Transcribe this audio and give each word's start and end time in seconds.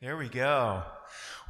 There 0.00 0.16
we 0.16 0.28
go. 0.28 0.84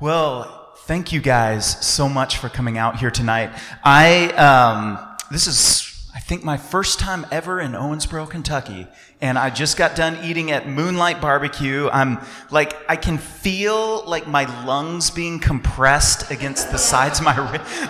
Well, 0.00 0.72
thank 0.86 1.12
you 1.12 1.20
guys 1.20 1.84
so 1.86 2.08
much 2.08 2.38
for 2.38 2.48
coming 2.48 2.78
out 2.78 2.98
here 2.98 3.10
tonight. 3.10 3.50
I 3.84 4.28
um, 4.30 5.16
this 5.30 5.46
is 5.46 6.08
I 6.14 6.20
think 6.20 6.44
my 6.44 6.56
first 6.56 6.98
time 6.98 7.26
ever 7.30 7.60
in 7.60 7.72
Owensboro, 7.72 8.30
Kentucky, 8.30 8.86
and 9.20 9.38
I 9.38 9.50
just 9.50 9.76
got 9.76 9.96
done 9.96 10.16
eating 10.24 10.50
at 10.50 10.64
Moonlite 10.64 11.20
Barbecue. 11.20 11.90
I'm 11.90 12.20
like 12.50 12.74
I 12.88 12.96
can 12.96 13.18
feel 13.18 14.02
like 14.06 14.26
my 14.26 14.46
lungs 14.64 15.10
being 15.10 15.40
compressed 15.40 16.30
against 16.30 16.72
the 16.72 16.78
sides 16.78 17.18
of 17.18 17.26
my 17.26 17.36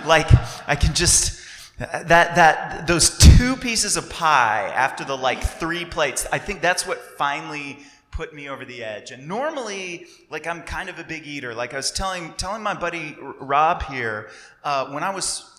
like 0.09 0.27
I 0.67 0.75
can 0.75 0.93
just 0.93 1.41
that 1.79 2.35
that 2.35 2.89
those 2.89 3.17
two 3.17 3.55
pieces 3.55 3.97
of 3.97 4.11
pie 4.11 4.73
after 4.75 5.05
the 5.05 5.17
like 5.17 5.41
three 5.41 5.85
plates. 5.85 6.27
I 6.33 6.39
think 6.39 6.63
that's 6.63 6.85
what 6.85 6.99
finally 7.17 7.79
put 8.19 8.35
me 8.35 8.49
over 8.49 8.65
the 8.65 8.83
edge. 8.83 9.13
And 9.13 9.29
normally, 9.29 10.09
like 10.29 10.49
I'm 10.49 10.63
kind 10.63 10.89
of 10.89 10.99
a 10.99 11.05
big 11.05 11.25
eater. 11.25 11.55
Like 11.55 11.73
I 11.73 11.77
was 11.77 11.93
telling 11.93 12.33
telling 12.33 12.65
my 12.65 12.75
buddy 12.75 13.17
Rob 13.39 13.85
here, 13.85 14.29
uh, 14.65 14.89
when 14.89 15.05
I 15.05 15.15
was 15.15 15.55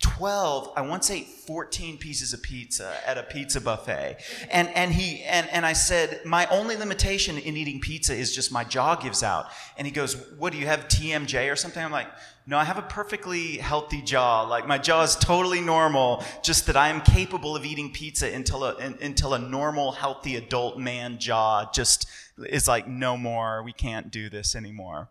12 0.00 0.74
i 0.76 0.80
once 0.80 1.10
ate 1.10 1.26
14 1.26 1.98
pieces 1.98 2.32
of 2.32 2.40
pizza 2.40 2.94
at 3.04 3.18
a 3.18 3.24
pizza 3.24 3.60
buffet 3.60 4.18
and 4.48 4.68
and 4.68 4.92
he 4.92 5.24
and, 5.24 5.48
and 5.48 5.66
i 5.66 5.72
said 5.72 6.20
my 6.24 6.46
only 6.46 6.76
limitation 6.76 7.36
in 7.36 7.56
eating 7.56 7.80
pizza 7.80 8.14
is 8.14 8.32
just 8.32 8.52
my 8.52 8.62
jaw 8.62 8.94
gives 8.94 9.24
out 9.24 9.46
and 9.76 9.88
he 9.88 9.92
goes 9.92 10.14
what 10.38 10.52
do 10.52 10.58
you 10.60 10.66
have 10.66 10.86
tmj 10.86 11.50
or 11.50 11.56
something 11.56 11.84
i'm 11.84 11.90
like 11.90 12.06
no 12.48 12.58
i 12.58 12.64
have 12.64 12.78
a 12.78 12.82
perfectly 12.82 13.58
healthy 13.58 14.02
jaw 14.02 14.42
like 14.42 14.66
my 14.66 14.78
jaw 14.78 15.02
is 15.02 15.14
totally 15.14 15.60
normal 15.60 16.24
just 16.42 16.66
that 16.66 16.76
i 16.76 16.88
am 16.88 17.00
capable 17.02 17.54
of 17.54 17.64
eating 17.64 17.92
pizza 17.92 18.28
until 18.34 18.64
a 18.64 18.74
until 19.00 19.34
a 19.34 19.38
normal 19.38 19.92
healthy 19.92 20.34
adult 20.34 20.78
man 20.78 21.18
jaw 21.18 21.70
just 21.72 22.08
is 22.38 22.66
like 22.66 22.88
no 22.88 23.16
more 23.16 23.62
we 23.62 23.72
can't 23.72 24.10
do 24.10 24.28
this 24.28 24.56
anymore 24.56 25.08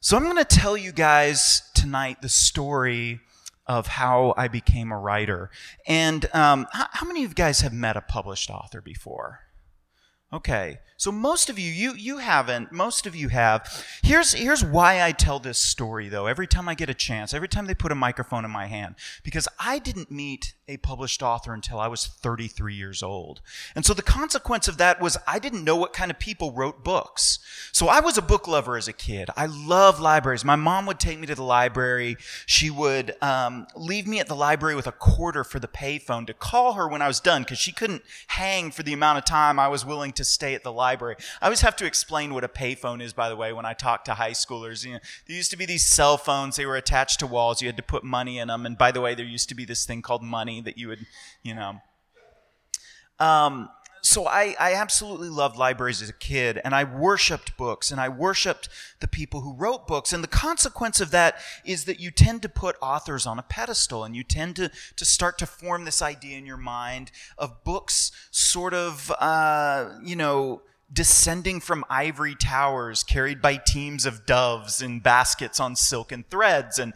so 0.00 0.16
i'm 0.16 0.24
going 0.24 0.36
to 0.36 0.44
tell 0.44 0.76
you 0.76 0.92
guys 0.92 1.62
tonight 1.74 2.20
the 2.22 2.28
story 2.28 3.20
of 3.66 3.86
how 3.86 4.34
I 4.36 4.48
became 4.48 4.92
a 4.92 4.98
writer. 4.98 5.50
And 5.86 6.26
um, 6.34 6.66
how, 6.70 6.86
how, 6.90 7.06
many 7.06 7.24
of 7.24 7.30
you 7.30 7.34
guys 7.34 7.62
have 7.62 7.72
met 7.72 7.96
a 7.96 8.02
published 8.02 8.50
author 8.50 8.82
before? 8.82 9.40
Okay, 10.34 10.80
so 11.04 11.12
most 11.12 11.50
of 11.50 11.58
you, 11.58 11.70
you, 11.70 11.92
you 11.92 12.16
haven't. 12.16 12.72
Most 12.72 13.04
of 13.04 13.14
you 13.14 13.28
have. 13.28 13.70
Here's, 14.02 14.32
here's 14.32 14.64
why 14.64 15.02
I 15.02 15.12
tell 15.12 15.38
this 15.38 15.58
story, 15.58 16.08
though, 16.08 16.24
every 16.24 16.46
time 16.46 16.66
I 16.66 16.74
get 16.74 16.88
a 16.88 16.94
chance, 16.94 17.34
every 17.34 17.46
time 17.46 17.66
they 17.66 17.74
put 17.74 17.92
a 17.92 17.94
microphone 17.94 18.42
in 18.42 18.50
my 18.50 18.68
hand. 18.68 18.94
Because 19.22 19.46
I 19.60 19.80
didn't 19.80 20.10
meet 20.10 20.54
a 20.66 20.78
published 20.78 21.22
author 21.22 21.52
until 21.52 21.78
I 21.78 21.88
was 21.88 22.06
33 22.06 22.74
years 22.74 23.02
old. 23.02 23.42
And 23.74 23.84
so 23.84 23.92
the 23.92 24.00
consequence 24.00 24.66
of 24.66 24.78
that 24.78 24.98
was 24.98 25.18
I 25.26 25.38
didn't 25.38 25.62
know 25.62 25.76
what 25.76 25.92
kind 25.92 26.10
of 26.10 26.18
people 26.18 26.52
wrote 26.52 26.82
books. 26.82 27.38
So 27.70 27.88
I 27.88 28.00
was 28.00 28.16
a 28.16 28.22
book 28.22 28.48
lover 28.48 28.78
as 28.78 28.88
a 28.88 28.94
kid. 28.94 29.28
I 29.36 29.44
loved 29.44 30.00
libraries. 30.00 30.42
My 30.42 30.56
mom 30.56 30.86
would 30.86 30.98
take 30.98 31.18
me 31.18 31.26
to 31.26 31.34
the 31.34 31.42
library. 31.42 32.16
She 32.46 32.70
would 32.70 33.14
um, 33.22 33.66
leave 33.76 34.06
me 34.06 34.20
at 34.20 34.26
the 34.26 34.34
library 34.34 34.74
with 34.74 34.86
a 34.86 34.92
quarter 34.92 35.44
for 35.44 35.58
the 35.58 35.68
payphone 35.68 36.26
to 36.28 36.32
call 36.32 36.72
her 36.72 36.88
when 36.88 37.02
I 37.02 37.08
was 37.08 37.20
done 37.20 37.42
because 37.42 37.58
she 37.58 37.72
couldn't 37.72 38.02
hang 38.28 38.70
for 38.70 38.82
the 38.82 38.94
amount 38.94 39.18
of 39.18 39.26
time 39.26 39.58
I 39.58 39.68
was 39.68 39.84
willing 39.84 40.12
to 40.12 40.24
stay 40.24 40.54
at 40.54 40.62
the 40.62 40.72
library. 40.72 40.93
I 41.02 41.46
always 41.46 41.60
have 41.62 41.76
to 41.76 41.86
explain 41.86 42.34
what 42.34 42.44
a 42.44 42.48
payphone 42.48 43.02
is, 43.02 43.12
by 43.12 43.28
the 43.28 43.36
way, 43.36 43.52
when 43.52 43.64
I 43.64 43.72
talk 43.72 44.04
to 44.04 44.14
high 44.14 44.32
schoolers. 44.32 44.84
You 44.84 44.94
know, 44.94 45.00
there 45.26 45.36
used 45.36 45.50
to 45.50 45.56
be 45.56 45.66
these 45.66 45.84
cell 45.84 46.16
phones. 46.16 46.56
They 46.56 46.66
were 46.66 46.76
attached 46.76 47.20
to 47.20 47.26
walls. 47.26 47.60
You 47.60 47.68
had 47.68 47.76
to 47.76 47.82
put 47.82 48.04
money 48.04 48.38
in 48.38 48.48
them. 48.48 48.66
And 48.66 48.78
by 48.78 48.92
the 48.92 49.00
way, 49.00 49.14
there 49.14 49.26
used 49.26 49.48
to 49.48 49.54
be 49.54 49.64
this 49.64 49.84
thing 49.84 50.02
called 50.02 50.22
money 50.22 50.60
that 50.60 50.78
you 50.78 50.88
would, 50.88 51.06
you 51.42 51.54
know. 51.54 51.80
Um, 53.18 53.70
so 54.04 54.26
I, 54.26 54.54
I 54.60 54.74
absolutely 54.74 55.30
loved 55.30 55.56
libraries 55.56 56.02
as 56.02 56.10
a 56.10 56.14
kid, 56.14 56.60
and 56.62 56.74
I 56.74 56.84
worshiped 56.84 57.56
books, 57.56 57.90
and 57.90 57.98
I 57.98 58.10
worshiped 58.10 58.68
the 59.00 59.08
people 59.08 59.40
who 59.40 59.54
wrote 59.54 59.86
books. 59.86 60.12
And 60.12 60.22
the 60.22 60.28
consequence 60.28 61.00
of 61.00 61.10
that 61.12 61.38
is 61.64 61.86
that 61.86 62.00
you 62.00 62.10
tend 62.10 62.42
to 62.42 62.50
put 62.50 62.76
authors 62.82 63.24
on 63.24 63.38
a 63.38 63.42
pedestal, 63.42 64.04
and 64.04 64.14
you 64.14 64.22
tend 64.22 64.56
to, 64.56 64.70
to 64.96 65.04
start 65.06 65.38
to 65.38 65.46
form 65.46 65.86
this 65.86 66.02
idea 66.02 66.36
in 66.36 66.44
your 66.44 66.58
mind 66.58 67.12
of 67.38 67.64
books 67.64 68.12
sort 68.30 68.74
of, 68.74 69.10
uh, 69.20 69.94
you 70.02 70.16
know, 70.16 70.60
descending 70.94 71.60
from 71.60 71.84
ivory 71.90 72.34
towers 72.34 73.02
carried 73.02 73.42
by 73.42 73.56
teams 73.56 74.06
of 74.06 74.24
doves 74.24 74.80
in 74.80 75.00
baskets 75.00 75.60
on 75.60 75.76
silken 75.76 76.24
threads. 76.30 76.78
And 76.78 76.94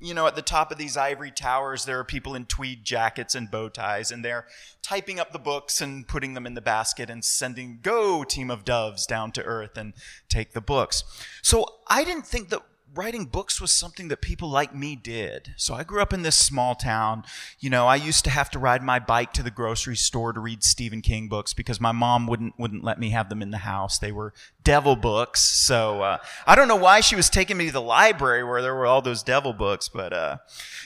you 0.00 0.14
know, 0.14 0.26
at 0.26 0.36
the 0.36 0.42
top 0.42 0.70
of 0.70 0.78
these 0.78 0.96
ivory 0.96 1.32
towers, 1.32 1.84
there 1.84 1.98
are 1.98 2.04
people 2.04 2.34
in 2.34 2.44
tweed 2.44 2.84
jackets 2.84 3.34
and 3.34 3.50
bow 3.50 3.68
ties, 3.68 4.12
and 4.12 4.24
they're 4.24 4.46
typing 4.80 5.18
up 5.18 5.32
the 5.32 5.38
books 5.38 5.80
and 5.80 6.06
putting 6.06 6.34
them 6.34 6.46
in 6.46 6.54
the 6.54 6.60
basket 6.60 7.10
and 7.10 7.24
sending, 7.24 7.80
go, 7.82 8.22
team 8.22 8.50
of 8.50 8.64
doves, 8.64 9.06
down 9.06 9.32
to 9.32 9.42
earth 9.42 9.76
and 9.76 9.94
take 10.28 10.52
the 10.52 10.60
books. 10.60 11.02
So 11.42 11.66
I 11.88 12.04
didn't 12.04 12.26
think 12.26 12.50
that 12.50 12.62
writing 12.94 13.26
books 13.26 13.60
was 13.60 13.72
something 13.72 14.08
that 14.08 14.20
people 14.20 14.48
like 14.48 14.74
me 14.74 14.96
did. 14.96 15.54
So 15.56 15.74
I 15.74 15.84
grew 15.84 16.00
up 16.00 16.12
in 16.12 16.22
this 16.22 16.38
small 16.38 16.74
town. 16.74 17.24
You 17.60 17.70
know, 17.70 17.86
I 17.86 17.96
used 17.96 18.24
to 18.24 18.30
have 18.30 18.50
to 18.50 18.58
ride 18.58 18.82
my 18.82 18.98
bike 18.98 19.32
to 19.34 19.42
the 19.42 19.50
grocery 19.50 19.96
store 19.96 20.32
to 20.32 20.40
read 20.40 20.62
Stephen 20.62 21.02
King 21.02 21.28
books 21.28 21.54
because 21.54 21.80
my 21.80 21.92
mom 21.92 22.26
wouldn't 22.26 22.58
wouldn't 22.58 22.84
let 22.84 22.98
me 22.98 23.10
have 23.10 23.28
them 23.28 23.42
in 23.42 23.50
the 23.50 23.58
house. 23.58 23.98
They 23.98 24.12
were 24.12 24.32
devil 24.68 24.96
books. 24.96 25.40
So 25.40 26.02
uh, 26.02 26.18
I 26.46 26.54
don't 26.54 26.68
know 26.68 26.76
why 26.76 27.00
she 27.00 27.16
was 27.16 27.30
taking 27.30 27.56
me 27.56 27.68
to 27.68 27.72
the 27.72 27.80
library 27.80 28.44
where 28.44 28.60
there 28.60 28.74
were 28.74 28.84
all 28.84 29.00
those 29.00 29.22
devil 29.22 29.54
books. 29.54 29.88
But 29.88 30.12
uh, 30.12 30.36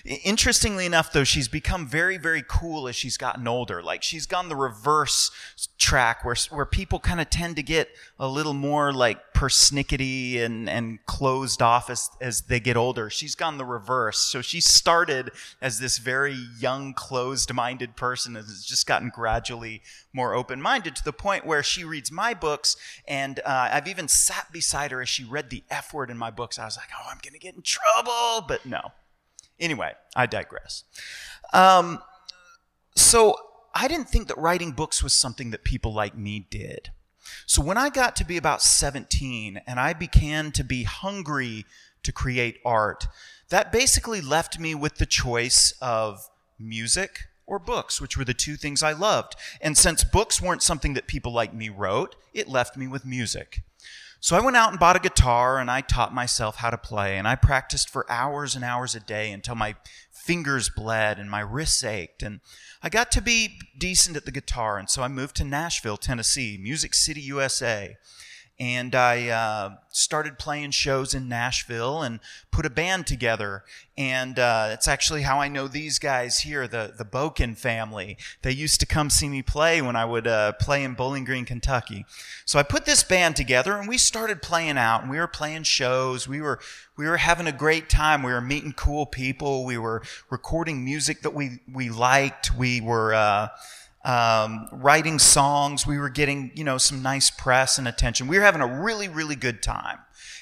interestingly 0.04 0.86
enough, 0.86 1.12
though, 1.12 1.24
she's 1.24 1.48
become 1.48 1.88
very 1.88 2.16
very 2.16 2.44
cool 2.46 2.86
as 2.86 2.94
she's 2.94 3.16
gotten 3.16 3.48
older. 3.48 3.82
Like 3.82 4.04
she's 4.04 4.24
gone 4.24 4.48
the 4.48 4.54
reverse 4.54 5.32
track 5.78 6.24
where 6.24 6.36
where 6.50 6.64
people 6.64 7.00
kind 7.00 7.20
of 7.20 7.28
tend 7.28 7.56
to 7.56 7.62
get 7.64 7.88
a 8.20 8.28
little 8.28 8.54
more 8.54 8.92
like 8.92 9.18
persnickety 9.34 10.40
and 10.40 10.70
and 10.70 11.04
closed 11.06 11.60
off 11.60 11.90
as, 11.90 12.08
as 12.20 12.42
they 12.42 12.60
get 12.60 12.76
older. 12.76 13.10
She's 13.10 13.34
gone 13.34 13.58
the 13.58 13.64
reverse. 13.64 14.20
So 14.20 14.42
she 14.42 14.60
started 14.60 15.32
as 15.60 15.80
this 15.80 15.98
very 15.98 16.36
young, 16.60 16.94
closed 16.94 17.52
minded 17.52 17.96
person 17.96 18.36
and 18.36 18.46
has 18.46 18.64
just 18.64 18.86
gotten 18.86 19.10
gradually 19.12 19.82
more 20.12 20.34
open 20.34 20.62
minded 20.62 20.94
to 20.94 21.04
the 21.04 21.12
point 21.12 21.44
where 21.44 21.64
she 21.64 21.82
reads 21.82 22.12
my 22.12 22.34
books. 22.34 22.76
And 23.08 23.40
uh, 23.40 23.68
I've 23.72 23.88
even 23.88 24.08
sat 24.08 24.52
beside 24.52 24.90
her 24.90 25.00
as 25.00 25.08
she 25.08 25.24
read 25.24 25.50
the 25.50 25.64
F 25.70 25.92
word 25.92 26.10
in 26.10 26.18
my 26.18 26.30
books. 26.30 26.58
I 26.58 26.64
was 26.64 26.76
like, 26.76 26.88
oh, 26.98 27.08
I'm 27.10 27.18
going 27.22 27.32
to 27.32 27.38
get 27.38 27.54
in 27.54 27.62
trouble. 27.62 28.44
But 28.46 28.66
no. 28.66 28.92
Anyway, 29.58 29.92
I 30.14 30.26
digress. 30.26 30.84
Um, 31.52 32.00
so 32.94 33.36
I 33.74 33.88
didn't 33.88 34.08
think 34.08 34.28
that 34.28 34.38
writing 34.38 34.72
books 34.72 35.02
was 35.02 35.12
something 35.12 35.50
that 35.50 35.64
people 35.64 35.92
like 35.92 36.16
me 36.16 36.46
did. 36.50 36.90
So 37.46 37.62
when 37.62 37.78
I 37.78 37.88
got 37.88 38.16
to 38.16 38.24
be 38.24 38.36
about 38.36 38.62
17 38.62 39.60
and 39.66 39.80
I 39.80 39.92
began 39.92 40.52
to 40.52 40.64
be 40.64 40.82
hungry 40.82 41.64
to 42.02 42.12
create 42.12 42.58
art, 42.64 43.06
that 43.48 43.72
basically 43.72 44.20
left 44.20 44.58
me 44.58 44.74
with 44.74 44.96
the 44.96 45.06
choice 45.06 45.72
of 45.80 46.28
music 46.58 47.28
or 47.52 47.58
books, 47.58 48.00
which 48.00 48.16
were 48.16 48.24
the 48.24 48.34
two 48.34 48.56
things 48.56 48.82
I 48.82 48.92
loved. 48.92 49.36
And 49.60 49.76
since 49.76 50.02
books 50.02 50.40
weren't 50.40 50.62
something 50.62 50.94
that 50.94 51.06
people 51.06 51.32
like 51.32 51.52
me 51.52 51.68
wrote, 51.68 52.16
it 52.32 52.48
left 52.48 52.76
me 52.76 52.88
with 52.88 53.04
music. 53.04 53.62
So 54.20 54.36
I 54.36 54.40
went 54.40 54.56
out 54.56 54.70
and 54.70 54.80
bought 54.80 54.96
a 54.96 55.00
guitar 55.00 55.58
and 55.58 55.70
I 55.70 55.80
taught 55.80 56.14
myself 56.14 56.56
how 56.56 56.70
to 56.70 56.78
play 56.78 57.18
and 57.18 57.28
I 57.28 57.34
practiced 57.34 57.90
for 57.90 58.10
hours 58.10 58.54
and 58.54 58.64
hours 58.64 58.94
a 58.94 59.00
day 59.00 59.32
until 59.32 59.56
my 59.56 59.74
fingers 60.10 60.70
bled 60.70 61.18
and 61.18 61.28
my 61.28 61.40
wrists 61.40 61.82
ached 61.82 62.22
and 62.22 62.40
I 62.82 62.88
got 62.88 63.10
to 63.12 63.20
be 63.20 63.58
decent 63.76 64.16
at 64.16 64.24
the 64.24 64.30
guitar 64.30 64.78
and 64.78 64.88
so 64.88 65.02
I 65.02 65.08
moved 65.08 65.34
to 65.36 65.44
Nashville, 65.44 65.96
Tennessee, 65.96 66.56
Music 66.56 66.94
City, 66.94 67.20
USA 67.22 67.96
and 68.60 68.94
I 68.94 69.28
uh, 69.28 69.74
started 69.88 70.38
playing 70.38 70.70
shows 70.70 71.14
in 71.14 71.28
Nashville 71.28 72.02
and 72.02 72.20
put 72.50 72.66
a 72.66 72.70
band 72.70 73.06
together. 73.06 73.64
And 73.96 74.38
uh, 74.38 74.68
it's 74.70 74.86
actually 74.86 75.22
how 75.22 75.40
I 75.40 75.48
know 75.48 75.68
these 75.68 75.98
guys 75.98 76.40
here, 76.40 76.68
the 76.68 76.94
the 76.96 77.04
Boken 77.04 77.56
family. 77.56 78.16
They 78.42 78.52
used 78.52 78.78
to 78.80 78.86
come 78.86 79.10
see 79.10 79.28
me 79.28 79.42
play 79.42 79.82
when 79.82 79.96
I 79.96 80.04
would 80.04 80.26
uh, 80.26 80.52
play 80.52 80.84
in 80.84 80.94
Bowling 80.94 81.24
Green, 81.24 81.44
Kentucky. 81.44 82.06
So 82.44 82.58
I 82.58 82.62
put 82.62 82.84
this 82.84 83.02
band 83.02 83.36
together, 83.36 83.76
and 83.76 83.88
we 83.88 83.98
started 83.98 84.42
playing 84.42 84.78
out. 84.78 85.02
And 85.02 85.10
we 85.10 85.18
were 85.18 85.26
playing 85.26 85.64
shows. 85.64 86.28
We 86.28 86.40
were 86.40 86.60
we 86.96 87.06
were 87.06 87.16
having 87.18 87.46
a 87.46 87.52
great 87.52 87.88
time. 87.88 88.22
We 88.22 88.32
were 88.32 88.40
meeting 88.40 88.74
cool 88.74 89.06
people. 89.06 89.64
We 89.64 89.78
were 89.78 90.02
recording 90.30 90.84
music 90.84 91.22
that 91.22 91.34
we 91.34 91.60
we 91.70 91.88
liked. 91.88 92.56
We 92.56 92.80
were 92.80 93.12
uh, 93.12 93.48
um, 94.04 94.68
writing 94.72 95.18
songs. 95.18 95.86
We 95.86 95.98
were 95.98 96.08
getting, 96.08 96.50
you 96.54 96.64
know, 96.64 96.78
some 96.78 97.02
nice 97.02 97.30
press 97.30 97.78
and 97.78 97.86
attention. 97.86 98.26
We 98.26 98.38
were 98.38 98.44
having 98.44 98.60
a 98.60 98.82
really, 98.82 99.08
really 99.08 99.36
good 99.36 99.62
time. 99.62 99.98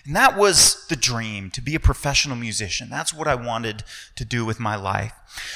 And 0.07 0.17
that 0.17 0.37
was 0.37 0.87
the 0.89 0.97
dream 0.97 1.51
to 1.51 1.61
be 1.61 1.75
a 1.75 1.81
professional 1.81 2.37
musician. 2.37 2.89
That's 2.89 3.12
what 3.12 3.29
I 3.29 3.35
wanted 3.35 3.85
to 4.17 4.25
do 4.25 4.45
with 4.45 4.59
my 4.59 4.77
life. 4.77 5.12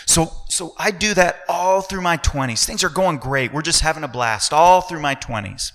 So, 0.06 0.32
so 0.48 0.74
I 0.78 0.90
do 0.90 1.14
that 1.14 1.40
all 1.48 1.80
through 1.80 2.02
my 2.02 2.18
20s. 2.18 2.64
Things 2.64 2.84
are 2.84 2.90
going 2.90 3.18
great. 3.18 3.52
We're 3.52 3.62
just 3.62 3.80
having 3.80 4.04
a 4.04 4.08
blast 4.08 4.52
all 4.52 4.82
through 4.82 5.00
my 5.00 5.14
20s. 5.14 5.72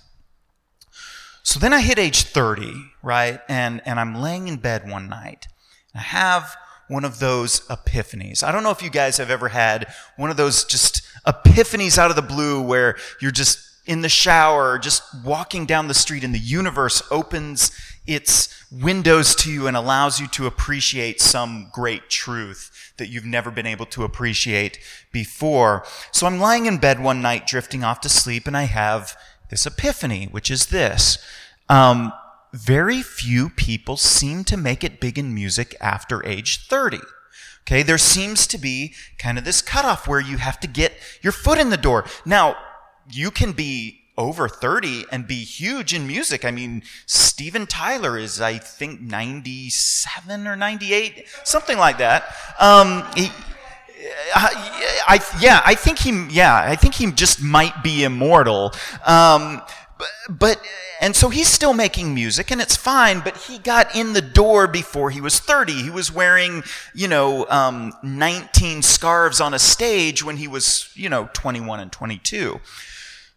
So 1.42 1.60
then 1.60 1.74
I 1.74 1.82
hit 1.82 1.98
age 1.98 2.24
30, 2.24 2.92
right? 3.02 3.42
And, 3.50 3.82
and 3.86 4.00
I'm 4.00 4.14
laying 4.14 4.48
in 4.48 4.58
bed 4.58 4.88
one 4.88 5.10
night. 5.10 5.48
I 5.96 6.00
have 6.00 6.56
one 6.88 7.06
of 7.06 7.20
those 7.20 7.62
epiphanies. 7.68 8.44
I 8.44 8.52
don't 8.52 8.64
know 8.64 8.72
if 8.72 8.84
you 8.84 8.90
guys 8.90 9.18
have 9.18 9.32
ever 9.32 9.50
had 9.50 9.92
one 10.16 10.30
of 10.30 10.38
those 10.38 10.64
just 10.64 11.02
epiphanies 11.26 11.98
out 11.98 12.10
of 12.10 12.16
the 12.16 12.22
blue 12.22 12.62
where 12.62 12.96
you're 13.22 13.32
just 13.32 13.70
in 13.86 14.02
the 14.02 14.10
shower, 14.10 14.78
just 14.78 15.02
walking 15.24 15.66
down 15.66 15.88
the 15.88 15.94
street, 15.94 16.24
and 16.24 16.34
the 16.34 16.40
universe 16.40 17.02
opens 17.10 17.72
its 18.06 18.64
windows 18.72 19.34
to 19.36 19.52
you 19.52 19.66
and 19.68 19.76
allows 19.76 20.20
you 20.20 20.28
to 20.28 20.46
appreciate 20.46 21.20
some 21.20 21.70
great 21.74 22.08
truth 22.10 22.94
that 22.98 23.08
you've 23.08 23.26
never 23.26 23.50
been 23.50 23.66
able 23.66 23.88
to 23.88 24.04
appreciate 24.04 24.80
before. 25.12 25.84
So 26.12 26.28
I'm 26.28 26.40
lying 26.40 26.68
in 26.68 26.78
bed 26.78 27.02
one 27.02 27.22
night, 27.22 27.48
drifting 27.48 27.84
off 27.84 28.00
to 28.02 28.10
sleep, 28.10 28.46
and 28.46 28.56
I 28.56 28.64
have 28.64 29.18
this 29.50 29.66
epiphany, 29.66 30.26
which 30.26 30.52
is 30.52 30.68
this. 30.68 31.18
Um, 31.68 32.14
very 32.54 33.02
few 33.02 33.50
people 33.50 33.98
seem 33.98 34.44
to 34.46 34.58
make 34.58 34.84
it 34.84 35.00
big 35.00 35.18
in 35.18 35.34
music 35.34 35.76
after 35.82 36.26
age 36.26 36.68
30. 36.68 37.00
Okay, 37.70 37.84
there 37.84 38.00
seems 38.00 38.48
to 38.48 38.58
be 38.58 38.96
kind 39.20 39.38
of 39.38 39.44
this 39.44 39.62
cutoff 39.62 40.08
where 40.08 40.20
you 40.20 40.38
have 40.38 40.60
to 40.62 40.68
get 40.68 40.92
your 41.22 41.32
foot 41.32 41.60
in 41.60 41.70
the 41.70 41.78
door. 41.78 42.04
Now, 42.26 42.58
you 43.12 43.30
can 43.30 43.52
be 43.52 44.02
over 44.18 44.50
30 44.50 45.06
and 45.12 45.28
be 45.28 45.44
huge 45.44 45.94
in 45.94 46.08
music. 46.08 46.44
I 46.44 46.50
mean, 46.50 46.82
Steven 47.06 47.68
Tyler 47.68 48.18
is, 48.18 48.42
I 48.42 48.58
think, 48.58 49.02
97 49.02 50.48
or 50.48 50.56
98, 50.56 51.28
something 51.44 51.78
like 51.78 52.00
that. 52.00 52.36
Um, 52.60 53.06
he, 53.16 53.30
I, 54.34 55.24
yeah, 55.40 55.62
I 55.64 55.76
think 55.76 56.00
he, 56.00 56.26
yeah, 56.32 56.56
I 56.56 56.76
think 56.76 56.96
he 56.96 57.12
just 57.12 57.40
might 57.40 57.84
be 57.84 58.04
immortal. 58.04 58.74
Um, 59.06 59.62
but, 60.30 60.62
and 61.02 61.16
so 61.16 61.30
he's 61.30 61.48
still 61.48 61.74
making 61.74 62.14
music 62.14 62.52
and 62.52 62.62
it's 62.62 62.76
fine, 62.76 63.20
but 63.20 63.38
he 63.38 63.58
got 63.60 63.96
in 63.96 64.14
the 64.14 64.22
door 64.22 64.68
before 64.68 65.10
he 65.10 65.22
was 65.22 65.40
30. 65.40 65.74
He 65.74 65.90
was 65.90 66.12
wearing, 66.12 66.64
you 66.94 67.08
know, 67.08 67.46
um, 67.50 67.94
19 68.04 68.82
scarves 68.82 69.42
on 69.42 69.54
a 69.54 69.60
stage 69.60 70.24
when 70.24 70.38
he 70.38 70.48
was, 70.48 70.92
you 70.96 71.10
know, 71.10 71.30
21 71.34 71.80
and 71.80 71.92
22. 71.92 72.60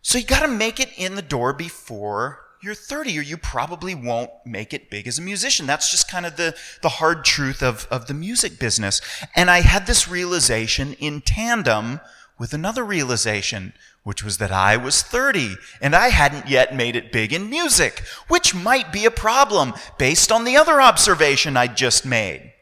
So 0.03 0.19
you 0.19 0.25
got 0.25 0.41
to 0.41 0.49
make 0.49 0.81
it 0.81 0.91
in 0.97 1.15
the 1.15 1.23
door 1.23 1.53
before 1.53 2.43
you're 2.63 2.75
30 2.75 3.19
or 3.19 3.23
you 3.23 3.37
probably 3.37 3.95
won't 3.95 4.31
make 4.47 4.73
it 4.73 4.89
big 4.89 5.09
as 5.09 5.19
a 5.19 5.23
musician. 5.23 5.67
That's 5.67 5.91
just 5.91 6.09
kind 6.09 6.25
of 6.25 6.37
the, 6.37 6.57
the 6.81 6.89
hard 6.89 7.25
truth 7.25 7.61
of, 7.63 7.89
of 7.91 8.07
the 8.07 8.15
music 8.15 8.59
business. 8.59 9.01
And 9.35 9.51
I 9.51 9.61
had 9.61 9.87
this 9.87 10.09
realization 10.09 10.95
in 10.95 11.23
tandem 11.23 12.01
with 12.43 12.53
another 12.53 12.85
realization, 12.85 13.73
which 14.03 14.25
was 14.25 14.39
that 14.39 14.51
I 14.51 14.77
was 14.77 15.01
30 15.01 15.55
and 15.81 15.95
I 15.95 16.09
hadn't 16.09 16.49
yet 16.49 16.75
made 16.75 16.97
it 16.97 17.13
big 17.13 17.33
in 17.33 17.49
music, 17.49 18.03
which 18.27 18.53
might 18.53 18.93
be 18.93 19.05
a 19.05 19.13
problem 19.13 19.75
based 19.97 20.33
on 20.33 20.43
the 20.43 20.57
other 20.57 20.81
observation 20.81 21.57
I'd 21.57 21.77
just 21.77 22.05
made. 22.05 22.53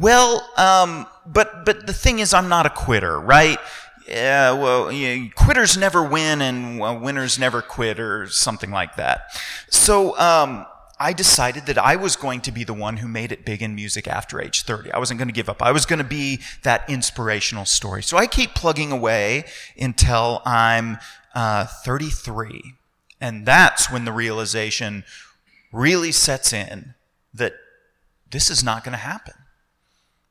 Well, 0.00 0.48
um, 0.56 1.06
but, 1.26 1.66
but 1.66 1.86
the 1.86 1.92
thing 1.92 2.20
is, 2.20 2.32
I'm 2.32 2.48
not 2.48 2.64
a 2.64 2.70
quitter, 2.70 3.20
right? 3.20 3.58
Yeah, 4.08 4.52
well, 4.52 4.90
yeah, 4.90 5.28
quitters 5.34 5.76
never 5.76 6.02
win 6.02 6.40
and 6.40 7.02
winners 7.02 7.38
never 7.38 7.60
quit 7.60 8.00
or 8.00 8.28
something 8.28 8.70
like 8.70 8.96
that. 8.96 9.24
So, 9.68 10.18
um, 10.18 10.64
I 10.98 11.12
decided 11.12 11.66
that 11.66 11.78
I 11.78 11.96
was 11.96 12.14
going 12.14 12.40
to 12.42 12.52
be 12.52 12.62
the 12.62 12.74
one 12.74 12.98
who 12.98 13.08
made 13.08 13.32
it 13.32 13.44
big 13.44 13.62
in 13.62 13.74
music 13.74 14.06
after 14.06 14.40
age 14.40 14.62
30. 14.62 14.92
I 14.92 14.98
wasn't 14.98 15.18
going 15.18 15.28
to 15.28 15.34
give 15.34 15.48
up. 15.48 15.60
I 15.60 15.72
was 15.72 15.86
going 15.86 15.98
to 15.98 16.04
be 16.04 16.40
that 16.62 16.88
inspirational 16.88 17.64
story. 17.64 18.02
So 18.02 18.16
I 18.16 18.26
keep 18.26 18.54
plugging 18.54 18.92
away 18.92 19.44
until 19.78 20.40
I'm 20.44 20.98
uh, 21.34 21.66
33. 21.66 22.74
And 23.20 23.44
that's 23.44 23.90
when 23.90 24.04
the 24.04 24.12
realization 24.12 25.04
really 25.72 26.12
sets 26.12 26.52
in 26.52 26.94
that 27.32 27.54
this 28.30 28.48
is 28.48 28.62
not 28.62 28.84
going 28.84 28.92
to 28.92 28.98
happen. 28.98 29.34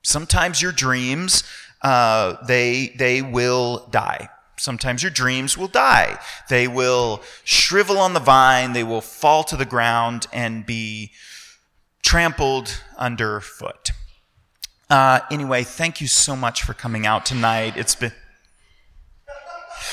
Sometimes 0.02 0.62
your 0.62 0.72
dreams, 0.72 1.44
uh, 1.82 2.38
they, 2.46 2.94
they 2.98 3.22
will 3.22 3.88
die. 3.90 4.30
Sometimes 4.64 5.04
your 5.04 5.12
dreams 5.12 5.58
will 5.58 5.68
die. 5.68 6.18
They 6.48 6.70
will 6.70 7.22
shrivel 7.44 7.98
on 7.98 8.14
the 8.14 8.22
vine, 8.22 8.72
they 8.72 8.86
will 8.86 9.02
fall 9.02 9.44
to 9.44 9.58
the 9.58 9.66
ground 9.66 10.28
and 10.32 10.66
be 10.66 11.12
trampled 12.02 12.82
underfoot. 12.98 13.92
Uh, 14.90 15.20
anyway, 15.30 15.64
thank 15.64 16.00
you 16.00 16.08
so 16.08 16.38
much 16.38 16.64
for 16.64 16.74
coming 16.74 17.06
out 17.06 17.26
tonight. 17.26 17.76
It's 17.76 17.96
been. 17.96 18.14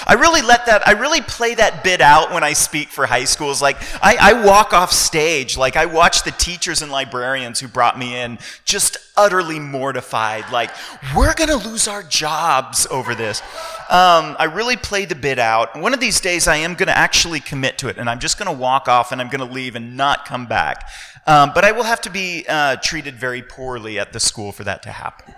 I 0.06 0.14
really 0.14 0.42
let 0.42 0.66
that, 0.66 0.86
I 0.86 0.92
really 0.92 1.20
play 1.20 1.54
that 1.54 1.84
bit 1.84 2.00
out 2.00 2.32
when 2.32 2.42
I 2.42 2.52
speak 2.52 2.88
for 2.88 3.06
high 3.06 3.24
schools. 3.24 3.60
Like, 3.60 3.76
I, 4.02 4.16
I 4.20 4.44
walk 4.44 4.72
off 4.72 4.92
stage, 4.92 5.56
like, 5.56 5.76
I 5.76 5.86
watch 5.86 6.24
the 6.24 6.30
teachers 6.32 6.82
and 6.82 6.90
librarians 6.90 7.60
who 7.60 7.68
brought 7.68 7.98
me 7.98 8.16
in 8.16 8.38
just 8.64 8.96
utterly 9.16 9.58
mortified. 9.58 10.50
Like, 10.50 10.70
we're 11.16 11.34
to 11.48 11.56
lose 11.56 11.88
our 11.88 12.02
jobs 12.02 12.86
over 12.90 13.14
this. 13.14 13.40
Um, 13.90 14.36
I 14.38 14.50
really 14.52 14.76
play 14.76 15.04
the 15.04 15.14
bit 15.14 15.38
out. 15.38 15.78
One 15.78 15.94
of 15.94 16.00
these 16.00 16.20
days, 16.20 16.48
I 16.48 16.56
am 16.56 16.74
to 16.88 16.96
actually 16.96 17.40
commit 17.40 17.78
to 17.78 17.88
it, 17.88 17.98
and 17.98 18.08
I'm 18.08 18.20
just 18.20 18.38
to 18.50 18.56
walk 18.56 18.88
off 18.88 19.12
and 19.12 19.20
I'm 19.20 19.28
to 19.46 19.52
leave 19.52 19.76
and 19.76 19.96
not 19.96 20.24
come 20.26 20.46
back. 20.46 20.88
Um, 21.26 21.52
but 21.54 21.64
I 21.64 21.72
will 21.72 21.84
have 21.84 22.00
to 22.02 22.10
be 22.10 22.46
uh, 22.48 22.76
treated 22.76 23.16
very 23.16 23.42
poorly 23.42 23.98
at 23.98 24.12
the 24.12 24.20
school 24.20 24.52
for 24.52 24.64
that 24.64 24.82
to 24.84 24.90
happen. 24.90 25.34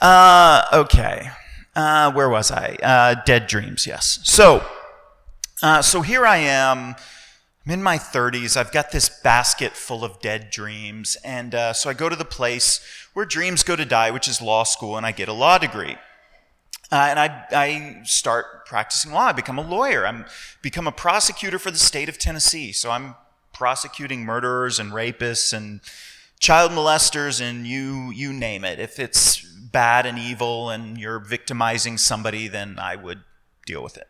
Uh, 0.00 0.64
okay. 0.72 1.30
Uh, 1.76 2.10
where 2.10 2.30
was 2.30 2.50
I? 2.50 2.78
Uh, 2.82 3.22
dead 3.26 3.46
dreams, 3.46 3.86
yes. 3.86 4.18
So, 4.24 4.64
uh, 5.62 5.82
so 5.82 6.00
here 6.00 6.24
I 6.24 6.38
am. 6.38 6.96
I'm 7.66 7.72
in 7.72 7.82
my 7.82 7.98
30s. 7.98 8.56
I've 8.56 8.72
got 8.72 8.92
this 8.92 9.10
basket 9.10 9.72
full 9.72 10.02
of 10.02 10.18
dead 10.20 10.48
dreams. 10.50 11.18
And 11.22 11.54
uh, 11.54 11.74
so 11.74 11.90
I 11.90 11.92
go 11.92 12.08
to 12.08 12.16
the 12.16 12.24
place 12.24 12.80
where 13.12 13.26
dreams 13.26 13.62
go 13.62 13.76
to 13.76 13.84
die, 13.84 14.10
which 14.10 14.26
is 14.26 14.40
law 14.40 14.64
school, 14.64 14.96
and 14.96 15.04
I 15.04 15.12
get 15.12 15.28
a 15.28 15.34
law 15.34 15.58
degree. 15.58 15.96
Uh, 16.90 17.08
and 17.10 17.18
I, 17.18 17.44
I 17.50 18.00
start 18.04 18.64
practicing 18.64 19.12
law. 19.12 19.26
I 19.26 19.32
become 19.32 19.58
a 19.58 19.68
lawyer. 19.68 20.06
I'm 20.06 20.24
become 20.62 20.86
a 20.86 20.92
prosecutor 20.92 21.58
for 21.58 21.70
the 21.70 21.78
state 21.78 22.08
of 22.08 22.16
Tennessee. 22.16 22.72
So 22.72 22.90
I'm 22.90 23.16
prosecuting 23.52 24.24
murderers 24.24 24.78
and 24.78 24.92
rapists 24.92 25.52
and 25.52 25.80
child 26.38 26.70
molesters 26.70 27.40
and 27.40 27.66
you 27.66 28.12
you 28.12 28.32
name 28.32 28.64
it. 28.64 28.78
If 28.78 28.98
it's 28.98 29.44
bad 29.76 30.06
and 30.06 30.18
evil 30.18 30.70
and 30.70 30.96
you're 30.96 31.18
victimizing 31.18 31.98
somebody, 31.98 32.48
then 32.48 32.78
I 32.78 32.96
would 32.96 33.20
deal 33.66 33.82
with 33.82 33.98
it. 33.98 34.08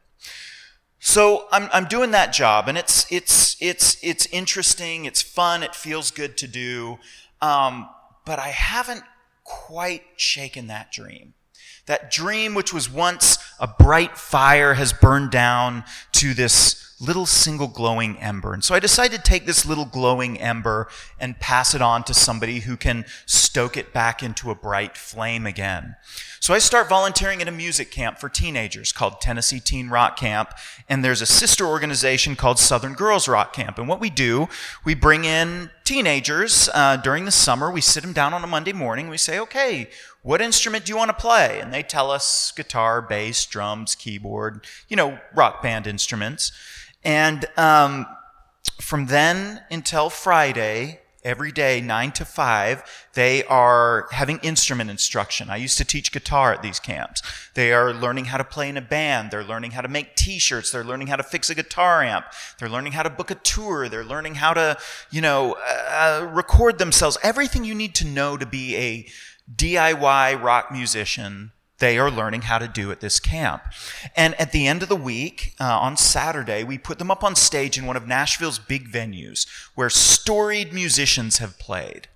So 1.01 1.49
I'm, 1.51 1.69
I'm 1.73 1.87
doing 1.87 2.13
that 2.13 2.33
job, 2.33 2.69
and 2.69 2.79
it's, 2.79 3.05
it's, 3.11 3.57
it's, 3.61 3.97
it's 4.01 4.27
interesting, 4.27 5.07
it's 5.07 5.23
fun, 5.23 5.65
it 5.65 5.75
feels 5.75 6.13
good 6.13 6.37
to 6.37 6.47
do, 6.47 6.99
um, 7.43 7.89
but 8.25 8.39
I 8.39 8.51
haven't 8.51 9.03
quite 9.43 10.05
shaken 10.17 10.69
that 10.69 10.93
dream. 10.93 11.35
That 11.87 12.13
dream, 12.13 12.55
which 12.55 12.73
was 12.73 12.89
once 12.89 13.37
a 13.59 13.67
bright 13.67 14.17
fire, 14.17 14.75
has 14.75 14.93
burned 14.93 15.33
down 15.33 15.83
to 16.13 16.33
this 16.33 16.86
little 16.98 17.26
single 17.26 17.69
glowing 17.69 18.16
ember. 18.19 18.54
And 18.54 18.64
so 18.64 18.75
I 18.75 18.81
decided 18.81 19.22
to 19.22 19.31
take 19.31 19.44
this 19.44 19.66
little 19.66 19.84
glowing 19.84 20.40
ember 20.40 20.88
and 21.20 21.38
pass 21.38 21.74
it 21.74 21.82
on 21.82 22.05
to 22.05 22.15
somebody 22.15 22.60
who 22.60 22.76
can 22.76 23.05
stoke 23.26 23.76
it 23.76 23.93
back 23.93 24.22
into 24.22 24.50
a 24.50 24.55
bright 24.55 24.96
flame 24.96 25.46
again. 25.46 25.96
So 26.41 26.55
I 26.55 26.58
start 26.58 26.88
volunteering 26.88 27.43
at 27.43 27.48
a 27.48 27.53
music 27.53 27.91
camp 27.91 28.19
for 28.19 28.29
teenagers 28.29 28.93
called 28.93 29.20
Tennessee 29.20 29.60
Teen 29.60 29.88
Rock 29.88 30.17
Camp. 30.17 30.50
And 30.88 31.05
there's 31.05 31.20
a 31.20 31.26
sister 31.26 31.67
organization 31.67 32.36
called 32.36 32.58
Southern 32.58 32.94
Girls 32.94 33.29
Rock 33.29 33.53
Camp. 33.53 33.79
And 33.79 33.88
what 33.88 34.00
we 34.00 34.10
do, 34.10 34.48
we 34.84 34.94
bring 34.94 35.24
in 35.24 35.70
teenagers 35.84 36.70
uh, 36.72 36.96
during 36.96 37.24
the 37.24 37.31
summer. 37.31 37.70
We 37.70 37.81
sit 37.81 38.03
them 38.03 38.12
down 38.12 38.32
on 38.32 38.44
a 38.44 38.46
Monday 38.46 38.72
morning. 38.72 39.08
We 39.08 39.19
say, 39.19 39.38
okay, 39.41 39.88
what 40.22 40.41
instrument 40.41 40.84
do 40.84 40.93
you 40.93 40.96
want 40.96 41.08
to 41.08 41.17
play? 41.17 41.60
And 41.60 41.72
they 41.72 41.82
tell 41.82 42.10
us 42.10 42.53
guitar, 42.56 43.03
bass, 43.03 43.44
drums, 43.46 43.94
keyboard, 43.94 44.67
you 44.88 44.96
know, 44.96 45.19
rock 45.34 45.62
band 45.62 45.86
instruments. 45.86 46.53
And 47.06 47.46
um, 47.56 48.05
from 48.81 49.06
then 49.06 49.63
until 49.70 50.10
Friday, 50.10 51.03
every 51.22 51.53
day, 51.53 51.81
9 51.81 52.10
to 52.10 52.25
5, 52.25 53.06
they 53.15 53.44
are 53.44 54.08
having 54.10 54.39
instrument 54.39 54.91
instruction. 54.91 55.48
I 55.48 55.55
used 55.55 55.79
to 55.79 55.84
teach 55.84 56.10
guitar 56.10 56.53
at 56.53 56.63
these 56.63 56.81
camps. 56.81 57.22
They 57.55 57.72
are 57.72 57.94
learning 57.94 58.25
how 58.25 58.39
to 58.39 58.44
play 58.44 58.69
in 58.69 58.77
a 58.77 58.81
band. 58.81 59.31
They're 59.31 59.44
learning 59.44 59.70
how 59.70 59.82
to 59.82 59.89
make 59.89 60.17
t 60.17 60.41
shirts. 60.41 60.72
They're 60.72 60.82
learning 60.82 61.06
how 61.06 61.15
to 61.15 61.22
fix 61.22 61.48
a 61.48 61.55
guitar 61.55 62.03
amp. 62.03 62.27
They're 62.58 62.69
learning 62.69 62.93
how 62.93 63.05
to 63.05 63.10
book 63.10 63.31
a 63.31 63.36
tour. 63.36 63.89
They're 63.89 64.05
learning 64.05 64.34
how 64.34 64.55
to, 64.55 64.77
you 65.13 65.20
know, 65.20 65.56
uh, 65.65 66.29
record 66.29 66.79
themselves. 66.79 67.19
Everything 67.22 67.63
you 67.63 67.75
need 67.77 67.94
to 67.94 68.05
know 68.05 68.36
to 68.36 68.46
be 68.46 68.75
a 68.77 69.06
DIY 69.55 70.43
rock 70.43 70.72
musician 70.72 71.53
they 71.79 71.99
are 71.99 72.11
learning 72.11 72.43
how 72.43 72.59
to 72.59 72.69
do 72.69 72.91
at 72.91 73.01
this 73.01 73.21
camp. 73.21 73.63
And 74.17 74.35
at 74.41 74.53
the 74.53 74.67
end 74.67 74.83
of 74.83 74.89
the 74.89 74.97
week, 74.97 75.55
uh, 75.61 75.79
on 75.79 75.97
Saturday, 75.97 76.65
we 76.65 76.79
put 76.79 76.99
them 76.99 77.11
up 77.11 77.23
on 77.23 77.37
stage 77.37 77.77
in 77.77 77.87
one 77.87 77.97
of 77.97 78.06
Nashville's 78.06 78.59
big 78.59 78.91
venues 78.91 79.47
where 79.75 79.91
storied 79.91 80.73
musicians 80.73 81.39
have 81.39 81.59
played. 81.59 82.09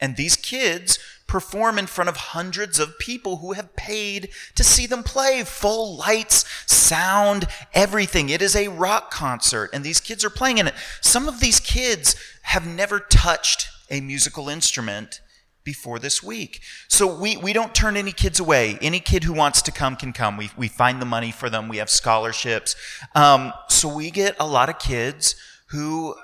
And 0.00 0.16
these 0.16 0.36
kids 0.36 0.98
perform 1.26 1.78
in 1.78 1.86
front 1.86 2.08
of 2.08 2.16
hundreds 2.16 2.78
of 2.78 2.98
people 2.98 3.38
who 3.38 3.52
have 3.52 3.76
paid 3.76 4.28
to 4.54 4.64
see 4.64 4.86
them 4.86 5.02
play. 5.02 5.42
Full 5.44 5.96
lights, 5.96 6.44
sound, 6.66 7.46
everything. 7.72 8.28
It 8.28 8.42
is 8.42 8.54
a 8.54 8.68
rock 8.68 9.10
concert, 9.10 9.70
and 9.72 9.84
these 9.84 10.00
kids 10.00 10.24
are 10.24 10.30
playing 10.30 10.58
in 10.58 10.66
it. 10.66 10.74
Some 11.00 11.28
of 11.28 11.40
these 11.40 11.60
kids 11.60 12.16
have 12.42 12.66
never 12.66 12.98
touched 12.98 13.68
a 13.90 14.00
musical 14.00 14.48
instrument 14.48 15.20
before 15.64 15.98
this 15.98 16.22
week. 16.22 16.60
So 16.88 17.06
we, 17.06 17.36
we 17.36 17.52
don't 17.52 17.74
turn 17.74 17.96
any 17.96 18.12
kids 18.12 18.38
away. 18.38 18.78
Any 18.80 19.00
kid 19.00 19.24
who 19.24 19.32
wants 19.32 19.62
to 19.62 19.72
come 19.72 19.96
can 19.96 20.12
come. 20.12 20.36
We, 20.36 20.50
we 20.56 20.68
find 20.68 21.00
the 21.00 21.06
money 21.06 21.32
for 21.32 21.48
them. 21.48 21.68
We 21.68 21.78
have 21.78 21.90
scholarships. 21.90 22.76
Um, 23.14 23.52
so 23.68 23.92
we 23.92 24.10
get 24.10 24.36
a 24.38 24.46
lot 24.46 24.68
of 24.68 24.78
kids 24.78 25.34
who 25.68 26.14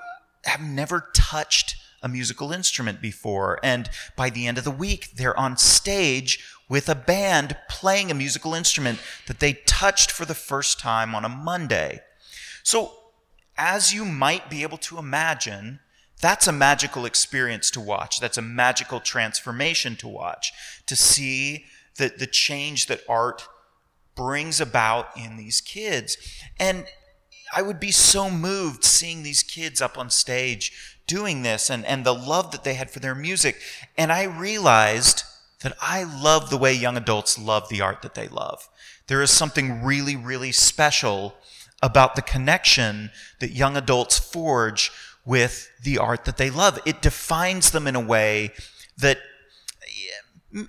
have 0.45 0.61
never 0.61 1.09
touched 1.13 1.75
a 2.03 2.09
musical 2.09 2.51
instrument 2.51 3.01
before. 3.01 3.59
And 3.63 3.89
by 4.15 4.29
the 4.29 4.47
end 4.47 4.57
of 4.57 4.63
the 4.63 4.71
week, 4.71 5.11
they're 5.15 5.37
on 5.37 5.57
stage 5.57 6.39
with 6.69 6.87
a 6.87 6.95
band 6.95 7.57
playing 7.69 8.09
a 8.09 8.15
musical 8.15 8.53
instrument 8.53 8.99
that 9.27 9.39
they 9.39 9.53
touched 9.65 10.09
for 10.09 10.25
the 10.25 10.33
first 10.33 10.79
time 10.79 11.13
on 11.13 11.25
a 11.25 11.29
Monday. 11.29 12.01
So, 12.63 12.93
as 13.57 13.93
you 13.93 14.05
might 14.05 14.49
be 14.49 14.63
able 14.63 14.77
to 14.77 14.97
imagine, 14.97 15.79
that's 16.21 16.47
a 16.47 16.51
magical 16.51 17.05
experience 17.05 17.71
to 17.71 17.81
watch. 17.81 18.19
That's 18.19 18.37
a 18.37 18.41
magical 18.41 18.99
transformation 18.99 19.95
to 19.97 20.07
watch, 20.07 20.51
to 20.85 20.95
see 20.95 21.65
the, 21.97 22.13
the 22.15 22.27
change 22.27 22.87
that 22.87 23.01
art 23.09 23.47
brings 24.15 24.61
about 24.61 25.07
in 25.17 25.37
these 25.37 25.61
kids. 25.61 26.17
And 26.59 26.85
I 27.53 27.61
would 27.61 27.79
be 27.79 27.91
so 27.91 28.29
moved 28.29 28.83
seeing 28.83 29.23
these 29.23 29.43
kids 29.43 29.81
up 29.81 29.97
on 29.97 30.09
stage 30.09 30.97
doing 31.07 31.41
this 31.41 31.69
and, 31.69 31.85
and 31.85 32.05
the 32.05 32.13
love 32.13 32.51
that 32.51 32.63
they 32.63 32.75
had 32.75 32.89
for 32.89 32.99
their 32.99 33.15
music. 33.15 33.59
And 33.97 34.11
I 34.11 34.23
realized 34.23 35.23
that 35.61 35.75
I 35.81 36.03
love 36.03 36.49
the 36.49 36.57
way 36.57 36.73
young 36.73 36.97
adults 36.97 37.37
love 37.37 37.67
the 37.69 37.81
art 37.81 38.01
that 38.01 38.15
they 38.15 38.27
love. 38.27 38.69
There 39.07 39.21
is 39.21 39.31
something 39.31 39.83
really, 39.83 40.15
really 40.15 40.51
special 40.51 41.35
about 41.81 42.15
the 42.15 42.21
connection 42.21 43.11
that 43.39 43.51
young 43.51 43.75
adults 43.75 44.17
forge 44.17 44.91
with 45.25 45.69
the 45.83 45.97
art 45.97 46.25
that 46.25 46.37
they 46.37 46.49
love. 46.49 46.79
It 46.85 47.01
defines 47.01 47.71
them 47.71 47.87
in 47.87 47.95
a 47.95 47.99
way 47.99 48.53
that 48.97 49.19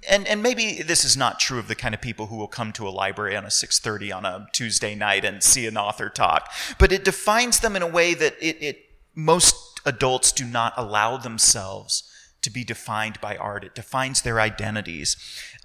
and, 0.09 0.27
and 0.29 0.43
maybe 0.43 0.83
this 0.83 1.05
is 1.05 1.17
not 1.17 1.41
true 1.41 1.59
of 1.59 1.69
the 1.69 1.75
kind 1.75 1.95
of 1.95 2.01
people 2.01 2.27
who 2.27 2.37
will 2.37 2.47
come 2.47 2.73
to 2.73 2.87
a 2.87 2.91
library 2.91 3.37
on 3.37 3.45
a 3.45 3.49
6.30 3.49 4.15
on 4.15 4.25
a 4.25 4.47
tuesday 4.53 4.95
night 4.95 5.25
and 5.25 5.43
see 5.43 5.67
an 5.67 5.77
author 5.77 6.09
talk 6.09 6.53
but 6.79 6.93
it 6.93 7.05
defines 7.05 7.61
them 7.61 7.75
in 7.75 7.83
a 7.83 7.87
way 7.87 8.15
that 8.15 8.37
it, 8.41 8.63
it 8.63 8.79
most 9.15 9.57
adults 9.85 10.31
do 10.31 10.45
not 10.45 10.73
allow 10.77 11.17
themselves 11.17 12.09
to 12.43 12.51
be 12.51 12.63
defined 12.63 13.21
by 13.21 13.37
art 13.37 13.65
it 13.65 13.75
defines 13.75 14.23
their 14.23 14.41
identities 14.41 15.17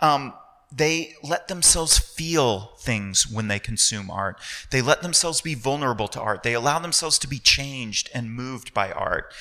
um, 0.01 0.33
they 0.71 1.15
let 1.23 1.47
themselves 1.47 1.97
feel 1.97 2.73
things 2.79 3.27
when 3.27 3.47
they 3.47 3.59
consume 3.59 4.11
art. 4.11 4.39
They 4.69 4.81
let 4.81 5.01
themselves 5.01 5.41
be 5.41 5.55
vulnerable 5.55 6.07
to 6.09 6.21
art. 6.21 6.43
They 6.43 6.53
allow 6.53 6.79
themselves 6.79 7.17
to 7.19 7.27
be 7.27 7.39
changed 7.39 8.09
and 8.13 8.33
moved 8.33 8.73
by 8.73 8.91
art. 8.91 9.33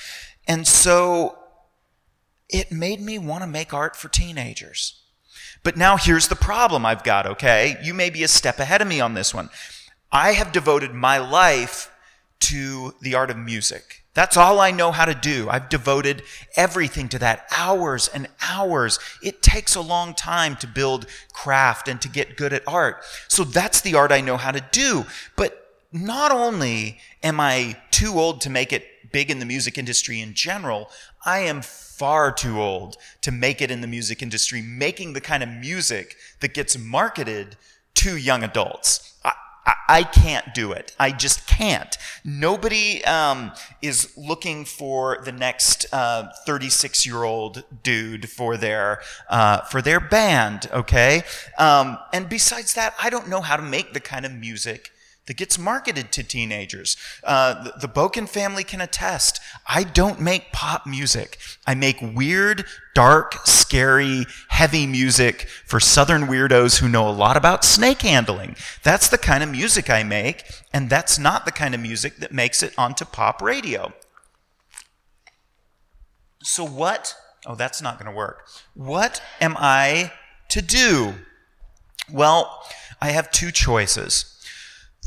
And 0.47 0.65
so 0.65 1.37
it 2.49 2.71
made 2.71 3.01
me 3.01 3.19
want 3.19 3.43
to 3.43 3.47
make 3.47 3.73
art 3.73 3.95
for 3.95 4.07
teenagers. 4.07 5.01
But 5.63 5.75
now 5.75 5.97
here's 5.97 6.29
the 6.29 6.35
problem 6.35 6.85
I've 6.85 7.03
got, 7.03 7.25
okay? 7.25 7.75
You 7.83 7.93
may 7.93 8.09
be 8.09 8.23
a 8.23 8.29
step 8.29 8.59
ahead 8.59 8.81
of 8.81 8.87
me 8.87 9.01
on 9.01 9.13
this 9.13 9.33
one. 9.33 9.49
I 10.11 10.33
have 10.33 10.53
devoted 10.53 10.93
my 10.93 11.17
life 11.17 11.91
to 12.39 12.93
the 13.01 13.15
art 13.15 13.29
of 13.29 13.37
music. 13.37 14.03
That's 14.13 14.35
all 14.35 14.59
I 14.59 14.71
know 14.71 14.91
how 14.91 15.05
to 15.05 15.13
do. 15.13 15.47
I've 15.47 15.69
devoted 15.69 16.23
everything 16.55 17.07
to 17.09 17.19
that, 17.19 17.45
hours 17.55 18.07
and 18.07 18.27
hours. 18.41 18.99
It 19.21 19.43
takes 19.43 19.75
a 19.75 19.81
long 19.81 20.15
time 20.15 20.55
to 20.57 20.67
build 20.67 21.05
craft 21.33 21.87
and 21.87 22.01
to 22.01 22.09
get 22.09 22.35
good 22.35 22.51
at 22.51 22.67
art. 22.67 23.03
So 23.27 23.43
that's 23.43 23.81
the 23.81 23.93
art 23.93 24.11
I 24.11 24.21
know 24.21 24.37
how 24.37 24.51
to 24.51 24.63
do. 24.71 25.05
But 25.35 25.67
not 25.91 26.31
only 26.31 26.99
am 27.21 27.39
I 27.39 27.77
too 27.91 28.13
old 28.13 28.41
to 28.41 28.49
make 28.49 28.73
it 28.73 28.87
big 29.11 29.29
in 29.29 29.39
the 29.39 29.45
music 29.45 29.77
industry 29.77 30.19
in 30.19 30.33
general, 30.33 30.89
I 31.23 31.39
am 31.39 31.61
far 31.61 32.31
too 32.31 32.59
old 32.59 32.97
to 33.21 33.31
make 33.31 33.61
it 33.61 33.71
in 33.71 33.81
the 33.81 33.87
music 33.87 34.21
industry, 34.21 34.61
making 34.61 35.13
the 35.13 35.21
kind 35.21 35.43
of 35.43 35.49
music 35.49 36.15
that 36.39 36.53
gets 36.53 36.77
marketed 36.77 37.55
to 37.95 38.17
young 38.17 38.43
adults. 38.43 39.16
I, 39.87 40.03
can't 40.03 40.53
do 40.53 40.71
it. 40.71 40.95
I 40.99 41.11
just 41.11 41.47
can't. 41.47 41.97
Nobody 42.23 43.03
um, 43.05 43.51
is 43.81 44.13
looking 44.17 44.65
for 44.65 45.19
the 45.23 45.31
next 45.31 45.87
36 45.91 45.91
uh, 45.93 47.09
year 47.09 47.23
old 47.23 47.63
dude 47.83 48.29
for 48.29 48.57
their 48.57 49.01
uh, 49.29 49.61
for 49.61 49.81
their 49.81 49.99
band. 49.99 50.69
Okay, 50.71 51.23
um, 51.57 51.97
and 52.13 52.29
besides 52.29 52.73
that, 52.75 52.95
I 53.01 53.09
don't 53.09 53.27
know 53.27 53.41
how 53.41 53.57
to 53.57 53.63
make 53.63 53.93
the 53.93 53.99
kind 53.99 54.25
of 54.25 54.31
music 54.33 54.91
that 55.27 55.37
gets 55.37 55.59
marketed 55.59 56.11
to 56.13 56.23
teenagers. 56.23 56.97
Uh, 57.23 57.63
the, 57.63 57.73
the 57.81 57.87
Boken 57.87 58.27
family 58.27 58.63
can 58.63 58.81
attest. 58.81 59.39
I 59.67 59.83
don't 59.83 60.19
make 60.19 60.51
pop 60.51 60.87
music. 60.87 61.37
I 61.65 61.75
make 61.75 62.01
weird, 62.01 62.65
dark, 62.95 63.45
scary, 63.45 64.25
heavy 64.49 64.87
music 64.87 65.47
for 65.65 65.79
Southern 65.79 66.23
weirdos 66.23 66.79
who 66.79 66.89
know 66.89 67.07
a 67.07 67.11
lot 67.11 67.37
about 67.37 67.63
snake 67.63 68.01
handling. 68.01 68.55
That's 68.83 69.09
the 69.09 69.17
kind 69.17 69.43
of 69.43 69.49
music 69.49 69.89
I 69.89 70.03
make, 70.03 70.43
and 70.73 70.89
that's 70.89 71.19
not 71.19 71.45
the 71.45 71.51
kind 71.51 71.75
of 71.75 71.81
music 71.81 72.17
that 72.17 72.31
makes 72.31 72.63
it 72.63 72.73
onto 72.77 73.05
pop 73.05 73.41
radio. 73.41 73.93
So, 76.41 76.63
what? 76.65 77.13
Oh, 77.45 77.55
that's 77.55 77.81
not 77.81 77.99
going 77.99 78.09
to 78.09 78.17
work. 78.17 78.47
What 78.73 79.21
am 79.41 79.55
I 79.57 80.13
to 80.49 80.61
do? 80.61 81.15
Well, 82.11 82.63
I 83.01 83.11
have 83.11 83.31
two 83.31 83.51
choices. 83.51 84.36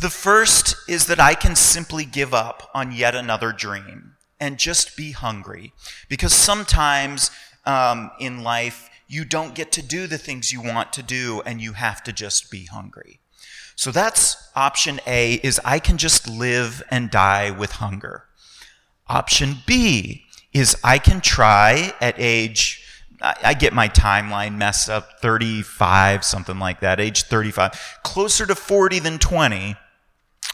The 0.01 0.09
first 0.09 0.77
is 0.89 1.05
that 1.07 1.21
I 1.21 1.35
can 1.35 1.55
simply 1.55 2.07
give 2.07 2.33
up 2.33 2.71
on 2.73 2.91
yet 2.91 3.15
another 3.15 3.53
dream 3.53 4.17
and 4.41 4.57
just 4.57 4.97
be 4.97 5.13
hungry. 5.13 5.75
Because 6.09 6.33
sometimes 6.33 7.31
um, 7.67 8.11
in 8.19 8.43
life, 8.43 8.89
you 9.09 9.27
don't 9.27 9.55
get 9.55 9.71
to 9.73 9.83
do 9.83 10.07
the 10.07 10.17
things 10.17 10.53
you 10.53 10.63
want 10.63 10.95
to 10.95 11.03
do 11.03 11.43
and 11.45 11.61
you 11.61 11.75
have 11.75 12.03
to 12.05 12.15
just 12.15 12.51
be 12.51 12.65
hungry. 12.65 13.21
So 13.77 13.91
that's 13.91 14.49
option 14.57 15.01
A 15.07 15.35
is 15.43 15.61
I 15.67 15.79
can 15.79 15.99
just 15.99 16.27
live 16.27 16.83
and 16.91 17.11
die 17.11 17.51
with 17.51 17.73
hunger. 17.73 18.25
Option 19.07 19.57
B 19.67 20.25
is 20.55 20.79
I 20.83 20.97
can 20.97 21.21
try 21.21 21.93
at 22.01 22.15
age 22.17 22.87
I 23.23 23.53
get 23.53 23.75
my 23.75 23.87
timeline 23.87 24.57
messed 24.57 24.89
up 24.89 25.21
35 25.21 26.25
something 26.25 26.59
like 26.59 26.81
that 26.81 26.99
age 26.99 27.25
35 27.25 27.99
closer 28.03 28.47
to 28.47 28.55
40 28.55 28.99
than 29.01 29.19
20 29.19 29.77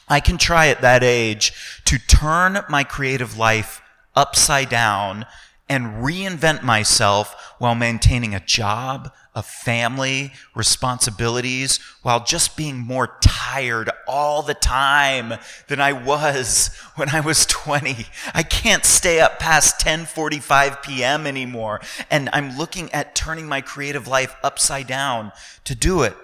I 0.09 0.21
can 0.21 0.39
try 0.39 0.69
at 0.69 0.83
that 0.83 1.03
age 1.03 1.53
to 1.85 1.99
turn 1.99 2.65
my 2.69 2.85
creative 2.85 3.37
life 3.37 3.81
upside 4.15 4.69
down 4.69 5.27
and 5.69 6.05
reinvent 6.05 6.63
myself 6.63 7.55
while 7.59 7.75
maintaining 7.75 8.35
a 8.35 8.41
job, 8.41 9.13
a 9.35 9.43
family, 9.43 10.33
responsibilities, 10.55 11.79
while 12.03 12.23
just 12.23 12.57
being 12.57 12.79
more 12.79 13.17
tired 13.21 13.91
all 14.07 14.43
the 14.43 14.55
time 14.55 15.35
than 15.67 15.81
I 15.81 15.93
was 15.93 16.69
when 16.95 17.11
I 17.11 17.21
was 17.21 17.47
20. 17.47 18.07
I 18.33 18.43
can't 18.45 18.85
stay 18.85 19.19
up 19.19 19.39
past 19.39 19.81
10:45 19.81 20.83
p.m. 20.83 21.27
anymore, 21.27 21.81
and 22.11 22.31
I'm 22.33 22.57
looking 22.57 22.93
at 22.93 23.17
turning 23.17 23.47
my 23.47 23.61
creative 23.61 24.07
life 24.07 24.37
upside 24.45 24.87
down 24.87 25.33
to 25.65 25.75
do 25.75 26.03
it. 26.03 26.17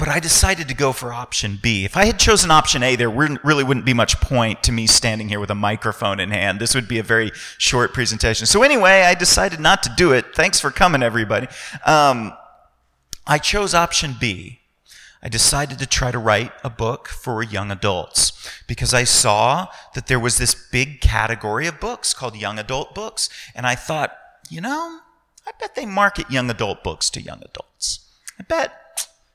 But 0.00 0.08
I 0.08 0.18
decided 0.18 0.66
to 0.68 0.74
go 0.74 0.94
for 0.94 1.12
option 1.12 1.58
B. 1.60 1.84
If 1.84 1.94
I 1.94 2.06
had 2.06 2.18
chosen 2.18 2.50
option 2.50 2.82
A, 2.82 2.96
there 2.96 3.10
really 3.10 3.62
wouldn't 3.62 3.84
be 3.84 3.92
much 3.92 4.18
point 4.18 4.62
to 4.62 4.72
me 4.72 4.86
standing 4.86 5.28
here 5.28 5.38
with 5.38 5.50
a 5.50 5.54
microphone 5.54 6.18
in 6.20 6.30
hand. 6.30 6.58
This 6.58 6.74
would 6.74 6.88
be 6.88 6.98
a 6.98 7.02
very 7.02 7.32
short 7.58 7.92
presentation. 7.92 8.46
So, 8.46 8.62
anyway, 8.62 9.02
I 9.02 9.12
decided 9.12 9.60
not 9.60 9.82
to 9.82 9.92
do 9.94 10.12
it. 10.12 10.34
Thanks 10.34 10.58
for 10.58 10.70
coming, 10.70 11.02
everybody. 11.02 11.48
Um, 11.84 12.32
I 13.26 13.36
chose 13.36 13.74
option 13.74 14.16
B. 14.18 14.60
I 15.22 15.28
decided 15.28 15.78
to 15.80 15.86
try 15.86 16.10
to 16.10 16.18
write 16.18 16.52
a 16.64 16.70
book 16.70 17.06
for 17.08 17.42
young 17.42 17.70
adults 17.70 18.32
because 18.66 18.94
I 18.94 19.04
saw 19.04 19.66
that 19.92 20.06
there 20.06 20.18
was 20.18 20.38
this 20.38 20.54
big 20.54 21.02
category 21.02 21.66
of 21.66 21.78
books 21.78 22.14
called 22.14 22.36
young 22.36 22.58
adult 22.58 22.94
books. 22.94 23.28
And 23.54 23.66
I 23.66 23.74
thought, 23.74 24.16
you 24.48 24.62
know, 24.62 25.00
I 25.46 25.50
bet 25.60 25.74
they 25.74 25.84
market 25.84 26.30
young 26.30 26.48
adult 26.48 26.82
books 26.82 27.10
to 27.10 27.20
young 27.20 27.42
adults. 27.44 28.00
I 28.38 28.44
bet 28.44 28.72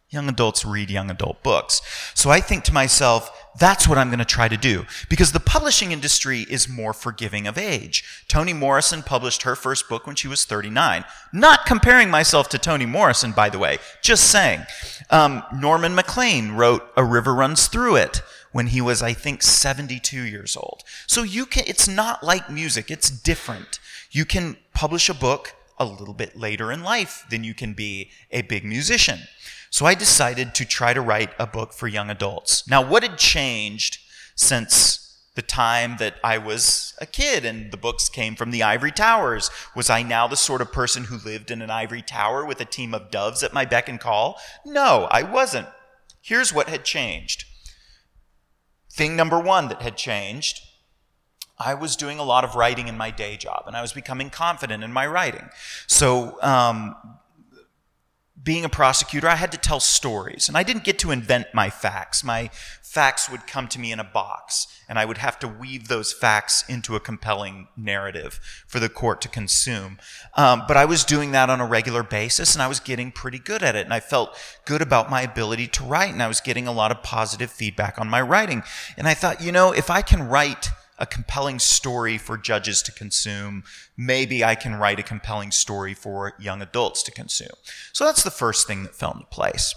Young 0.09 0.29
adults 0.29 0.63
read 0.63 0.89
young 0.89 1.09
adult 1.09 1.41
books. 1.41 1.81
So 2.13 2.29
I 2.29 2.39
think 2.39 2.63
to 2.65 2.74
myself, 2.74 3.31
that's 3.57 3.88
what 3.88 3.97
I'm 3.97 4.09
going 4.09 4.19
to 4.19 4.25
try 4.25 4.47
to 4.47 4.57
do. 4.57 4.85
Because 5.09 5.31
the 5.31 5.39
publishing 5.39 5.91
industry 5.91 6.41
is 6.41 6.69
more 6.69 6.93
forgiving 6.93 7.47
of 7.47 7.57
age. 7.57 8.24
Toni 8.27 8.53
Morrison 8.53 9.01
published 9.01 9.43
her 9.43 9.55
first 9.55 9.89
book 9.89 10.05
when 10.05 10.15
she 10.15 10.27
was 10.27 10.45
39. 10.45 11.05
Not 11.33 11.65
comparing 11.65 12.09
myself 12.09 12.50
to 12.50 12.59
Toni 12.59 12.85
Morrison, 12.85 13.31
by 13.31 13.50
the 13.50 13.59
way, 13.59 13.79
just 14.01 14.29
saying. 14.29 14.62
Um, 15.09 15.43
Norman 15.53 15.95
Maclean 15.95 16.51
wrote 16.51 16.83
A 16.95 17.03
River 17.03 17.33
Runs 17.33 17.67
Through 17.67 17.95
It 17.95 18.21
when 18.51 18.67
he 18.67 18.81
was, 18.81 19.01
I 19.01 19.13
think, 19.13 19.41
72 19.41 20.21
years 20.21 20.55
old. 20.55 20.83
So 21.07 21.24
you 21.24 21.45
can, 21.45 21.63
it's 21.67 21.88
not 21.88 22.24
like 22.24 22.50
music, 22.50 22.91
it's 22.91 23.09
different. 23.09 23.79
You 24.12 24.24
can 24.24 24.57
publish 24.74 25.09
a 25.09 25.13
book 25.13 25.55
a 25.77 25.86
little 25.86 26.13
bit 26.13 26.38
later 26.38 26.72
in 26.72 26.84
life 26.84 27.25
than 27.29 27.44
you 27.44 27.53
can 27.53 27.74
be 27.74 28.12
a 28.32 28.41
big 28.41 28.63
musician. 28.63 29.20
So 29.70 29.86
I 29.86 29.94
decided 29.94 30.55
to 30.55 30.65
try 30.65 30.94
to 30.94 31.01
write 31.01 31.32
a 31.38 31.48
book 31.48 31.74
for 31.74 31.88
young 31.88 32.10
adults. 32.10 32.67
Now, 32.67 32.86
what 32.86 33.03
had 33.03 33.17
changed 33.17 34.00
since 34.36 35.05
the 35.36 35.41
time 35.41 35.98
that 36.00 36.15
I 36.24 36.38
was 36.38 36.94
a 37.00 37.05
kid 37.05 37.46
and 37.46 37.72
the 37.72 37.77
books 37.77 38.08
came 38.10 38.36
from 38.36 38.51
the 38.51 38.63
ivory 38.63 38.91
towers. 38.91 39.51
Was 39.75 39.89
I 39.89 40.01
now 40.01 40.27
the 40.27 40.38
sort 40.38 40.62
of 40.62 40.72
person 40.72 41.05
who 41.05 41.17
lived 41.17 41.51
in 41.51 41.62
an 41.62 41.70
ivory 41.70 42.01
tower 42.01 42.46
with 42.46 42.62
a 42.62 42.65
team 42.65 42.94
of 42.94 43.12
doves 43.12 43.44
at 43.44 43.53
my 43.53 43.65
beck 43.65 43.89
and 43.89 44.00
call? 44.00 44.39
No, 44.65 45.08
I 45.12 45.24
wasn't. 45.24 45.67
Here's 46.22 46.53
what 46.53 46.70
had 46.70 46.86
changed. 46.86 47.44
Thing 48.91 49.17
number 49.17 49.39
one 49.39 49.67
that 49.67 49.82
had 49.82 49.98
changed 49.98 50.62
I 51.57 51.74
was 51.74 51.95
doing 51.95 52.19
a 52.19 52.24
lot 52.24 52.43
of 52.43 52.55
writing 52.55 52.88
in 52.88 52.97
my 52.97 53.12
day 53.12 53.38
job 53.38 53.63
and 53.67 53.75
I 53.75 53.81
was 53.81 53.93
becoming 53.93 54.29
confident 54.29 54.83
in 54.83 54.91
my 54.91 55.07
writing. 55.07 55.50
So, 55.88 56.38
um, 56.41 56.95
being 58.45 58.63
a 58.63 58.69
prosecutor, 58.69 59.27
I 59.27 59.35
had 59.35 59.51
to 59.53 59.57
tell 59.57 59.79
stories, 59.79 60.47
and 60.47 60.55
I 60.55 60.62
didn't 60.62 60.83
get 60.83 61.00
to 61.00 61.09
invent 61.09 61.47
my 61.53 61.71
facts. 61.71 62.24
My 62.24 62.51
facts 62.83 63.27
would 63.27 63.47
come 63.47 63.67
to 63.69 63.79
me 63.79 63.91
in 63.91 64.00
a 64.00 64.03
box, 64.03 64.67
and 64.88 65.00
I 65.00 65.05
would 65.05 65.17
have 65.17 65.39
to 65.39 65.47
weave 65.47 65.88
those 65.88 66.13
facts 66.13 66.63
into 66.69 66.95
a 66.95 67.00
compelling 67.00 67.69
narrative 67.75 68.39
for 68.67 68.79
the 68.79 68.88
court 68.88 69.19
to 69.21 69.29
consume. 69.29 69.97
Um, 70.35 70.63
but 70.67 70.77
I 70.77 70.85
was 70.85 71.03
doing 71.03 71.31
that 71.31 71.50
on 71.50 71.59
a 71.59 71.65
regular 71.65 72.03
basis, 72.03 72.53
and 72.53 72.62
I 72.62 72.67
was 72.67 72.79
getting 72.79 73.12
pretty 73.12 73.39
good 73.39 73.63
at 73.63 73.75
it, 73.75 73.83
and 73.83 73.93
I 73.93 74.00
felt 74.00 74.38
good 74.65 74.81
about 74.81 75.09
my 75.09 75.24
ability 75.24 75.67
to 75.69 75.83
write, 75.83 76.13
and 76.13 76.21
I 76.21 76.27
was 76.27 76.39
getting 76.39 76.67
a 76.67 76.71
lot 76.71 76.91
of 76.91 77.01
positive 77.01 77.50
feedback 77.50 78.00
on 78.00 78.07
my 78.07 78.21
writing. 78.21 78.62
And 78.95 79.07
I 79.07 79.15
thought, 79.15 79.41
you 79.41 79.51
know, 79.51 79.71
if 79.71 79.89
I 79.89 80.03
can 80.03 80.27
write 80.27 80.69
a 80.98 81.06
compelling 81.06 81.60
story 81.60 82.18
for 82.18 82.38
judges 82.38 82.82
to 82.84 82.92
consume. 82.92 83.64
Maybe 83.98 84.44
I 84.44 84.56
can 84.56 84.75
write 84.75 85.00
a 85.00 85.04
compelling 85.04 85.52
story 85.52 85.94
for 85.94 86.34
young 86.40 86.62
adults 86.62 87.04
to 87.04 87.12
consume. 87.12 87.56
So 87.94 88.06
that's 88.06 88.24
the 88.24 88.32
first 88.32 88.68
thing 88.68 88.84
that 88.84 88.96
fell 88.96 89.12
into 89.12 89.25
place. 89.25 89.75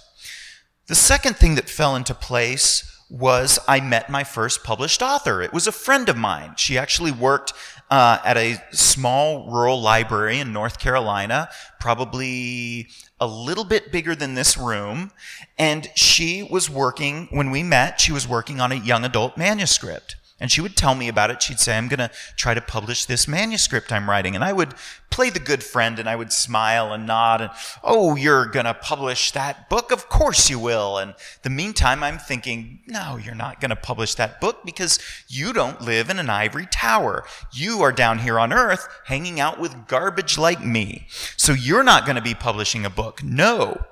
The 0.87 0.95
second 0.95 1.37
thing 1.37 1.55
that 1.57 1.69
fell 1.69 1.97
into 1.97 2.15
place 2.15 2.85
was 3.11 3.59
I 3.67 3.81
met 3.81 4.11
my 4.11 4.23
first 4.25 4.63
published 4.63 5.03
author. 5.03 5.41
It 5.41 5.53
was 5.53 5.67
a 5.67 5.73
friend 5.73 6.09
of 6.09 6.17
mine. 6.17 6.55
She 6.57 6.77
actually 6.77 7.13
worked 7.13 7.53
uh, 7.91 8.19
at 8.25 8.37
a 8.37 8.63
small 8.71 9.51
rural 9.51 9.81
library 9.81 10.39
in 10.41 10.53
North 10.53 10.79
Carolina, 10.79 11.49
probably 11.81 12.89
a 13.19 13.27
little 13.27 13.65
bit 13.65 13.91
bigger 13.91 14.15
than 14.15 14.35
this 14.35 14.57
room. 14.59 15.11
And 15.59 15.89
she 15.95 16.43
was 16.43 16.69
working, 16.69 17.29
when 17.31 17.51
we 17.51 17.63
met, 17.63 18.01
she 18.01 18.13
was 18.13 18.29
working 18.29 18.61
on 18.61 18.73
a 18.73 18.77
young 18.77 19.05
adult 19.05 19.37
manuscript. 19.39 20.17
And 20.41 20.53
she 20.53 20.61
would 20.61 20.77
tell 20.77 20.95
me 20.95 21.09
about 21.09 21.31
it. 21.31 21.43
She'd 21.43 21.59
say, 21.59 21.77
I'm 21.77 21.89
going 21.89 21.99
to 21.99 22.11
try 22.37 22.55
to 22.55 22.61
publish 22.61 23.05
this 23.05 23.27
manuscript 23.27 23.93
I'm 23.93 24.09
writing. 24.09 24.37
And 24.37 24.45
I 24.45 24.53
would 24.53 24.75
play 25.11 25.31
the 25.31 25.41
good 25.41 25.65
friend 25.65 25.99
and 25.99 26.09
I 26.09 26.15
would 26.15 26.33
smile 26.33 26.93
and 26.93 27.07
nod 27.07 27.41
and, 27.41 27.51
oh, 27.83 28.15
you're 28.15 28.47
going 28.47 28.67
to 28.67 28.75
publish 28.75 29.33
that 29.33 29.69
book? 29.69 29.91
Of 29.91 30.09
course 30.09 30.49
you 30.49 30.61
will. 30.61 30.97
And 30.99 31.15
the 31.43 31.51
meantime, 31.51 32.05
I'm 32.05 32.19
thinking, 32.19 32.81
no, 32.87 33.17
you're 33.17 33.35
not 33.35 33.61
going 33.61 33.71
to 33.71 33.77
publish 33.77 34.15
that 34.15 34.41
book 34.41 34.65
because 34.65 35.01
you 35.27 35.53
don't 35.53 35.81
live 35.81 36.09
in 36.09 36.21
an 36.21 36.31
ivory 36.31 36.69
tower. 36.71 37.25
You 37.53 37.83
are 37.83 37.93
down 37.93 38.21
here 38.21 38.39
on 38.39 38.53
earth 38.53 38.89
hanging 39.07 39.41
out 39.41 39.59
with 39.59 39.89
garbage 39.89 40.39
like 40.39 40.65
me. 40.65 41.09
So 41.37 41.53
you're 41.53 41.83
not 41.83 42.05
going 42.07 42.17
to 42.17 42.23
be 42.23 42.35
publishing 42.35 42.85
a 42.85 42.91
book. 42.91 43.25
No. 43.25 43.85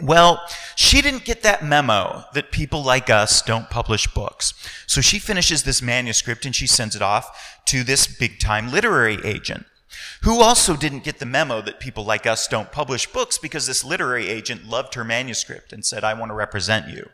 Well, 0.00 0.42
she 0.74 1.00
didn't 1.00 1.24
get 1.24 1.42
that 1.42 1.64
memo 1.64 2.24
that 2.34 2.50
people 2.50 2.82
like 2.82 3.08
us 3.08 3.40
don't 3.40 3.70
publish 3.70 4.06
books. 4.08 4.52
So 4.86 5.00
she 5.00 5.18
finishes 5.18 5.62
this 5.62 5.80
manuscript 5.80 6.44
and 6.44 6.54
she 6.54 6.66
sends 6.66 6.96
it 6.96 7.02
off 7.02 7.60
to 7.66 7.84
this 7.84 8.06
big 8.06 8.40
time 8.40 8.72
literary 8.72 9.18
agent 9.24 9.66
who 10.22 10.40
also 10.40 10.76
didn't 10.76 11.04
get 11.04 11.18
the 11.18 11.26
memo 11.26 11.60
that 11.62 11.80
people 11.80 12.04
like 12.04 12.26
us 12.26 12.48
don't 12.48 12.72
publish 12.72 13.06
books 13.06 13.38
because 13.38 13.66
this 13.66 13.84
literary 13.84 14.28
agent 14.28 14.66
loved 14.66 14.94
her 14.94 15.04
manuscript 15.04 15.72
and 15.72 15.84
said, 15.84 16.04
I 16.04 16.14
want 16.14 16.30
to 16.30 16.34
represent 16.34 16.88
you. 16.88 17.08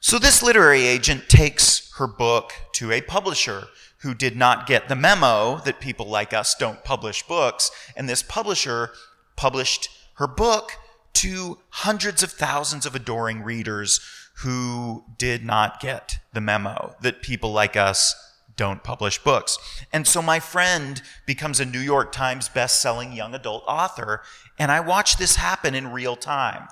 So 0.00 0.18
this 0.18 0.42
literary 0.42 0.86
agent 0.86 1.28
takes 1.28 1.92
her 1.96 2.06
book 2.06 2.52
to 2.74 2.92
a 2.92 3.00
publisher 3.00 3.64
who 3.98 4.14
did 4.14 4.36
not 4.36 4.66
get 4.66 4.88
the 4.88 4.94
memo 4.94 5.60
that 5.64 5.80
people 5.80 6.06
like 6.06 6.32
us 6.32 6.54
don't 6.54 6.84
publish 6.84 7.24
books. 7.24 7.70
And 7.96 8.08
this 8.08 8.22
publisher 8.22 8.90
published 9.36 9.88
her 10.14 10.28
book 10.28 10.72
to 11.18 11.58
hundreds 11.70 12.22
of 12.22 12.30
thousands 12.30 12.86
of 12.86 12.94
adoring 12.94 13.42
readers 13.42 14.00
who 14.38 15.04
did 15.16 15.44
not 15.44 15.80
get 15.80 16.18
the 16.32 16.40
memo 16.40 16.94
that 17.02 17.22
people 17.22 17.52
like 17.52 17.76
us 17.76 18.14
don't 18.56 18.84
publish 18.84 19.22
books. 19.22 19.58
And 19.92 20.06
so 20.06 20.22
my 20.22 20.38
friend 20.38 21.02
becomes 21.26 21.58
a 21.58 21.64
New 21.64 21.80
York 21.80 22.12
Times 22.12 22.48
best-selling 22.48 23.12
young 23.12 23.34
adult 23.34 23.64
author, 23.66 24.22
and 24.58 24.70
I 24.70 24.80
watch 24.80 25.16
this 25.16 25.36
happen 25.36 25.74
in 25.74 25.92
real 25.92 26.14
time. 26.16 26.68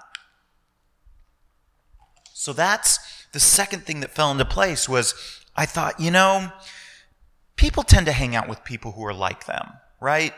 So 2.33 2.53
that's 2.53 2.99
the 3.33 3.41
second 3.41 3.85
thing 3.85 4.01
that 4.01 4.15
fell 4.15 4.31
into 4.31 4.45
place 4.45 4.89
was 4.89 5.15
I 5.57 5.67
thought, 5.67 5.99
you 5.99 6.11
know, 6.11 6.53
people 7.57 7.83
tend 7.83 8.07
to 8.07 8.13
hang 8.13 8.37
out 8.37 8.49
with 8.49 8.63
people 8.63 8.93
who 8.93 9.05
are 9.07 9.15
like 9.15 9.47
them, 9.47 9.73
right? 10.01 10.35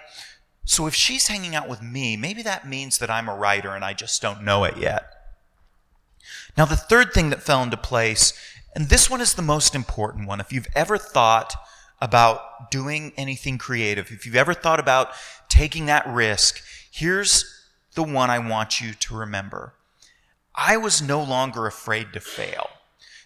So 0.69 0.87
if 0.87 0.95
she's 0.95 1.29
hanging 1.29 1.57
out 1.57 1.67
with 1.67 1.81
me, 1.81 2.15
maybe 2.15 2.43
that 2.43 2.69
means 2.69 2.99
that 2.99 3.09
I'm 3.09 3.27
a 3.27 3.35
writer 3.35 3.75
and 3.75 3.83
I 3.83 3.95
just 3.95 4.21
don't 4.21 4.45
know 4.45 4.65
it 4.65 4.77
yet. 4.77 5.11
Now, 6.59 6.67
the 6.67 6.77
third 6.77 7.15
thing 7.15 7.31
that 7.31 7.43
fell 7.43 7.63
into 7.63 7.79
place, 7.79 8.35
and 8.75 8.91
this 8.91 9.09
one 9.09 9.23
is 9.23 9.33
the 9.33 9.41
most 9.41 9.75
important 9.75 10.29
one. 10.29 10.41
If 10.41 10.53
you've 10.53 10.69
ever 10.77 10.99
thought 10.99 11.55
about 12.03 12.71
doing 12.71 13.15
anything 13.17 13.57
creative, 13.57 14.13
if 14.13 14.27
you've 14.27 14.37
ever 14.37 14.53
thought 14.53 14.79
about 14.79 15.13
taking 15.49 15.87
that 15.87 16.07
risk, 16.07 16.63
here's 16.93 17.47
the 17.95 18.03
one 18.03 18.29
I 18.29 18.39
want 18.39 18.79
you 18.79 18.93
to 18.93 19.17
remember. 19.17 19.73
I 20.55 20.77
was 20.77 21.01
no 21.01 21.23
longer 21.23 21.67
afraid 21.67 22.13
to 22.13 22.21
fail 22.21 22.69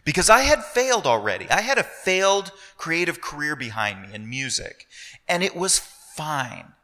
because 0.04 0.30
I 0.30 0.42
had 0.42 0.62
failed 0.62 1.08
already. 1.08 1.50
I 1.50 1.62
had 1.62 1.76
a 1.76 1.82
failed 1.82 2.52
creative 2.76 3.20
career 3.20 3.56
behind 3.56 4.00
me 4.00 4.14
in 4.14 4.30
music, 4.30 4.86
and 5.26 5.42
it 5.42 5.56
was 5.56 5.80
fine. 5.80 6.74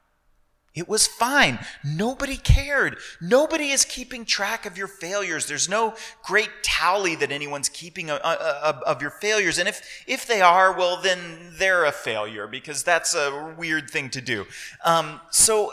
It 0.79 0.89
was 0.89 1.07
fine. 1.07 1.59
Nobody 1.85 2.37
cared. 2.37 2.99
Nobody 3.21 3.71
is 3.71 3.85
keeping 3.85 4.25
track 4.25 4.65
of 4.65 4.79
your 4.79 4.87
failures. 4.87 5.47
There's 5.47 5.69
no 5.69 5.95
great 6.23 6.51
tally 6.63 7.15
that 7.17 7.33
anyone's 7.33 7.69
keeping 7.69 8.11
uh, 8.11 8.21
uh, 8.23 8.61
uh, 8.63 8.81
of 8.87 9.03
your 9.03 9.11
failures. 9.11 9.59
And 9.59 9.69
if, 9.69 9.83
if 10.07 10.27
they 10.27 10.41
are, 10.41 10.73
well, 10.73 11.01
then 11.03 11.53
they're 11.59 11.85
a 11.85 11.93
failure 11.93 12.47
because 12.47 12.83
that's 12.83 13.15
a 13.15 13.55
weird 13.59 13.91
thing 13.91 14.11
to 14.11 14.21
do. 14.21 14.47
Um, 14.85 15.21
so 15.31 15.73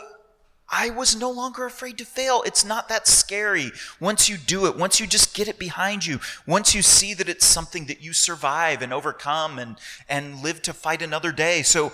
I 0.68 0.90
was 0.90 1.14
no 1.14 1.30
longer 1.30 1.64
afraid 1.64 1.96
to 1.98 2.04
fail. 2.04 2.42
It's 2.44 2.64
not 2.64 2.88
that 2.88 3.06
scary. 3.06 3.70
Once 4.00 4.28
you 4.28 4.36
do 4.36 4.66
it, 4.66 4.76
once 4.76 4.98
you 4.98 5.06
just 5.06 5.34
get 5.34 5.46
it 5.46 5.58
behind 5.58 6.04
you, 6.04 6.18
once 6.46 6.74
you 6.74 6.82
see 6.82 7.14
that 7.14 7.28
it's 7.28 7.46
something 7.46 7.86
that 7.86 8.02
you 8.02 8.12
survive 8.12 8.82
and 8.82 8.92
overcome 8.92 9.58
and, 9.58 9.76
and 10.08 10.42
live 10.42 10.62
to 10.62 10.72
fight 10.72 11.02
another 11.02 11.30
day. 11.30 11.62
So 11.62 11.92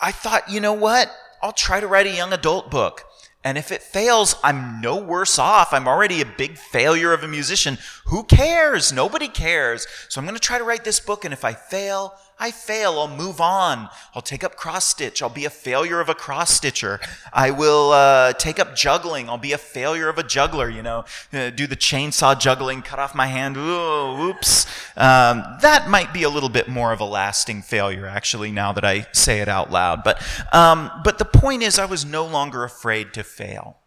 I 0.00 0.10
thought, 0.10 0.50
you 0.50 0.60
know 0.60 0.72
what? 0.72 1.14
I'll 1.42 1.52
try 1.52 1.80
to 1.80 1.86
write 1.86 2.06
a 2.06 2.14
young 2.14 2.32
adult 2.32 2.70
book. 2.70 3.04
And 3.44 3.56
if 3.56 3.70
it 3.70 3.80
fails, 3.80 4.34
I'm 4.42 4.80
no 4.80 4.96
worse 4.96 5.38
off. 5.38 5.72
I'm 5.72 5.86
already 5.86 6.20
a 6.20 6.26
big 6.26 6.58
failure 6.58 7.12
of 7.12 7.22
a 7.22 7.28
musician. 7.28 7.78
Who 8.06 8.24
cares? 8.24 8.92
Nobody 8.92 9.28
cares. 9.28 9.86
So 10.08 10.20
I'm 10.20 10.26
going 10.26 10.34
to 10.34 10.40
try 10.40 10.58
to 10.58 10.64
write 10.64 10.82
this 10.82 10.98
book. 10.98 11.24
And 11.24 11.32
if 11.32 11.44
I 11.44 11.52
fail, 11.52 12.14
I 12.38 12.50
fail. 12.50 12.98
I'll 12.98 13.08
move 13.08 13.40
on. 13.40 13.88
I'll 14.14 14.20
take 14.22 14.44
up 14.44 14.56
cross 14.56 14.86
stitch. 14.86 15.22
I'll 15.22 15.30
be 15.30 15.46
a 15.46 15.50
failure 15.50 16.00
of 16.00 16.10
a 16.10 16.14
cross 16.14 16.50
stitcher. 16.50 17.00
I 17.32 17.50
will 17.50 17.92
uh, 17.92 18.34
take 18.34 18.58
up 18.58 18.76
juggling. 18.76 19.30
I'll 19.30 19.38
be 19.38 19.52
a 19.52 19.58
failure 19.58 20.10
of 20.10 20.18
a 20.18 20.22
juggler. 20.22 20.68
You 20.68 20.82
know, 20.82 21.04
uh, 21.32 21.48
do 21.48 21.66
the 21.66 21.76
chainsaw 21.76 22.38
juggling, 22.38 22.82
cut 22.82 22.98
off 22.98 23.14
my 23.14 23.28
hand. 23.28 23.56
Ooh, 23.56 24.28
oops. 24.28 24.66
Um, 24.96 25.44
that 25.62 25.88
might 25.88 26.12
be 26.12 26.24
a 26.24 26.28
little 26.28 26.50
bit 26.50 26.68
more 26.68 26.92
of 26.92 27.00
a 27.00 27.04
lasting 27.04 27.62
failure, 27.62 28.06
actually, 28.06 28.52
now 28.52 28.70
that 28.72 28.84
I 28.84 29.06
say 29.12 29.40
it 29.40 29.48
out 29.48 29.70
loud. 29.70 30.04
But 30.04 30.22
um, 30.52 30.90
but 31.02 31.18
the 31.18 31.24
point 31.24 31.62
is, 31.62 31.78
I 31.78 31.86
was 31.86 32.04
no 32.04 32.26
longer 32.26 32.64
afraid 32.64 33.14
to 33.14 33.24
fail. 33.24 33.78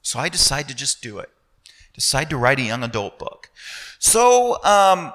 So 0.00 0.20
I 0.20 0.28
decided 0.28 0.68
to 0.68 0.76
just 0.76 1.02
do 1.02 1.18
it. 1.18 1.30
Decide 1.94 2.30
to 2.30 2.36
write 2.36 2.58
a 2.58 2.62
young 2.62 2.84
adult 2.84 3.18
book. 3.18 3.50
So 3.98 4.62
um, 4.64 5.12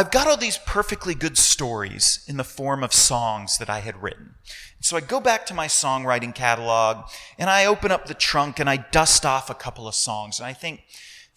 I've 0.00 0.10
got 0.10 0.26
all 0.26 0.38
these 0.38 0.56
perfectly 0.56 1.14
good 1.14 1.36
stories 1.36 2.24
in 2.26 2.38
the 2.38 2.42
form 2.42 2.82
of 2.82 2.94
songs 2.94 3.58
that 3.58 3.68
I 3.68 3.80
had 3.80 4.02
written. 4.02 4.36
So 4.80 4.96
I 4.96 5.00
go 5.00 5.20
back 5.20 5.44
to 5.44 5.54
my 5.54 5.66
songwriting 5.66 6.34
catalog 6.34 7.04
and 7.38 7.50
I 7.50 7.66
open 7.66 7.92
up 7.92 8.06
the 8.06 8.14
trunk 8.14 8.58
and 8.58 8.70
I 8.70 8.78
dust 8.78 9.26
off 9.26 9.50
a 9.50 9.54
couple 9.54 9.86
of 9.86 9.94
songs 9.94 10.40
and 10.40 10.46
I 10.46 10.54
think 10.54 10.84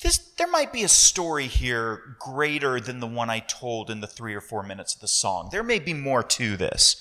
this, 0.02 0.18
there 0.18 0.48
might 0.48 0.72
be 0.72 0.84
a 0.84 0.88
story 0.88 1.48
here 1.48 2.16
greater 2.20 2.80
than 2.80 3.02
the 3.02 3.06
one 3.06 3.30
I 3.30 3.40
told 3.40 3.90
in 3.90 4.00
the 4.00 4.08
three 4.08 4.34
or 4.34 4.40
four 4.40 4.64
minutes 4.64 4.96
of 4.96 5.02
the 5.02 5.10
song. 5.10 5.50
There 5.52 5.62
may 5.62 5.80
be 5.80 5.94
more 5.94 6.24
to 6.24 6.56
this. 6.56 6.96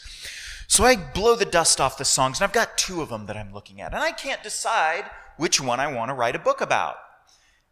So 0.66 0.82
I 0.82 0.96
blow 0.96 1.36
the 1.36 1.44
dust 1.44 1.80
off 1.80 1.96
the 1.96 2.04
songs 2.04 2.40
and 2.40 2.44
I've 2.44 2.52
got 2.52 2.76
two 2.76 3.02
of 3.02 3.08
them 3.08 3.26
that 3.26 3.36
I'm 3.36 3.54
looking 3.54 3.80
at 3.80 3.94
and 3.94 4.02
I 4.02 4.10
can't 4.10 4.42
decide 4.42 5.04
which 5.36 5.60
one 5.60 5.78
I 5.78 5.94
want 5.94 6.08
to 6.08 6.14
write 6.14 6.34
a 6.34 6.40
book 6.40 6.60
about. 6.60 6.96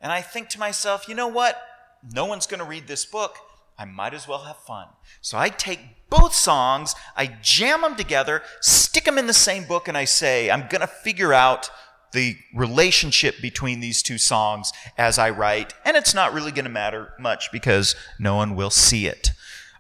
And 0.00 0.12
I 0.12 0.20
think 0.20 0.48
to 0.50 0.61
myself, 0.61 1.09
you 1.09 1.16
know 1.16 1.26
what? 1.26 1.61
No 2.09 2.24
one's 2.24 2.46
going 2.46 2.61
to 2.61 2.64
read 2.64 2.87
this 2.87 3.05
book. 3.05 3.37
I 3.81 3.87
might 3.87 4.12
as 4.12 4.29
well 4.29 4.40
have 4.40 4.59
fun. 4.59 4.88
So 5.23 5.38
I 5.38 5.49
take 5.49 5.81
both 6.11 6.35
songs, 6.35 6.95
I 7.16 7.38
jam 7.40 7.81
them 7.81 7.97
together, 7.97 8.43
stick 8.61 9.05
them 9.05 9.16
in 9.16 9.27
the 9.27 9.33
same 9.33 9.64
book, 9.64 9.88
and 9.88 9.97
I 9.97 10.05
say, 10.05 10.51
I'm 10.51 10.69
going 10.69 10.83
to 10.83 10.87
figure 10.87 11.33
out 11.33 11.71
the 12.12 12.37
relationship 12.55 13.40
between 13.40 13.81
these 13.81 14.03
two 14.03 14.19
songs 14.19 14.71
as 14.99 15.19
I 15.19 15.31
write, 15.31 15.73
and 15.83 15.97
it's 15.97 16.12
not 16.12 16.35
really 16.35 16.53
going 16.53 16.66
to 16.66 16.71
matter 16.71 17.14
much 17.19 17.51
because 17.51 17.97
no 18.19 18.37
one 18.37 18.55
will 18.55 18.69
see 18.69 19.07
it. 19.07 19.31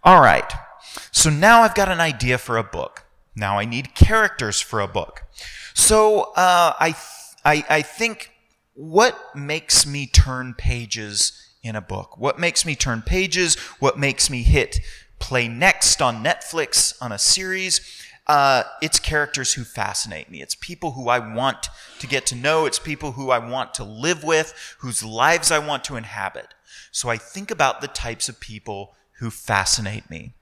All 0.02 0.22
right. 0.22 0.50
So 1.12 1.28
now 1.28 1.60
I've 1.60 1.74
got 1.74 1.90
an 1.90 2.00
idea 2.00 2.38
for 2.38 2.56
a 2.56 2.64
book. 2.64 3.04
Now 3.36 3.58
I 3.58 3.66
need 3.66 3.94
characters 3.94 4.62
for 4.62 4.80
a 4.80 4.88
book. 4.88 5.24
So 5.74 6.32
uh, 6.36 6.72
I, 6.80 6.96
I, 7.44 7.64
I 7.68 7.82
think 7.82 8.30
what 8.72 9.18
makes 9.36 9.86
me 9.86 10.06
turn 10.06 10.54
pages 10.54 11.49
in 11.62 11.76
a 11.76 11.80
book? 11.80 12.18
What 12.18 12.38
makes 12.38 12.64
me 12.64 12.74
turn 12.74 13.02
pages? 13.02 13.56
What 13.78 13.98
makes 13.98 14.30
me 14.30 14.42
hit 14.42 14.80
play 15.18 15.48
next 15.48 16.00
on 16.00 16.24
Netflix 16.24 16.94
on 17.00 17.12
a 17.12 17.18
series? 17.18 17.80
Uh, 18.26 18.62
it's 18.80 18.98
characters 18.98 19.54
who 19.54 19.64
fascinate 19.64 20.30
me. 20.30 20.40
It's 20.40 20.54
people 20.54 20.92
who 20.92 21.08
I 21.08 21.18
want 21.18 21.68
to 21.98 22.06
get 22.06 22.26
to 22.26 22.34
know. 22.36 22.64
It's 22.64 22.78
people 22.78 23.12
who 23.12 23.30
I 23.30 23.38
want 23.38 23.74
to 23.74 23.84
live 23.84 24.22
with, 24.22 24.54
whose 24.78 25.02
lives 25.02 25.50
I 25.50 25.58
want 25.58 25.84
to 25.84 25.96
inhabit. 25.96 26.54
So 26.92 27.08
I 27.08 27.16
think 27.16 27.50
about 27.50 27.80
the 27.80 27.88
types 27.88 28.28
of 28.28 28.40
people 28.40 28.94
who 29.18 29.30
fascinate 29.30 30.08
me. 30.08 30.34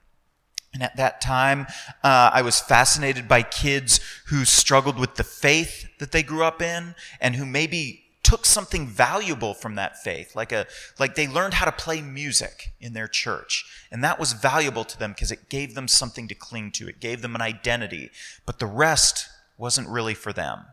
And 0.73 0.83
at 0.83 0.97
that 0.97 1.19
time, 1.19 1.65
uh, 2.03 2.29
I 2.31 2.43
was 2.43 2.61
fascinated 2.61 3.27
by 3.27 3.41
kids 3.41 3.99
who 4.27 4.45
struggled 4.45 4.99
with 4.99 5.15
the 5.15 5.23
faith 5.23 5.89
that 5.97 6.11
they 6.11 6.21
grew 6.21 6.43
up 6.43 6.61
in 6.61 6.93
and 7.19 7.35
who 7.35 7.45
maybe 7.45 8.03
took 8.29 8.45
something 8.45 8.85
valuable 8.85 9.55
from 9.55 9.73
that 9.73 9.97
faith, 9.97 10.35
like 10.35 10.51
a 10.51 10.67
like 10.99 11.15
they 11.15 11.27
learned 11.27 11.55
how 11.55 11.65
to 11.65 11.71
play 11.71 11.99
music 11.99 12.73
in 12.79 12.93
their 12.93 13.07
church, 13.07 13.65
and 13.91 14.03
that 14.03 14.19
was 14.19 14.33
valuable 14.33 14.83
to 14.83 14.99
them 14.99 15.13
because 15.13 15.31
it 15.31 15.49
gave 15.49 15.73
them 15.73 15.87
something 15.87 16.27
to 16.27 16.35
cling 16.35 16.71
to. 16.71 16.87
It 16.87 16.99
gave 16.99 17.23
them 17.23 17.33
an 17.33 17.41
identity, 17.41 18.11
but 18.45 18.59
the 18.59 18.67
rest 18.67 19.27
wasn't 19.57 19.89
really 19.89 20.13
for 20.13 20.31
them. 20.31 20.65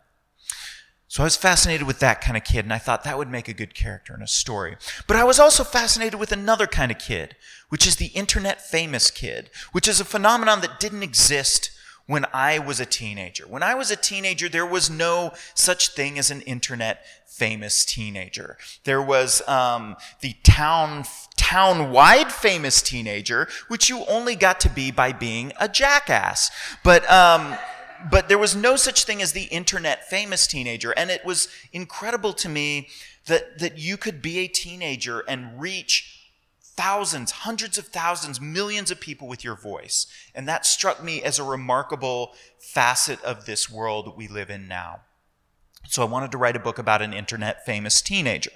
So 1.08 1.22
I 1.22 1.24
was 1.24 1.36
fascinated 1.36 1.86
with 1.86 1.98
that 2.00 2.20
kind 2.20 2.36
of 2.36 2.44
kid, 2.44 2.66
and 2.66 2.74
I 2.74 2.78
thought 2.78 3.04
that 3.04 3.16
would 3.16 3.30
make 3.30 3.48
a 3.48 3.54
good 3.54 3.74
character 3.74 4.14
in 4.14 4.20
a 4.20 4.26
story. 4.26 4.76
But 5.06 5.16
I 5.16 5.24
was 5.24 5.40
also 5.40 5.64
fascinated 5.64 6.20
with 6.20 6.32
another 6.32 6.66
kind 6.66 6.92
of 6.92 6.98
kid, 6.98 7.36
which 7.70 7.86
is 7.86 7.96
the 7.96 8.08
internet 8.08 8.60
famous 8.60 9.10
kid, 9.10 9.48
which 9.72 9.88
is 9.88 9.98
a 9.98 10.04
phenomenon 10.04 10.60
that 10.60 10.78
didn't 10.78 11.02
exist 11.02 11.70
when 12.06 12.24
I 12.32 12.58
was 12.58 12.80
a 12.80 12.86
teenager. 12.86 13.46
When 13.46 13.62
I 13.62 13.74
was 13.74 13.90
a 13.90 13.96
teenager, 13.96 14.48
there 14.48 14.66
was 14.66 14.88
no 14.88 15.32
such 15.54 15.88
thing 15.90 16.18
as 16.18 16.30
an 16.30 16.40
internet 16.42 17.04
famous 17.26 17.84
teenager. 17.84 18.56
There 18.84 19.02
was 19.02 19.46
um, 19.48 19.96
the 20.20 20.34
town 20.42 21.04
town-wide 21.36 22.32
famous 22.32 22.80
teenager, 22.82 23.46
which 23.68 23.88
you 23.88 24.04
only 24.06 24.34
got 24.34 24.58
to 24.60 24.70
be 24.70 24.90
by 24.90 25.12
being 25.12 25.52
a 25.60 25.68
jackass. 25.68 26.50
But 26.82 27.08
um, 27.10 27.56
but 28.10 28.28
there 28.28 28.38
was 28.38 28.54
no 28.54 28.76
such 28.76 29.04
thing 29.04 29.20
as 29.20 29.32
the 29.32 29.44
internet 29.44 30.08
famous 30.08 30.46
teenager, 30.46 30.92
and 30.92 31.10
it 31.10 31.24
was 31.24 31.48
incredible 31.72 32.32
to 32.34 32.48
me 32.48 32.88
that 33.26 33.58
that 33.58 33.78
you 33.78 33.96
could 33.96 34.22
be 34.22 34.38
a 34.38 34.48
teenager 34.48 35.20
and 35.28 35.60
reach 35.60 36.15
thousands, 36.76 37.30
hundreds 37.30 37.78
of 37.78 37.86
thousands, 37.88 38.40
millions 38.40 38.90
of 38.90 39.00
people 39.00 39.28
with 39.28 39.42
your 39.42 39.56
voice. 39.56 40.06
And 40.34 40.46
that 40.48 40.66
struck 40.66 41.02
me 41.02 41.22
as 41.22 41.38
a 41.38 41.44
remarkable 41.44 42.34
facet 42.58 43.22
of 43.22 43.46
this 43.46 43.70
world 43.70 44.16
we 44.16 44.28
live 44.28 44.50
in 44.50 44.68
now. 44.68 45.00
So 45.88 46.02
I 46.02 46.06
wanted 46.06 46.32
to 46.32 46.38
write 46.38 46.56
a 46.56 46.60
book 46.60 46.78
about 46.78 47.02
an 47.02 47.12
internet 47.12 47.64
famous 47.64 48.02
teenager. 48.02 48.50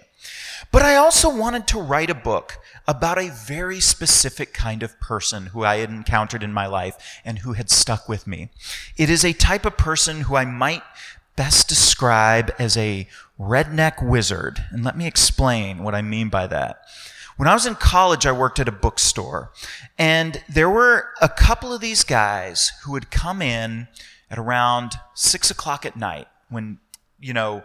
But 0.73 0.83
I 0.83 0.97
also 0.97 1.35
wanted 1.35 1.67
to 1.69 1.81
write 1.81 2.11
a 2.11 2.15
book 2.15 2.59
about 2.87 3.19
a 3.19 3.31
very 3.31 3.81
specific 3.81 4.53
kind 4.53 4.83
of 4.83 4.99
person 5.01 5.47
who 5.47 5.65
I 5.65 5.77
had 5.77 5.91
encountered 5.91 6.43
in 6.43 6.53
my 6.53 6.67
life 6.67 7.21
and 7.25 7.39
who 7.39 7.55
had 7.55 7.71
stuck 7.71 8.09
with 8.09 8.27
me. 8.27 8.51
It 8.97 9.09
is 9.09 9.25
a 9.25 9.33
type 9.33 9.65
of 9.65 9.77
person 9.77 10.23
who 10.23 10.37
I 10.37 10.45
might 10.45 10.83
best 11.37 11.69
describe 11.69 12.53
as 12.59 12.77
a 12.77 13.09
redneck 13.39 14.07
wizard. 14.07 14.65
And 14.71 14.85
let 14.85 14.97
me 14.97 15.07
explain 15.07 15.83
what 15.83 15.95
I 15.95 16.03
mean 16.03 16.29
by 16.29 16.47
that. 16.49 16.83
When 17.41 17.49
I 17.49 17.55
was 17.55 17.65
in 17.65 17.75
college, 17.75 18.27
I 18.27 18.33
worked 18.33 18.59
at 18.59 18.69
a 18.69 18.73
bookstore, 18.73 19.51
and 19.97 20.45
there 20.47 20.69
were 20.69 21.09
a 21.23 21.29
couple 21.31 21.73
of 21.73 21.81
these 21.81 22.05
guys 22.05 22.71
who 22.85 22.93
would 22.93 23.11
come 23.11 23.41
in 23.41 23.89
at 24.31 24.39
around 24.39 24.93
six 25.15 25.51
o'clock 25.51 25.87
at 25.87 25.97
night 25.97 26.29
when, 26.51 26.81
you 27.19 27.33
know, 27.33 27.65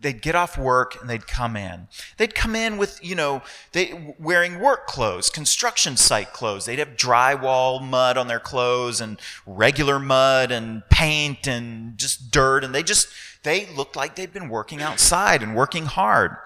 they'd 0.00 0.22
get 0.22 0.34
off 0.34 0.56
work 0.56 0.98
and 0.98 1.10
they'd 1.10 1.26
come 1.26 1.54
in. 1.54 1.88
They'd 2.16 2.34
come 2.34 2.56
in 2.56 2.78
with, 2.78 2.98
you 3.04 3.14
know, 3.14 3.42
they 3.72 4.14
wearing 4.18 4.58
work 4.58 4.86
clothes, 4.86 5.28
construction 5.28 5.98
site 5.98 6.32
clothes. 6.32 6.64
They'd 6.64 6.78
have 6.78 6.96
drywall 6.96 7.82
mud 7.82 8.16
on 8.16 8.26
their 8.26 8.40
clothes 8.40 9.02
and 9.02 9.20
regular 9.44 9.98
mud 9.98 10.50
and 10.50 10.82
paint 10.88 11.46
and 11.46 11.98
just 11.98 12.30
dirt 12.30 12.64
and 12.64 12.74
they 12.74 12.82
just 12.82 13.08
they 13.42 13.66
looked 13.74 13.96
like 13.96 14.16
they'd 14.16 14.32
been 14.32 14.48
working 14.48 14.82
outside 14.82 15.42
and 15.42 15.56
working 15.56 15.86
hard. 15.86 16.36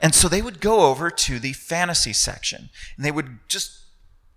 And 0.00 0.14
so 0.14 0.28
they 0.28 0.42
would 0.42 0.60
go 0.60 0.86
over 0.86 1.10
to 1.10 1.38
the 1.38 1.52
fantasy 1.52 2.12
section 2.12 2.68
and 2.96 3.04
they 3.04 3.10
would 3.10 3.38
just 3.48 3.80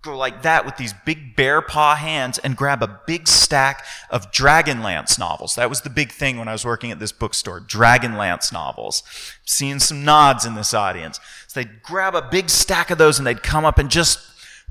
go 0.02 0.16
like 0.16 0.42
that 0.42 0.64
with 0.64 0.76
these 0.76 0.94
big 1.04 1.36
bear 1.36 1.60
paw 1.60 1.94
hands 1.94 2.38
and 2.38 2.56
grab 2.56 2.82
a 2.82 3.00
big 3.06 3.28
stack 3.28 3.84
of 4.08 4.32
Dragonlance 4.32 5.18
novels. 5.18 5.54
That 5.56 5.68
was 5.68 5.82
the 5.82 5.90
big 5.90 6.10
thing 6.10 6.38
when 6.38 6.48
I 6.48 6.52
was 6.52 6.64
working 6.64 6.90
at 6.90 6.98
this 6.98 7.12
bookstore. 7.12 7.60
Dragonlance 7.60 8.52
novels. 8.52 9.02
Seeing 9.44 9.78
some 9.78 10.04
nods 10.04 10.46
in 10.46 10.54
this 10.54 10.72
audience. 10.72 11.20
So 11.46 11.60
they'd 11.60 11.82
grab 11.82 12.14
a 12.14 12.22
big 12.22 12.48
stack 12.48 12.90
of 12.90 12.98
those 12.98 13.18
and 13.18 13.26
they'd 13.26 13.42
come 13.42 13.64
up 13.64 13.78
and 13.78 13.90
just 13.90 14.20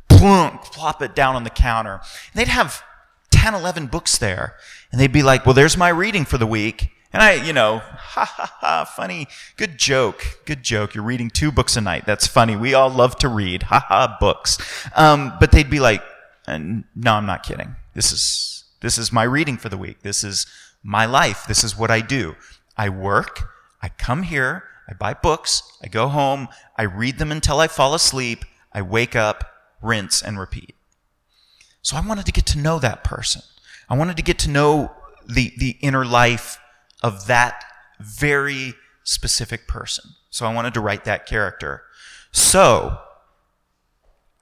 plunk, 0.10 0.64
plop 0.64 1.02
it 1.02 1.16
down 1.16 1.36
on 1.36 1.44
the 1.44 1.50
counter. 1.52 2.02
And 2.34 2.34
they'd 2.34 2.48
have 2.48 2.82
10, 3.30 3.54
11 3.54 3.88
books 3.88 4.18
there. 4.18 4.56
And 4.92 5.00
they'd 5.00 5.14
be 5.14 5.24
like, 5.24 5.46
well, 5.46 5.54
there's 5.54 5.78
my 5.78 5.90
reading 5.90 6.26
for 6.26 6.40
the 6.40 6.48
week. 6.48 6.90
And 7.12 7.24
I, 7.24 7.34
you 7.34 7.54
know, 7.54 7.80
ha 7.84 8.26
ha 8.26 8.54
ha, 8.60 8.86
funny, 8.86 9.28
good 9.58 9.78
joke, 9.78 10.40
good 10.46 10.64
joke. 10.64 10.94
You're 10.94 11.04
reading 11.04 11.30
two 11.30 11.52
books 11.52 11.76
a 11.76 11.82
night. 11.82 12.06
That's 12.06 12.28
funny. 12.28 12.56
We 12.56 12.74
all 12.74 12.90
love 12.90 13.16
to 13.18 13.28
read, 13.28 13.64
ha 13.64 13.86
ha, 13.88 14.18
books. 14.20 14.58
Um, 14.96 15.34
but 15.40 15.52
they'd 15.52 15.70
be 15.70 15.80
like, 15.80 16.04
no, 16.48 17.14
I'm 17.14 17.26
not 17.26 17.44
kidding. 17.44 17.76
This 17.94 18.12
is, 18.12 18.64
this 18.82 18.98
is 18.98 19.12
my 19.12 19.24
reading 19.24 19.58
for 19.58 19.70
the 19.70 19.78
week. 19.78 20.02
This 20.02 20.24
is 20.24 20.46
my 20.84 21.06
life. 21.06 21.46
This 21.48 21.64
is 21.64 21.78
what 21.78 21.92
I 21.92 22.02
do. 22.02 22.36
I 22.78 22.90
work. 22.90 23.50
I 23.82 23.90
come 23.90 24.24
here. 24.24 24.64
I 24.88 24.94
buy 24.94 25.14
books. 25.14 25.62
I 25.84 25.88
go 25.88 26.08
home. 26.08 26.48
I 26.76 26.84
read 26.84 27.20
them 27.20 27.32
until 27.32 27.60
I 27.60 27.68
fall 27.68 27.94
asleep. 27.94 28.46
I 28.74 28.82
wake 28.82 29.16
up, 29.16 29.44
rinse, 29.82 30.22
and 30.22 30.40
repeat. 30.40 30.76
So 31.82 31.98
I 31.98 32.06
wanted 32.06 32.26
to 32.26 32.32
get 32.32 32.46
to 32.48 32.58
know 32.58 32.80
that 32.80 33.04
person. 33.04 33.42
I 33.90 33.98
wanted 33.98 34.18
to 34.18 34.24
get 34.24 34.40
to 34.40 34.50
know 34.50 34.92
the, 35.28 35.54
the 35.58 35.78
inner 35.82 36.06
life 36.06 36.60
of 37.02 37.28
that 37.28 37.64
very 38.00 38.74
specific 39.04 39.68
person. 39.68 40.12
So 40.30 40.46
I 40.46 40.54
wanted 40.54 40.74
to 40.76 40.82
write 40.82 41.06
that 41.06 41.26
character. 41.26 41.84
So 42.32 42.98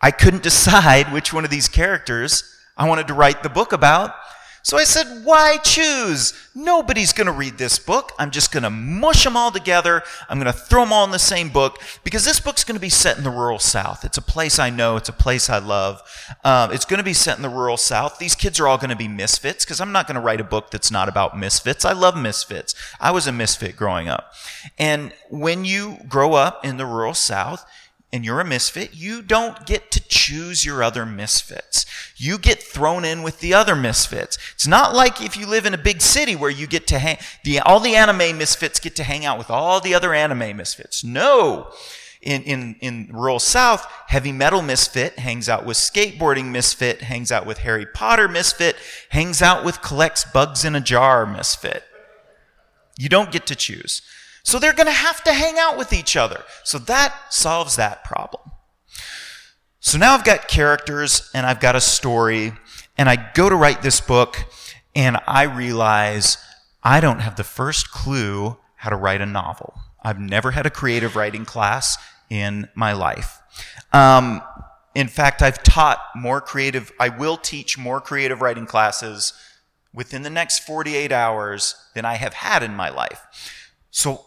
I 0.02 0.12
couldn't 0.12 0.44
decide 0.52 1.12
which 1.12 1.34
one 1.34 1.44
of 1.46 1.50
these 1.50 1.68
characters 1.68 2.44
I 2.76 2.88
wanted 2.88 3.08
to 3.08 3.14
write 3.14 3.44
the 3.44 3.50
book 3.50 3.74
about. 3.74 4.14
So 4.68 4.76
I 4.76 4.84
said, 4.84 5.24
why 5.24 5.60
choose? 5.64 6.34
Nobody's 6.54 7.14
going 7.14 7.28
to 7.28 7.32
read 7.32 7.58
this 7.58 7.80
book. 7.80 8.12
I'm 8.20 8.32
just 8.32 8.52
going 8.52 8.64
to 8.64 8.70
mush 8.70 9.24
them 9.24 9.38
all 9.38 9.50
together. 9.50 10.04
I'm 10.28 10.42
going 10.42 10.52
to 10.52 10.60
throw 10.60 10.82
them 10.82 10.92
all 10.92 11.06
in 11.06 11.12
the 11.12 11.20
same 11.20 11.48
book 11.48 11.82
because 12.04 12.26
this 12.26 12.42
book's 12.42 12.66
going 12.66 12.76
to 12.76 12.82
be 12.82 12.90
set 12.90 13.18
in 13.18 13.24
the 13.24 13.30
rural 13.30 13.60
South. 13.60 14.04
It's 14.04 14.18
a 14.18 14.22
place 14.22 14.60
I 14.60 14.70
know. 14.70 14.98
It's 14.98 15.08
a 15.08 15.14
place 15.14 15.50
I 15.50 15.60
love. 15.60 16.02
Um, 16.44 16.74
it's 16.74 16.84
going 16.84 16.98
to 16.98 17.06
be 17.06 17.14
set 17.14 17.38
in 17.38 17.44
the 17.44 17.50
rural 17.50 17.78
South. 17.78 18.20
These 18.20 18.36
kids 18.36 18.60
are 18.60 18.68
all 18.68 18.78
going 18.78 18.90
to 18.90 18.98
be 18.98 19.08
misfits 19.08 19.64
because 19.64 19.80
I'm 19.80 19.94
not 19.94 20.06
going 20.06 20.16
to 20.16 20.22
write 20.22 20.42
a 20.42 20.44
book 20.44 20.70
that's 20.70 20.92
not 20.92 21.08
about 21.08 21.40
misfits. 21.40 21.86
I 21.86 21.94
love 21.94 22.18
misfits. 22.18 22.76
I 23.00 23.12
was 23.12 23.26
a 23.26 23.32
misfit 23.32 23.78
growing 23.78 24.10
up. 24.10 24.34
And 24.78 25.14
when 25.30 25.64
you 25.64 26.00
grow 26.10 26.34
up 26.34 26.66
in 26.66 26.76
the 26.76 26.86
rural 26.86 27.14
South, 27.14 27.66
and 28.14 28.24
you're 28.24 28.40
a 28.40 28.46
misfit, 28.46 28.96
you 28.96 29.22
don't 29.22 29.66
get 29.66 29.92
to 29.92 30.00
choose 30.08 30.64
your 30.64 30.82
other 30.82 31.06
misfits. 31.06 31.86
You 32.16 32.38
get 32.38 32.64
thrown 32.64 33.04
in 33.04 33.22
with 33.22 33.42
the 33.42 33.54
other 33.54 33.76
misfits. 33.76 34.38
It's 34.56 34.68
not 34.68 34.96
like 34.96 35.22
if 35.22 35.36
you 35.36 35.46
live 35.46 35.66
in 35.66 35.74
a 35.74 35.78
big 35.78 36.02
city 36.02 36.36
where 36.36 36.50
you 36.50 36.68
get 36.68 36.88
to 36.88 37.00
hang, 37.00 37.18
the, 37.44 37.60
all 37.60 37.82
the 37.82 37.96
anime 37.96 38.38
misfits 38.38 38.80
get 38.80 38.96
to 38.96 39.04
hang 39.04 39.26
out 39.26 39.38
with 39.38 39.52
all 39.52 39.82
the 39.82 39.94
other 39.94 40.14
anime 40.14 40.56
misfits. 40.56 41.04
No. 41.04 41.70
In, 42.22 42.44
in, 42.44 42.76
in 42.80 43.10
rural 43.12 43.40
South, 43.40 43.86
heavy 44.08 44.32
metal 44.32 44.62
misfit 44.62 45.20
hangs 45.20 45.48
out 45.50 45.66
with 45.66 45.78
skateboarding 45.78 46.46
misfit, 46.46 47.02
hangs 47.02 47.32
out 47.32 47.46
with 47.46 47.60
Harry 47.60 47.86
Potter 47.86 48.28
misfit, 48.28 48.78
hangs 49.10 49.42
out 49.42 49.64
with 49.66 49.82
collects 49.82 50.24
bugs 50.24 50.64
in 50.64 50.76
a 50.76 50.82
jar 50.82 51.26
misfit. 51.26 51.84
You 52.98 53.10
don't 53.10 53.32
get 53.32 53.46
to 53.48 53.56
choose. 53.56 54.02
So 54.48 54.60
they're 54.60 54.72
going 54.72 54.88
to 54.88 54.94
have 54.94 55.22
to 55.26 55.34
hang 55.34 55.60
out 55.60 55.78
with 55.78 55.92
each 55.92 56.16
other. 56.16 56.46
So 56.64 56.80
that 56.80 57.34
solves 57.34 57.76
that 57.76 58.06
problem. 58.06 58.50
So 59.82 59.98
now 59.98 60.14
I've 60.14 60.24
got 60.24 60.48
characters 60.48 61.30
and 61.34 61.46
I've 61.46 61.60
got 61.60 61.76
a 61.76 61.82
story, 61.82 62.54
and 62.98 63.10
I 63.10 63.30
go 63.34 63.50
to 63.50 63.56
write 63.58 63.82
this 63.82 64.00
book, 64.00 64.38
and 64.96 65.18
I 65.28 65.44
realize 65.44 66.38
I 66.82 67.02
don't 67.02 67.20
have 67.20 67.36
the 67.36 67.44
first 67.44 67.92
clue 67.92 68.56
how 68.78 68.90
to 68.90 68.96
write 68.96 69.20
a 69.20 69.26
novel. 69.26 69.74
I've 70.02 70.18
never 70.18 70.52
had 70.52 70.66
a 70.66 70.70
creative 70.70 71.18
writing 71.18 71.44
class 71.44 71.98
in 72.30 72.70
my 72.74 72.94
life. 72.94 73.42
Um, 73.92 74.42
in 74.96 75.10
fact, 75.10 75.42
I've 75.42 75.62
taught 75.62 76.00
more 76.16 76.40
creative, 76.40 76.94
I 77.02 77.10
will 77.10 77.36
teach 77.36 77.78
more 77.78 78.00
creative 78.00 78.42
writing 78.42 78.66
classes 78.66 79.34
within 79.94 80.22
the 80.22 80.30
next 80.30 80.60
48 80.60 81.12
hours 81.12 81.76
than 81.96 82.06
I 82.06 82.14
have 82.16 82.36
had 82.36 82.64
in 82.64 82.78
my 82.78 82.88
life. 82.90 83.20
So 83.92 84.24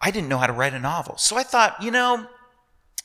I 0.00 0.10
didn't 0.10 0.28
know 0.28 0.38
how 0.38 0.46
to 0.46 0.52
write 0.52 0.74
a 0.74 0.78
novel. 0.78 1.16
So 1.18 1.36
I 1.36 1.42
thought, 1.42 1.82
you 1.82 1.90
know, 1.90 2.26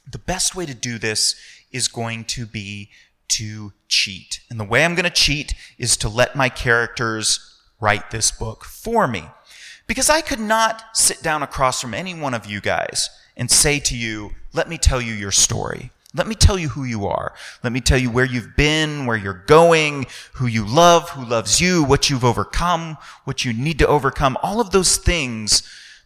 the 0.09 0.17
best 0.17 0.55
way 0.55 0.65
to 0.65 0.73
do 0.73 0.97
this 0.97 1.35
is 1.71 1.87
going 1.87 2.25
to 2.25 2.45
be 2.45 2.89
to 3.27 3.73
cheat. 3.87 4.39
And 4.49 4.59
the 4.59 4.63
way 4.63 4.85
I'm 4.85 4.95
going 4.95 5.03
to 5.03 5.09
cheat 5.09 5.53
is 5.77 5.97
to 5.97 6.09
let 6.09 6.35
my 6.35 6.49
characters 6.49 7.59
write 7.81 8.11
this 8.11 8.31
book 8.31 8.63
for 8.63 9.07
me. 9.07 9.23
Because 9.87 10.09
I 10.09 10.21
could 10.21 10.39
not 10.39 10.83
sit 10.93 11.21
down 11.21 11.43
across 11.43 11.81
from 11.81 11.93
any 11.93 12.13
one 12.13 12.33
of 12.33 12.45
you 12.45 12.61
guys 12.61 13.09
and 13.37 13.51
say 13.51 13.79
to 13.79 13.97
you, 13.97 14.31
let 14.53 14.69
me 14.69 14.77
tell 14.77 15.01
you 15.01 15.13
your 15.13 15.31
story. 15.31 15.91
Let 16.13 16.27
me 16.27 16.35
tell 16.35 16.57
you 16.57 16.69
who 16.69 16.85
you 16.85 17.05
are. 17.07 17.33
Let 17.61 17.73
me 17.73 17.81
tell 17.81 17.97
you 17.97 18.09
where 18.09 18.25
you've 18.25 18.55
been, 18.55 19.05
where 19.05 19.17
you're 19.17 19.43
going, 19.47 20.05
who 20.35 20.47
you 20.47 20.65
love, 20.65 21.09
who 21.09 21.25
loves 21.25 21.59
you, 21.59 21.83
what 21.83 22.09
you've 22.09 22.23
overcome, 22.23 22.97
what 23.25 23.43
you 23.43 23.51
need 23.51 23.79
to 23.79 23.87
overcome. 23.87 24.37
All 24.41 24.61
of 24.61 24.71
those 24.71 24.95
things 24.95 25.61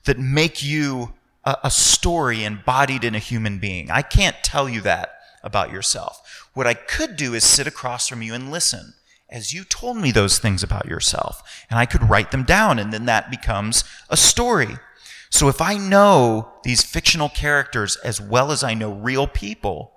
that 0.09 0.17
make 0.17 0.63
you 0.63 1.13
a, 1.45 1.55
a 1.65 1.69
story 1.69 2.43
embodied 2.43 3.03
in 3.03 3.13
a 3.13 3.19
human 3.19 3.59
being. 3.59 3.91
I 3.91 4.01
can't 4.01 4.35
tell 4.41 4.67
you 4.67 4.81
that 4.81 5.19
about 5.43 5.71
yourself. 5.71 6.49
What 6.55 6.65
I 6.65 6.73
could 6.73 7.15
do 7.15 7.35
is 7.35 7.43
sit 7.43 7.67
across 7.67 8.07
from 8.07 8.23
you 8.23 8.33
and 8.33 8.51
listen 8.51 8.95
as 9.29 9.53
you 9.53 9.63
told 9.63 9.97
me 9.97 10.11
those 10.11 10.39
things 10.39 10.63
about 10.63 10.87
yourself. 10.87 11.63
And 11.69 11.77
I 11.77 11.85
could 11.85 12.09
write 12.09 12.31
them 12.31 12.41
down, 12.41 12.79
and 12.79 12.91
then 12.91 13.05
that 13.05 13.29
becomes 13.29 13.83
a 14.09 14.17
story. 14.17 14.79
So 15.29 15.47
if 15.47 15.61
I 15.61 15.77
know 15.77 16.53
these 16.63 16.83
fictional 16.83 17.29
characters 17.29 17.95
as 17.97 18.19
well 18.19 18.51
as 18.51 18.63
I 18.63 18.73
know 18.73 18.91
real 18.91 19.27
people, 19.27 19.91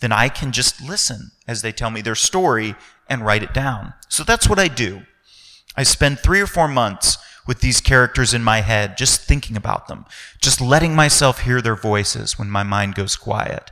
then 0.00 0.10
I 0.10 0.28
can 0.28 0.50
just 0.50 0.82
listen 0.82 1.30
as 1.46 1.62
they 1.62 1.70
tell 1.70 1.90
me 1.90 2.00
their 2.00 2.16
story 2.16 2.74
and 3.08 3.24
write 3.24 3.44
it 3.44 3.54
down. 3.54 3.94
So 4.08 4.24
that's 4.24 4.48
what 4.48 4.58
I 4.58 4.66
do. 4.66 5.02
I 5.76 5.84
spend 5.84 6.18
three 6.18 6.40
or 6.40 6.48
four 6.48 6.66
months 6.66 7.18
with 7.46 7.60
these 7.60 7.80
characters 7.80 8.34
in 8.34 8.42
my 8.42 8.60
head, 8.60 8.96
just 8.96 9.22
thinking 9.22 9.56
about 9.56 9.88
them, 9.88 10.04
just 10.40 10.60
letting 10.60 10.94
myself 10.94 11.42
hear 11.42 11.60
their 11.60 11.76
voices 11.76 12.38
when 12.38 12.50
my 12.50 12.62
mind 12.62 12.94
goes 12.94 13.16
quiet. 13.16 13.70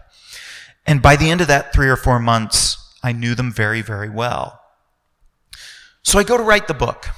And 0.86 1.02
by 1.02 1.16
the 1.16 1.30
end 1.30 1.40
of 1.40 1.46
that 1.48 1.72
three 1.72 1.88
or 1.88 1.96
four 1.96 2.18
months, 2.18 2.76
I 3.02 3.12
knew 3.12 3.34
them 3.34 3.52
very, 3.52 3.82
very 3.82 4.10
well. 4.10 4.60
So 6.02 6.18
I 6.18 6.24
go 6.24 6.36
to 6.36 6.42
write 6.42 6.68
the 6.68 6.74
book. 6.74 7.08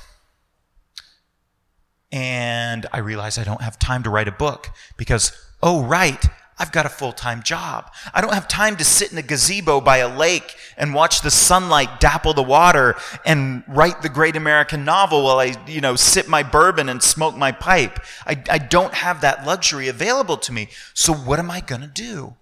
And 2.12 2.86
I 2.92 2.98
realize 2.98 3.36
I 3.36 3.44
don't 3.44 3.60
have 3.62 3.78
time 3.78 4.02
to 4.04 4.10
write 4.10 4.28
a 4.28 4.32
book 4.32 4.70
because, 4.96 5.32
oh, 5.62 5.82
right, 5.82 6.24
I've 6.58 6.72
got 6.72 6.86
a 6.86 6.90
full 6.90 7.12
time 7.12 7.42
job. 7.42 7.92
I 8.14 8.20
don't 8.20 8.32
have 8.32 8.48
time 8.48 8.76
to 8.76 8.84
sit 8.84 9.12
in 9.12 9.18
a 9.18 9.22
gazebo 9.22 9.80
by 9.80 9.98
a 9.98 10.16
lake 10.16 10.56
and 10.78 10.94
watch 10.94 11.20
the 11.20 11.30
sunlight 11.30 12.00
dapple 12.00 12.32
the 12.32 12.42
water 12.42 12.96
and 13.26 13.62
write 13.68 14.00
the 14.00 14.08
great 14.08 14.36
American 14.36 14.84
novel 14.84 15.24
while 15.24 15.38
I, 15.38 15.54
you 15.66 15.82
know, 15.82 15.96
sip 15.96 16.28
my 16.28 16.42
bourbon 16.42 16.88
and 16.88 17.02
smoke 17.02 17.36
my 17.36 17.52
pipe. 17.52 18.00
I, 18.26 18.42
I 18.48 18.58
don't 18.58 18.94
have 18.94 19.20
that 19.20 19.46
luxury 19.46 19.88
available 19.88 20.38
to 20.38 20.52
me. 20.52 20.68
So 20.94 21.12
what 21.12 21.38
am 21.38 21.50
I 21.50 21.60
going 21.60 21.82
to 21.82 21.86
do? 21.86 22.36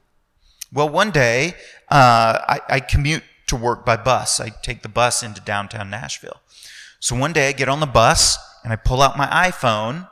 Well, 0.72 0.88
one 0.88 1.10
day, 1.10 1.54
uh, 1.88 2.38
I, 2.48 2.60
I 2.68 2.80
commute 2.80 3.24
to 3.48 3.56
work 3.56 3.84
by 3.84 3.96
bus. 3.96 4.40
I 4.40 4.50
take 4.62 4.82
the 4.82 4.88
bus 4.88 5.22
into 5.22 5.40
downtown 5.40 5.90
Nashville. 5.90 6.40
So 7.00 7.16
one 7.16 7.32
day 7.32 7.48
I 7.48 7.52
get 7.52 7.68
on 7.68 7.80
the 7.80 7.86
bus 7.86 8.38
and 8.62 8.72
I 8.72 8.76
pull 8.76 9.02
out 9.02 9.18
my 9.18 9.26
iPhone 9.26 10.08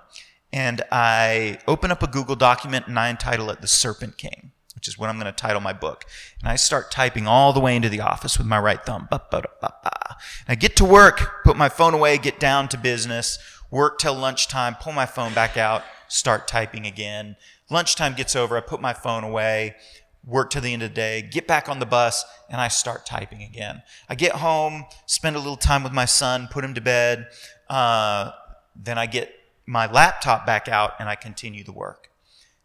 and 0.53 0.83
I 0.93 1.59
open 1.67 1.91
up 1.91 2.03
a 2.03 2.07
Google 2.07 2.37
document 2.37 2.87
and 2.87 2.99
I 2.99 3.09
entitle 3.09 3.51
it 3.51 3.61
The 3.61 3.69
Serpent 3.69 4.19
King, 4.19 4.53
which 4.75 4.87
is 4.87 4.99
what 4.99 5.09
I'm 5.09 5.19
going 5.19 5.27
to 5.27 5.33
title 5.33 5.61
my 5.61 5.73
book. 5.73 6.05
And 6.41 6.49
I 6.49 6.57
start 6.57 6.91
typing 6.91 7.27
all 7.27 7.53
the 7.53 7.61
way 7.61 7.75
into 7.75 7.89
the 7.89 8.01
office 8.01 8.37
with 8.37 8.47
my 8.47 8.59
right 8.59 8.85
thumb. 8.85 9.09
And 9.11 10.49
I 10.49 10.55
get 10.55 10.77
to 10.77 10.85
work, 10.85 11.43
put 11.45 11.57
my 11.57 11.69
phone 11.69 11.95
away, 11.95 12.19
get 12.19 12.39
down 12.39 12.69
to 12.69 12.77
business, 12.77 13.39
work 13.71 13.99
till 13.99 14.15
lunchtime, 14.15 14.77
pull 14.81 14.93
my 14.93 15.07
phone 15.07 15.33
back 15.33 15.57
out, 15.57 15.83
start 16.09 16.47
typing 16.47 16.87
again. 16.87 17.37
Lunchtime 17.71 18.15
gets 18.15 18.37
over, 18.37 18.57
I 18.57 18.61
put 18.61 18.83
my 18.83 18.93
phone 18.93 19.25
away, 19.25 19.77
work 20.25 20.51
to 20.51 20.61
the 20.61 20.73
end 20.73 20.83
of 20.83 20.91
the 20.91 20.95
day, 20.95 21.23
get 21.23 21.47
back 21.47 21.69
on 21.69 21.79
the 21.79 21.87
bus, 21.87 22.25
and 22.51 22.61
I 22.61 22.69
start 22.69 23.07
typing 23.07 23.43
again. 23.43 23.83
I 24.11 24.15
get 24.15 24.33
home, 24.33 24.85
spend 25.07 25.37
a 25.37 25.39
little 25.39 25.57
time 25.57 25.83
with 25.83 25.93
my 25.93 26.05
son, 26.05 26.49
put 26.51 26.65
him 26.65 26.75
to 26.75 26.83
bed. 26.83 27.29
Uh, 27.71 28.33
then 28.77 28.99
I 28.99 29.07
get 29.07 29.33
my 29.67 29.91
laptop 29.91 30.47
back 30.47 30.69
out 30.69 30.95
and 30.99 31.09
I 31.09 31.15
continue 31.15 31.65
the 31.65 31.73
work. 31.73 32.11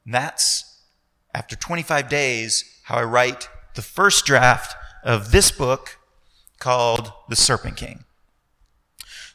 And 0.06 0.14
that's, 0.14 0.82
after 1.34 1.56
25 1.56 2.10
days, 2.10 2.80
how 2.84 2.96
I 2.96 3.04
write 3.04 3.50
the 3.76 3.82
first 3.82 4.26
draft 4.26 4.76
of 5.04 5.32
this 5.32 5.52
book 5.52 5.98
called 6.60 7.12
The 7.30 7.36
Serpent 7.36 7.78
King. 7.78 8.04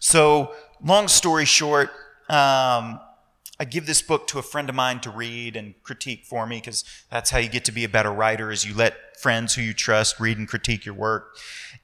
So, 0.00 0.54
long 0.84 1.06
story 1.06 1.44
short, 1.44 1.90
um, 2.28 2.98
I 3.60 3.64
give 3.64 3.86
this 3.86 4.02
book 4.02 4.26
to 4.28 4.40
a 4.40 4.42
friend 4.42 4.68
of 4.68 4.74
mine 4.74 5.00
to 5.00 5.10
read 5.10 5.54
and 5.54 5.80
critique 5.84 6.24
for 6.24 6.46
me 6.46 6.56
because 6.56 6.84
that's 7.10 7.30
how 7.30 7.38
you 7.38 7.48
get 7.48 7.64
to 7.66 7.72
be 7.72 7.84
a 7.84 7.88
better 7.88 8.12
writer 8.12 8.50
is 8.50 8.64
you 8.64 8.74
let 8.74 8.96
friends 9.20 9.54
who 9.54 9.62
you 9.62 9.72
trust 9.72 10.18
read 10.18 10.38
and 10.38 10.48
critique 10.48 10.84
your 10.84 10.96
work. 10.96 11.36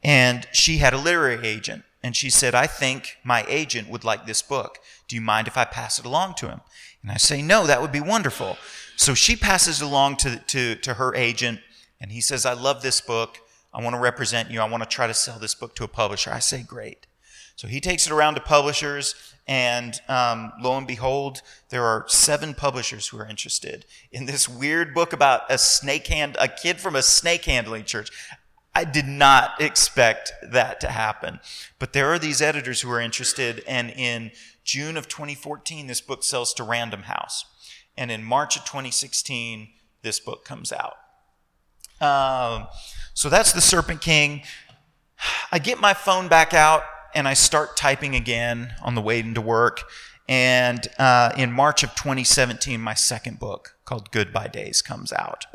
And 0.03 0.49
she 0.53 0.79
had 0.79 0.93
a 0.93 0.99
literary 0.99 1.47
agent 1.47 1.85
and 2.03 2.15
she 2.15 2.31
said, 2.31 2.55
I 2.55 2.67
think 2.67 3.17
my 3.25 3.45
agent 3.49 3.89
would 3.89 4.05
like 4.05 4.27
this 4.27 4.43
book. 4.43 4.79
Do 5.09 5.17
you 5.17 5.23
mind 5.23 5.49
if 5.49 5.57
I 5.57 5.65
pass 5.65 5.99
it 5.99 6.05
along 6.05 6.35
to 6.35 6.49
him? 6.49 6.61
And 7.03 7.11
I 7.11 7.17
say, 7.17 7.43
No, 7.43 7.67
that 7.67 7.81
would 7.81 7.93
be 7.93 8.01
wonderful. 8.01 8.57
So 8.97 9.15
she 9.15 9.37
passes 9.37 9.81
it 9.81 9.85
along 9.85 10.17
to, 10.19 10.39
to, 10.39 10.75
to 10.77 10.95
her 10.95 11.15
agent, 11.15 11.61
and 12.01 12.13
he 12.13 12.21
says, 12.21 12.45
I 12.45 12.53
love 12.53 12.83
this 12.83 13.01
book. 13.01 13.39
I 13.73 13.83
want 13.83 13.95
to 13.95 14.01
represent 14.01 14.51
you. 14.51 14.61
I 14.61 14.69
want 14.69 14.83
to 14.83 14.89
try 14.89 15.07
to 15.07 15.15
sell 15.15 15.39
this 15.39 15.55
book 15.55 15.75
to 15.77 15.85
a 15.85 15.89
publisher. 15.89 16.33
I 16.33 16.41
say, 16.41 16.63
Great. 16.63 17.07
So 17.57 17.67
he 17.67 17.81
takes 17.81 18.07
it 18.07 18.13
around 18.13 18.35
to 18.35 18.41
publishers, 18.41 19.35
and 19.49 20.01
um, 20.09 20.53
lo 20.61 20.77
and 20.77 20.87
behold, 20.87 21.43
there 21.71 21.83
are 21.83 22.05
seven 22.07 22.55
publishers 22.55 23.09
who 23.09 23.19
are 23.19 23.27
interested 23.27 23.85
in 24.13 24.27
this 24.27 24.49
weird 24.49 24.95
book 24.95 25.13
about 25.13 25.43
a 25.51 25.59
snake 25.59 26.07
hand, 26.07 26.37
a 26.39 26.47
kid 26.47 26.79
from 26.79 26.95
a 26.95 27.03
snake 27.03 27.47
handling 27.47 27.85
church. 27.85 28.11
I 28.79 28.85
did 28.85 29.09
not 29.09 29.61
expect 29.61 30.33
that 30.41 30.79
to 30.83 30.87
happen. 30.87 31.41
But 31.81 31.95
there 31.95 32.13
are 32.13 32.19
these 32.19 32.41
editors 32.41 32.83
who 32.83 32.91
are 32.93 33.01
interested, 33.01 33.65
and 33.67 33.91
in 33.91 34.31
June 34.63 34.97
of 34.97 35.09
2014, 35.09 35.89
this 35.89 36.01
book 36.01 36.23
sells 36.23 36.55
to 36.55 36.63
Random 36.63 37.03
House. 37.03 37.45
And 37.97 38.13
in 38.13 38.23
March 38.23 38.57
of 38.57 38.65
2016, 38.65 39.71
this 40.03 40.21
book 40.21 40.45
comes 40.45 40.73
out. 40.73 40.95
Um, 42.01 42.69
so 43.15 43.29
that's 43.29 43.53
The 43.53 43.61
Serpent 43.61 44.01
King. 44.01 44.43
I 45.51 45.59
get 45.59 45.81
my 45.81 45.93
phone 45.93 46.29
back 46.29 46.55
out 46.55 46.85
and 47.17 47.27
I 47.27 47.35
start 47.35 47.77
typing 47.77 48.15
again 48.15 48.75
on 48.81 48.95
the 48.95 49.03
way 49.03 49.19
into 49.19 49.41
work. 49.41 49.91
And 50.29 50.87
uh, 51.01 51.33
in 51.37 51.51
March 51.51 51.83
of 51.83 51.97
2017, 51.97 52.81
my 52.81 52.95
second 52.95 53.41
book 53.41 53.75
called 53.85 54.13
Goodbye 54.13 54.47
Days 54.47 54.83
comes 54.83 55.13
out. 55.13 55.47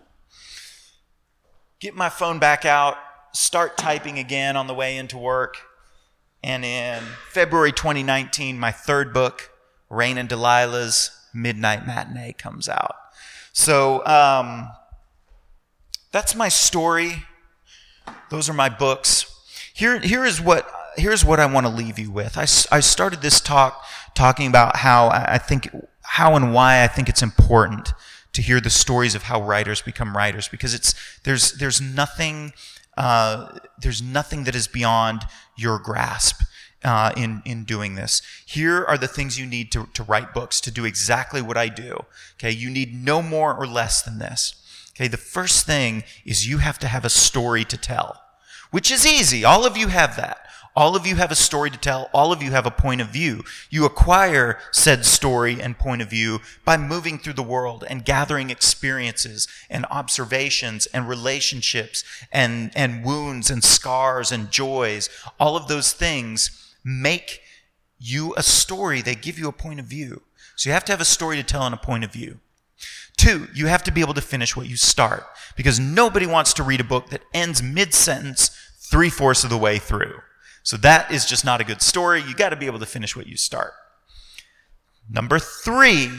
Get 1.79 1.95
my 1.95 2.09
phone 2.09 2.39
back 2.39 2.65
out, 2.65 2.97
start 3.33 3.77
typing 3.77 4.19
again 4.19 4.55
on 4.55 4.67
the 4.67 4.73
way 4.73 4.97
into 4.97 5.17
work. 5.17 5.57
And 6.43 6.63
in 6.65 7.01
February 7.29 7.71
2019, 7.71 8.59
my 8.59 8.71
third 8.71 9.13
book, 9.13 9.51
Rayne 9.89 10.17
and 10.17 10.29
Delilah's 10.29 11.11
Midnite 11.35 11.87
Matinee, 11.87 12.33
comes 12.33 12.67
out. 12.67 12.95
So 13.53 14.05
um, 14.05 14.69
that's 16.11 16.35
my 16.35 16.49
story. 16.49 17.23
Those 18.29 18.49
are 18.49 18.53
my 18.53 18.69
books. 18.69 19.25
Here, 19.73 19.99
here 19.99 20.25
is 20.25 20.41
what 20.41 20.69
here's 20.95 21.25
what 21.25 21.39
I 21.39 21.45
want 21.45 21.65
to 21.65 21.71
leave 21.71 21.97
you 21.97 22.11
with. 22.11 22.37
I, 22.37 22.43
I 22.75 22.79
started 22.79 23.21
this 23.21 23.41
talk 23.41 23.83
talking 24.13 24.47
about 24.47 24.77
how 24.77 25.09
I 25.09 25.37
think 25.37 25.69
how 26.01 26.35
and 26.35 26.53
why 26.53 26.83
I 26.83 26.87
think 26.87 27.09
it's 27.09 27.23
important 27.23 27.93
to 28.33 28.41
hear 28.41 28.59
the 28.59 28.69
stories 28.69 29.15
of 29.15 29.23
how 29.23 29.41
writers 29.41 29.81
become 29.81 30.15
writers 30.15 30.47
because 30.47 30.73
it's 30.73 30.93
there's 31.23 31.53
there's 31.53 31.79
nothing 31.79 32.53
uh, 32.97 33.57
there's 33.79 34.01
nothing 34.01 34.43
that 34.45 34.55
is 34.55 34.67
beyond 34.67 35.23
your 35.57 35.79
grasp 35.79 36.41
uh, 36.83 37.11
in, 37.15 37.41
in 37.45 37.63
doing 37.63 37.95
this. 37.95 38.21
Here 38.45 38.83
are 38.83 38.97
the 38.97 39.07
things 39.07 39.39
you 39.39 39.45
need 39.45 39.71
to, 39.71 39.87
to 39.93 40.03
write 40.03 40.33
books, 40.33 40.59
to 40.61 40.71
do 40.71 40.85
exactly 40.85 41.41
what 41.41 41.57
I 41.57 41.69
do. 41.69 42.05
Okay, 42.35 42.51
you 42.51 42.69
need 42.69 42.93
no 42.93 43.21
more 43.21 43.55
or 43.55 43.65
less 43.65 44.01
than 44.01 44.19
this. 44.19 44.55
Okay, 44.95 45.07
the 45.07 45.17
first 45.17 45.65
thing 45.65 46.03
is 46.25 46.47
you 46.47 46.59
have 46.59 46.77
to 46.79 46.87
have 46.87 47.05
a 47.05 47.09
story 47.09 47.63
to 47.65 47.77
tell, 47.77 48.21
which 48.71 48.91
is 48.91 49.07
easy. 49.07 49.43
All 49.43 49.65
of 49.65 49.77
you 49.77 49.87
have 49.87 50.15
that. 50.17 50.45
All 50.75 50.95
of 50.95 51.05
you 51.05 51.17
have 51.17 51.31
a 51.31 51.35
story 51.35 51.69
to 51.69 51.77
tell. 51.77 52.09
All 52.13 52.31
of 52.31 52.41
you 52.41 52.51
have 52.51 52.65
a 52.65 52.71
point 52.71 52.99
of 52.99 53.09
view. 53.09 53.43
You 53.69 53.85
acquire 53.85 54.59
said 54.71 55.05
story 55.05 55.61
and 55.61 55.77
point 55.77 56.01
of 56.01 56.09
view 56.09 56.39
by 56.65 56.77
moving 56.77 57.19
through 57.19 57.33
the 57.33 57.43
world 57.43 57.83
and 57.87 58.03
gathering 58.03 58.49
experiences 58.49 59.47
and 59.69 59.85
observations 59.91 60.87
and 60.87 61.07
relationships 61.07 62.03
and, 62.31 62.71
and 62.75 63.05
wounds 63.05 63.51
and 63.51 63.63
scars 63.63 64.31
and 64.31 64.49
joys. 64.49 65.09
All 65.39 65.55
of 65.55 65.67
those 65.67 65.93
things 65.93 66.73
make 66.83 67.41
you 67.99 68.33
a 68.35 68.43
story. 68.43 69.01
They 69.01 69.15
give 69.15 69.37
you 69.37 69.47
a 69.47 69.53
point 69.53 69.79
of 69.79 69.85
view. 69.85 70.23
So 70.55 70.69
you 70.69 70.73
have 70.73 70.85
to 70.85 70.91
have 70.91 71.01
a 71.01 71.05
story 71.05 71.37
to 71.37 71.43
tell 71.43 71.63
and 71.63 71.75
a 71.75 71.77
point 71.77 72.03
of 72.03 72.11
view. 72.11 72.39
Two, 73.15 73.47
you 73.53 73.67
have 73.67 73.83
to 73.83 73.91
be 73.91 74.01
able 74.01 74.15
to 74.15 74.21
finish 74.21 74.55
what 74.55 74.67
you 74.67 74.75
start 74.75 75.25
because 75.55 75.79
nobody 75.79 76.25
wants 76.25 76.51
to 76.55 76.63
read 76.63 76.81
a 76.81 76.83
book 76.83 77.09
that 77.09 77.21
ends 77.31 77.61
mid 77.61 77.93
sentence 77.93 78.49
three 78.79 79.09
fourths 79.09 79.43
of 79.43 79.51
the 79.51 79.57
way 79.57 79.77
through. 79.77 80.19
So 80.63 80.77
that 80.77 81.11
is 81.11 81.25
just 81.25 81.45
not 81.45 81.61
a 81.61 81.65
good 81.65 81.81
story. 81.81 82.21
You 82.21 82.33
got 82.33 82.49
to 82.49 82.55
be 82.55 82.65
able 82.65 82.79
to 82.79 82.85
finish 82.85 83.15
what 83.15 83.27
you 83.27 83.37
start. 83.37 83.73
Number 85.09 85.37
three 85.37 86.09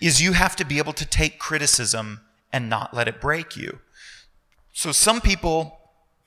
is 0.00 0.22
you 0.22 0.32
have 0.32 0.56
to 0.56 0.64
be 0.64 0.78
able 0.78 0.92
to 0.94 1.04
take 1.04 1.38
criticism 1.38 2.20
and 2.52 2.70
not 2.70 2.94
let 2.94 3.08
it 3.08 3.20
break 3.20 3.56
you. 3.56 3.80
So 4.72 4.92
some 4.92 5.20
people 5.20 5.78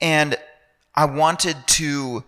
And 0.00 0.36
I 0.94 1.04
wanted 1.04 1.56
to. 1.66 2.24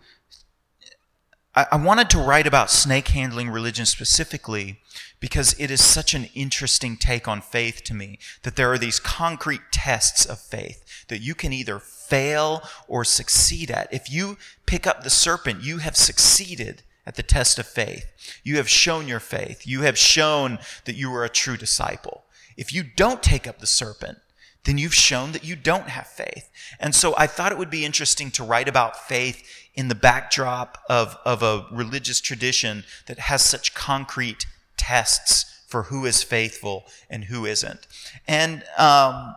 I 1.54 1.76
wanted 1.76 2.10
to 2.10 2.18
write 2.18 2.46
about 2.46 2.70
snake 2.70 3.08
handling 3.08 3.48
religion 3.48 3.86
specifically 3.86 4.80
because 5.20 5.58
it 5.58 5.70
is 5.70 5.82
such 5.82 6.12
an 6.12 6.28
interesting 6.34 6.98
take 6.98 7.26
on 7.26 7.40
faith 7.40 7.82
to 7.84 7.94
me 7.94 8.18
that 8.42 8.56
there 8.56 8.70
are 8.70 8.76
these 8.76 9.00
concrete 9.00 9.62
tests 9.72 10.26
of 10.26 10.38
faith 10.38 11.06
that 11.08 11.22
you 11.22 11.34
can 11.34 11.54
either 11.54 11.78
fail 11.78 12.62
or 12.88 13.06
succeed 13.06 13.70
at. 13.70 13.90
If 13.90 14.10
you 14.10 14.36
pick 14.66 14.86
up 14.86 15.02
the 15.02 15.08
serpent, 15.08 15.62
you 15.62 15.78
have 15.78 15.96
succeeded 15.96 16.82
at 17.06 17.14
the 17.14 17.22
test 17.22 17.58
of 17.58 17.66
faith. 17.66 18.04
You 18.44 18.56
have 18.56 18.68
shown 18.68 19.08
your 19.08 19.20
faith. 19.20 19.66
You 19.66 19.82
have 19.82 19.96
shown 19.96 20.58
that 20.84 20.96
you 20.96 21.10
are 21.14 21.24
a 21.24 21.30
true 21.30 21.56
disciple. 21.56 22.24
If 22.56 22.72
you 22.72 22.82
don't 22.84 23.22
take 23.22 23.46
up 23.46 23.60
the 23.60 23.66
serpent, 23.66 24.18
then 24.66 24.78
you've 24.78 24.94
shown 24.94 25.32
that 25.32 25.44
you 25.44 25.56
don't 25.56 25.88
have 25.88 26.06
faith. 26.06 26.50
And 26.78 26.94
so 26.94 27.14
I 27.16 27.26
thought 27.26 27.52
it 27.52 27.58
would 27.58 27.70
be 27.70 27.84
interesting 27.84 28.30
to 28.32 28.44
write 28.44 28.68
about 28.68 29.08
faith 29.08 29.42
in 29.74 29.88
the 29.88 29.94
backdrop 29.94 30.78
of, 30.90 31.16
of 31.24 31.42
a 31.42 31.66
religious 31.70 32.20
tradition 32.20 32.84
that 33.06 33.18
has 33.20 33.42
such 33.42 33.74
concrete 33.74 34.44
tests 34.76 35.62
for 35.66 35.84
who 35.84 36.04
is 36.04 36.22
faithful 36.22 36.84
and 37.08 37.24
who 37.24 37.46
isn't. 37.46 37.86
And 38.26 38.64
um, 38.76 39.34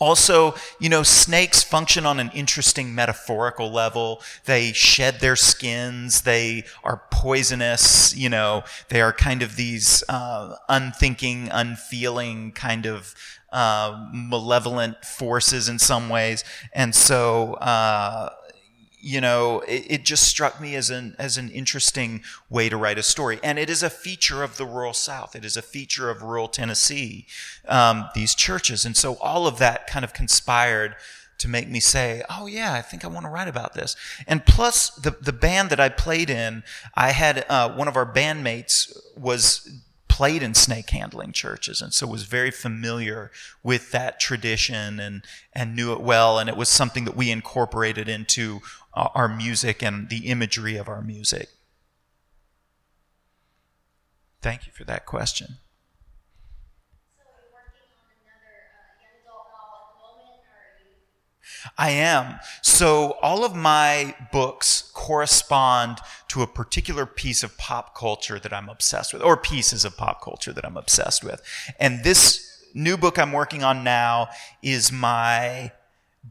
also, 0.00 0.54
you 0.80 0.88
know, 0.88 1.02
snakes 1.02 1.62
function 1.62 2.04
on 2.04 2.18
an 2.18 2.30
interesting 2.34 2.94
metaphorical 2.94 3.70
level. 3.70 4.20
They 4.44 4.72
shed 4.72 5.20
their 5.20 5.36
skins. 5.36 6.22
They 6.22 6.64
are 6.82 7.04
poisonous. 7.10 8.14
You 8.16 8.28
know, 8.28 8.64
they 8.88 9.00
are 9.00 9.12
kind 9.12 9.42
of 9.42 9.56
these 9.56 10.02
uh, 10.08 10.56
unthinking, 10.68 11.48
unfeeling 11.52 12.52
kind 12.52 12.86
of 12.86 13.14
uh, 13.52 14.08
malevolent 14.12 15.04
forces 15.04 15.68
in 15.68 15.78
some 15.78 16.08
ways. 16.08 16.44
And 16.72 16.94
so, 16.94 17.54
uh, 17.54 18.30
you 18.98 19.20
know, 19.20 19.60
it, 19.66 19.86
it, 19.90 20.04
just 20.04 20.28
struck 20.28 20.60
me 20.60 20.76
as 20.76 20.88
an 20.88 21.16
as 21.18 21.36
an 21.36 21.50
interesting 21.50 22.22
way 22.48 22.68
to 22.68 22.76
write 22.76 22.98
a 22.98 23.02
story, 23.02 23.40
and 23.42 23.58
it 23.58 23.68
is 23.68 23.82
a 23.82 23.90
feature 23.90 24.44
of 24.44 24.56
the 24.56 24.64
rural 24.64 24.92
South. 24.92 25.34
It 25.34 25.44
is 25.44 25.56
a 25.56 25.62
feature 25.62 26.08
of 26.08 26.22
rural 26.22 26.46
Tennessee. 26.46 27.26
Um, 27.66 28.08
these 28.14 28.34
churches, 28.34 28.84
and 28.84 28.96
so 28.96 29.14
all 29.14 29.48
of 29.48 29.58
that 29.58 29.88
kind 29.88 30.04
of 30.04 30.14
conspired 30.14 30.94
to 31.38 31.48
make 31.48 31.68
me 31.68 31.80
say, 31.80 32.22
"Oh 32.30 32.46
yeah, 32.46 32.74
I 32.74 32.80
think 32.80 33.04
I 33.04 33.08
want 33.08 33.26
to 33.26 33.30
write 33.30 33.48
about 33.48 33.74
this." 33.74 33.96
And 34.28 34.46
plus, 34.46 34.90
the 34.90 35.10
the 35.10 35.32
band 35.32 35.70
that 35.70 35.80
I 35.80 35.88
played 35.88 36.30
in, 36.30 36.62
I 36.94 37.10
had 37.10 37.44
uh, 37.48 37.70
one 37.74 37.88
of 37.88 37.96
our 37.96 38.06
bandmates 38.06 38.96
was 39.16 39.68
played 40.12 40.42
in 40.42 40.52
snake 40.52 40.90
handling 40.90 41.32
churches 41.32 41.80
and 41.80 41.94
so 41.94 42.06
was 42.06 42.24
very 42.24 42.50
familiar 42.50 43.30
with 43.62 43.92
that 43.92 44.20
tradition 44.20 45.00
and, 45.00 45.24
and 45.54 45.74
knew 45.74 45.90
it 45.90 46.02
well. 46.02 46.38
And 46.38 46.50
it 46.50 46.56
was 46.56 46.68
something 46.68 47.06
that 47.06 47.16
we 47.16 47.30
incorporated 47.30 48.10
into 48.10 48.60
uh, 48.92 49.08
our 49.14 49.26
music 49.26 49.82
and 49.82 50.10
the 50.10 50.26
imagery 50.26 50.76
of 50.76 50.86
our 50.86 51.00
music. 51.00 51.48
Thank 54.42 54.66
you 54.66 54.72
for 54.72 54.84
that 54.84 55.06
question. 55.06 55.56
I 61.78 61.90
am. 61.90 62.38
So 62.62 63.12
all 63.22 63.44
of 63.44 63.54
my 63.54 64.14
books 64.32 64.90
correspond 64.94 65.98
to 66.28 66.42
a 66.42 66.46
particular 66.46 67.06
piece 67.06 67.42
of 67.42 67.58
pop 67.58 67.94
culture 67.94 68.38
that 68.38 68.52
I'm 68.52 68.68
obsessed 68.68 69.12
with, 69.12 69.22
or 69.22 69.36
pieces 69.36 69.84
of 69.84 69.96
pop 69.96 70.22
culture 70.22 70.52
that 70.52 70.64
I'm 70.64 70.76
obsessed 70.76 71.22
with. 71.22 71.42
And 71.78 72.04
this 72.04 72.64
new 72.74 72.96
book 72.96 73.18
I'm 73.18 73.32
working 73.32 73.62
on 73.62 73.84
now 73.84 74.28
is 74.62 74.90
my 74.90 75.72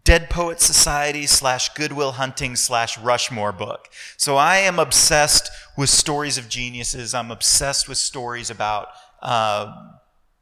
Dead 0.03 0.29
Poet 0.29 0.61
Society 0.61 1.27
slash 1.27 1.73
Good 1.73 1.91
Will 1.91 2.13
Hunting 2.13 2.55
slash 2.55 2.97
Rushmore 2.97 3.51
book. 3.51 3.89
So 4.15 4.37
I 4.37 4.57
am 4.57 4.79
obsessed 4.79 5.49
with 5.77 5.89
stories 5.89 6.37
of 6.37 6.47
geniuses. 6.47 7.13
I'm 7.13 7.29
obsessed 7.29 7.89
with 7.89 7.97
stories 7.97 8.49
about 8.49 8.87
uh, 9.21 9.73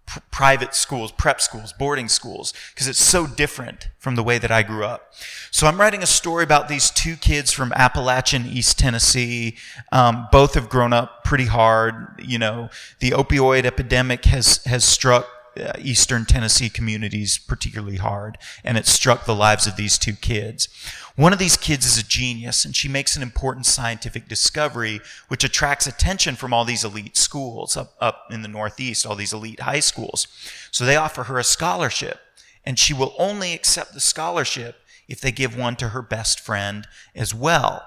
pr- 0.10 0.19
private 0.32 0.74
schools, 0.74 1.12
prep 1.12 1.39
schools, 1.39 1.74
boarding 1.74 2.08
schools, 2.08 2.54
because 2.74 2.88
it's 2.88 3.02
so 3.02 3.28
different 3.28 3.89
from 4.00 4.15
the 4.15 4.24
way 4.24 4.38
that 4.38 4.52
I 4.52 4.63
grew 4.63 4.86
up. 4.86 5.13
So 5.52 5.67
I'm 5.67 5.80
writing 5.80 6.02
a 6.04 6.08
story 6.08 6.43
about 6.43 6.67
these 6.67 6.89
two 6.89 7.15
kids 7.15 7.52
from 7.52 7.72
Appalachian 7.74 8.45
East 8.45 8.80
Tennessee. 8.80 9.56
Um, 9.91 10.28
both 10.32 10.56
have 10.56 10.69
grown 10.69 10.93
up 10.93 11.24
pretty 11.24 11.45
hard. 11.45 12.19
You 12.19 12.39
know, 12.39 12.69
the 13.00 13.12
opioid 13.12 13.65
epidemic 13.65 14.26
has 14.26 14.63
has 14.65 14.84
struck 14.84 15.28
Uh, 15.60 15.74
eastern 15.80 16.26
Tennessee 16.26 16.69
communities 16.69 17.38
particularly 17.38 17.98
hard, 17.98 18.38
and 18.63 18.78
it 18.78 18.86
struck 18.86 19.26
the 19.26 19.36
lives 19.36 19.67
of 19.67 19.76
these 19.76 19.98
two 19.98 20.13
kids. 20.13 20.69
One 21.15 21.34
of 21.34 21.39
these 21.39 21.58
kids 21.58 21.86
is 21.86 21.98
a 21.98 22.08
genius, 22.08 22.63
and 22.63 22.76
she 22.76 22.88
makes 22.88 23.15
an 23.15 23.24
important 23.24 23.65
scientific 23.65 24.30
discovery 24.30 25.02
which 25.28 25.43
attracts 25.43 25.86
attention 25.86 26.36
from 26.36 26.54
all 26.54 26.63
these 26.63 26.86
elite 26.86 27.17
schools 27.17 27.76
up, 27.76 27.95
up 28.00 28.28
in 28.32 28.41
the 28.41 28.48
Northeast, 28.48 29.06
all 29.06 29.15
these 29.15 29.34
elite 29.34 29.62
high 29.62 29.82
schools. 29.82 30.28
So 30.72 30.86
they 30.86 30.95
offer 30.95 31.24
her 31.24 31.38
a 31.38 31.43
scholarship, 31.43 32.19
and 32.63 32.80
she 32.80 32.93
will 32.93 33.15
only 33.17 33.54
accept 33.54 33.93
the 33.93 34.00
scholarship 34.00 34.78
if 35.10 35.19
they 35.19 35.32
give 35.32 35.58
one 35.58 35.75
to 35.77 35.90
her 35.90 36.02
best 36.02 36.40
friend 36.40 36.88
as 37.15 37.33
well. 37.33 37.83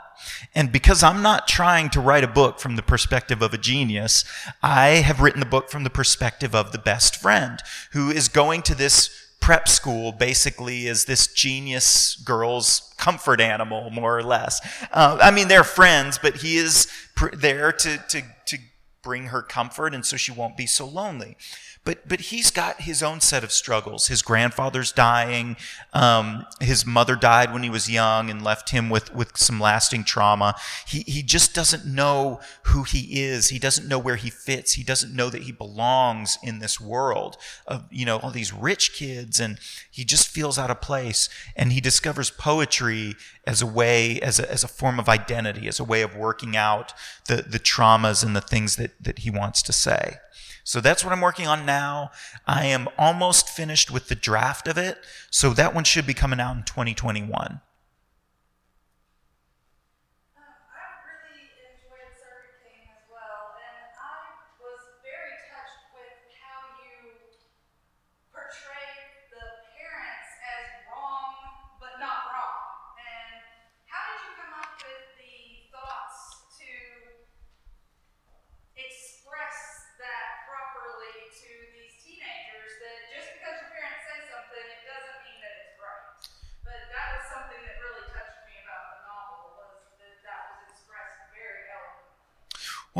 And 0.54 0.72
because 0.72 1.02
I'm 1.02 1.22
not 1.22 1.48
trying 1.48 1.90
to 1.90 2.00
write 2.00 2.24
a 2.24 2.28
book 2.28 2.58
from 2.58 2.76
the 2.76 2.82
perspective 2.82 3.42
of 3.42 3.54
a 3.54 3.58
genius, 3.58 4.24
I 4.62 4.88
have 4.88 5.20
written 5.20 5.40
the 5.40 5.46
book 5.46 5.70
from 5.70 5.84
the 5.84 5.90
perspective 5.90 6.54
of 6.54 6.72
the 6.72 6.78
best 6.78 7.16
friend 7.16 7.60
who 7.92 8.10
is 8.10 8.28
going 8.28 8.62
to 8.62 8.74
this 8.74 9.10
prep 9.40 9.68
school 9.68 10.12
basically 10.12 10.86
is 10.86 11.04
this 11.04 11.26
genius 11.26 12.14
girl's 12.24 12.94
comfort 12.96 13.40
animal, 13.40 13.90
more 13.90 14.16
or 14.16 14.22
less. 14.22 14.60
Uh, 14.92 15.18
I 15.20 15.32
mean, 15.32 15.48
they're 15.48 15.64
friends, 15.64 16.16
but 16.16 16.36
he 16.36 16.56
is 16.56 16.86
pr- 17.16 17.34
there 17.34 17.72
to, 17.72 17.98
to, 18.08 18.22
to 18.46 18.58
bring 19.02 19.26
her 19.26 19.42
comfort 19.42 19.94
and 19.94 20.06
so 20.06 20.16
she 20.16 20.30
won't 20.30 20.56
be 20.56 20.66
so 20.66 20.86
lonely. 20.86 21.36
But, 21.85 22.09
but 22.09 22.20
he's 22.20 22.53
got 22.53 22.83
his 22.83 23.03
own 23.03 23.20
set 23.20 23.43
of 23.43 23.51
struggles. 23.51 24.07
His 24.07 24.22
grandfather's 24.22 24.93
dying. 24.93 25.57
Um, 25.93 26.47
his 26.61 26.87
mother 26.87 27.16
died 27.16 27.53
when 27.53 27.64
he 27.64 27.70
was 27.70 27.91
young 27.91 28.30
and 28.30 28.41
left 28.41 28.70
him 28.70 28.89
with, 28.89 29.12
with 29.12 29.37
some 29.37 29.59
lasting 29.59 30.05
trauma. 30.05 30.55
He, 30.87 31.01
he 31.01 31.24
just 31.24 31.55
doesn't 31.55 31.85
know 31.85 32.39
who 32.66 32.85
he 32.85 33.22
is. 33.24 33.49
He 33.49 33.59
doesn't 33.59 33.89
know 33.89 33.99
where 33.99 34.14
he 34.14 34.30
fits. 34.30 34.74
He 34.74 34.85
doesn't 34.85 35.12
know 35.12 35.28
that 35.30 35.43
he 35.43 35.51
belongs 35.51 36.39
in 36.41 36.61
this 36.61 36.80
world 36.80 37.37
of, 37.66 37.85
you 37.91 38.07
know, 38.07 38.18
all 38.18 38.30
these 38.30 38.53
rich 38.53 38.95
kids 38.95 39.41
and 39.41 39.59
he 39.91 40.05
just 40.05 40.28
feels 40.28 40.61
out 40.61 40.70
of 40.70 40.80
place. 40.80 41.28
And 41.57 41.72
he 41.72 41.80
discovers 41.80 42.30
poetry 42.30 43.16
as 43.45 43.61
a 43.61 43.66
way, 43.66 44.20
as 44.20 44.39
a, 44.39 44.49
as 44.49 44.62
a 44.62 44.68
form 44.68 45.01
of 45.01 45.09
identity, 45.09 45.66
as 45.66 45.80
a 45.80 45.85
way 45.85 46.03
of 46.03 46.14
working 46.14 46.57
out 46.57 46.95
the, 47.26 47.37
the 47.43 47.59
traumas 47.59 48.24
and 48.24 48.37
the 48.37 48.41
things 48.41 48.76
that, 48.76 48.93
that 49.01 49.20
he 49.20 49.30
wants 49.30 49.62
to 49.62 49.72
say. 49.72 50.18
So 50.64 50.80
that's 50.80 51.04
what 51.04 51.12
I'm 51.12 51.20
working 51.20 51.46
on 51.46 51.66
now. 51.66 52.10
I 52.46 52.66
am 52.66 52.88
almost 52.98 53.48
finished 53.48 53.90
with 53.90 54.08
the 54.08 54.14
draft 54.14 54.68
of 54.68 54.78
it. 54.78 54.98
So 55.30 55.52
that 55.54 55.74
one 55.74 55.84
should 55.84 56.06
be 56.06 56.14
coming 56.14 56.40
out 56.40 56.56
in 56.56 56.62
2021. 56.62 57.60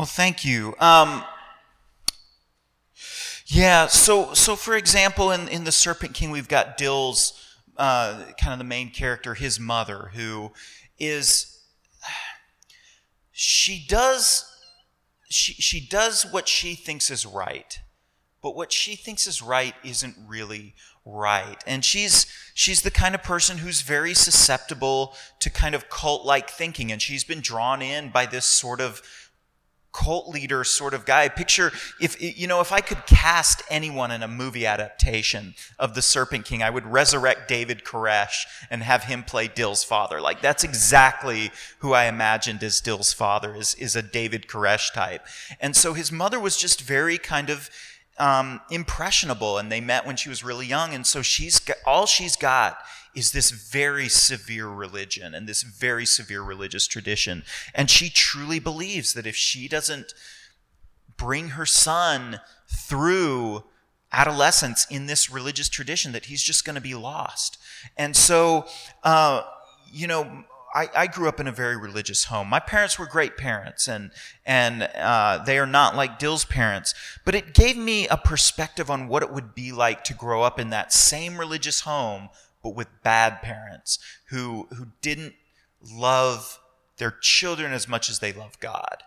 Well, 0.03 0.09
thank 0.09 0.45
you. 0.45 0.75
Um, 0.81 1.23
yeah, 3.47 3.87
so 3.87 4.35
so 4.35 4.57
for 4.57 4.75
example, 4.77 5.31
in, 5.31 5.47
in 5.47 5.63
the 5.63 5.71
Serpent 5.71 6.13
King, 6.13 6.33
we've 6.33 6.49
got 6.49 6.77
Dill's 6.77 7.41
uh, 7.77 8.25
kind 8.37 8.53
of 8.53 8.59
the 8.59 8.65
main 8.65 8.91
character, 8.91 9.35
his 9.35 9.61
mother, 9.61 10.11
who 10.15 10.51
is 10.99 11.57
she 13.31 13.87
does 13.87 14.45
she 15.31 15.53
she 15.53 15.79
does 15.79 16.27
what 16.33 16.49
she 16.49 16.75
thinks 16.75 17.09
is 17.09 17.25
right, 17.25 17.79
but 18.43 18.57
what 18.57 18.73
she 18.73 18.97
thinks 18.97 19.29
is 19.29 19.41
right 19.41 19.77
isn't 19.85 20.17
really 20.27 20.75
right. 21.05 21.63
And 21.65 21.85
she's 21.85 22.27
she's 22.55 22.83
the 22.83 22.91
kind 22.91 23.15
of 23.15 23.23
person 23.23 23.59
who's 23.59 23.83
very 23.83 24.15
susceptible 24.15 25.15
to 25.39 25.49
kind 25.49 25.77
of 25.77 25.89
cult-like 25.89 26.51
thinking, 26.51 26.91
and 26.91 27.01
she's 27.01 27.23
been 27.23 27.41
drawn 27.41 27.81
in 27.81 28.11
by 28.11 28.27
this 28.27 28.47
sort 28.47 28.81
of 28.81 29.01
cult 29.93 30.29
leader 30.29 30.65
sort 30.65 30.95
of 30.95 31.05
guy. 31.05 31.29
Picture 31.29 31.73
if 32.01 32.21
you 32.21 32.47
know 32.47 32.61
if 32.61 32.73
I 32.73 32.81
could 32.81 33.07
cast 33.07 33.63
anyone 33.71 34.11
in 34.11 34.23
a 34.23 34.29
movie 34.29 34.67
adaptation 34.67 35.55
of 35.79 35.95
The 35.95 36.03
Serpent 36.03 36.45
King, 36.45 36.63
I 36.63 36.71
would 36.71 36.87
resurrect 36.87 37.49
David 37.49 37.85
Koresh 37.85 38.45
and 38.71 38.83
have 38.83 39.05
him 39.05 39.23
play 39.23 39.49
Dill's 39.49 39.85
father. 39.85 40.21
Like 40.21 40.41
that's 40.41 40.65
exactly 40.65 41.51
who 41.79 41.93
I 41.93 42.05
imagined 42.05 42.63
as 42.63 42.81
Dill's 42.81 43.13
father 43.13 43.55
is 43.55 43.75
is 43.75 43.97
a 43.97 44.03
David 44.03 44.47
Koresh 44.47 44.93
type. 44.93 45.27
And 45.61 45.77
so 45.77 45.95
his 45.95 46.11
mother 46.11 46.41
was 46.41 46.57
just 46.57 46.81
very 46.81 47.19
kind 47.19 47.51
of 47.51 47.71
um, 48.19 48.61
impressionable, 48.71 49.59
and 49.59 49.73
they 49.73 49.81
met 49.81 50.07
when 50.07 50.17
she 50.17 50.29
was 50.29 50.45
really 50.45 50.67
young, 50.67 50.95
and 50.95 51.07
so 51.07 51.23
she's 51.23 51.59
got, 51.59 51.79
all 51.87 52.07
she's 52.07 52.37
got 52.37 52.79
is 53.15 53.33
this 53.33 53.51
very 53.51 54.09
severe 54.09 54.69
religion 54.69 55.35
and 55.35 55.47
this 55.47 55.63
very 55.63 56.07
severe 56.07 56.43
religious 56.43 56.87
tradition. 56.87 57.45
And 57.75 57.91
she 57.91 58.09
truly 58.09 58.59
believes 58.59 59.13
that 59.15 59.27
if 59.27 59.37
she 59.37 59.69
doesn't 59.69 60.15
bring 61.17 61.51
her 61.51 61.67
son 61.67 62.41
through 62.69 63.65
adolescence 64.13 64.87
in 64.91 65.07
this 65.07 65.31
religious 65.31 65.69
tradition, 65.69 66.13
that 66.13 66.27
he's 66.27 66.43
just 66.43 66.65
going 66.65 66.75
to 66.75 66.81
be 66.81 66.95
lost. 66.95 67.59
And 67.97 68.17
so, 68.17 68.67
uh, 69.03 69.43
you 69.91 70.07
know, 70.07 70.45
I, 70.75 70.89
I, 70.95 71.07
grew 71.07 71.29
up 71.29 71.39
in 71.39 71.47
a 71.47 71.53
very 71.53 71.77
religious 71.77 72.25
home. 72.25 72.49
My 72.49 72.59
parents 72.59 72.99
were 72.99 73.07
great 73.07 73.37
parents, 73.37 73.89
and 73.89 74.11
and 74.47 74.85
uh, 74.97 75.43
they 75.45 75.59
are 75.59 75.67
not 75.67 75.97
like 75.97 76.19
Dill's 76.19 76.47
parents. 76.47 76.95
But 77.27 77.35
it 77.35 77.53
gave 77.53 77.77
me 77.77 78.09
a 78.09 78.17
perspective 78.17 78.91
on 78.91 79.07
what 79.09 79.23
it 79.23 79.31
would 79.31 79.55
be 79.55 79.71
like 79.71 80.03
to 80.05 80.15
grow 80.15 80.43
up 80.43 80.59
in 80.59 80.71
that 80.71 80.93
same 80.93 81.39
religious 81.39 81.81
home, 81.81 82.31
but 82.63 82.75
with 82.75 82.89
bad 83.03 83.43
parents 83.43 83.99
who, 84.31 84.69
who 84.77 84.89
didn't 85.01 85.35
love 85.83 86.59
their 86.99 87.11
children 87.21 87.73
as 87.73 87.89
much 87.89 88.09
as 88.09 88.21
they 88.21 88.33
love 88.33 88.59
God. 88.61 89.03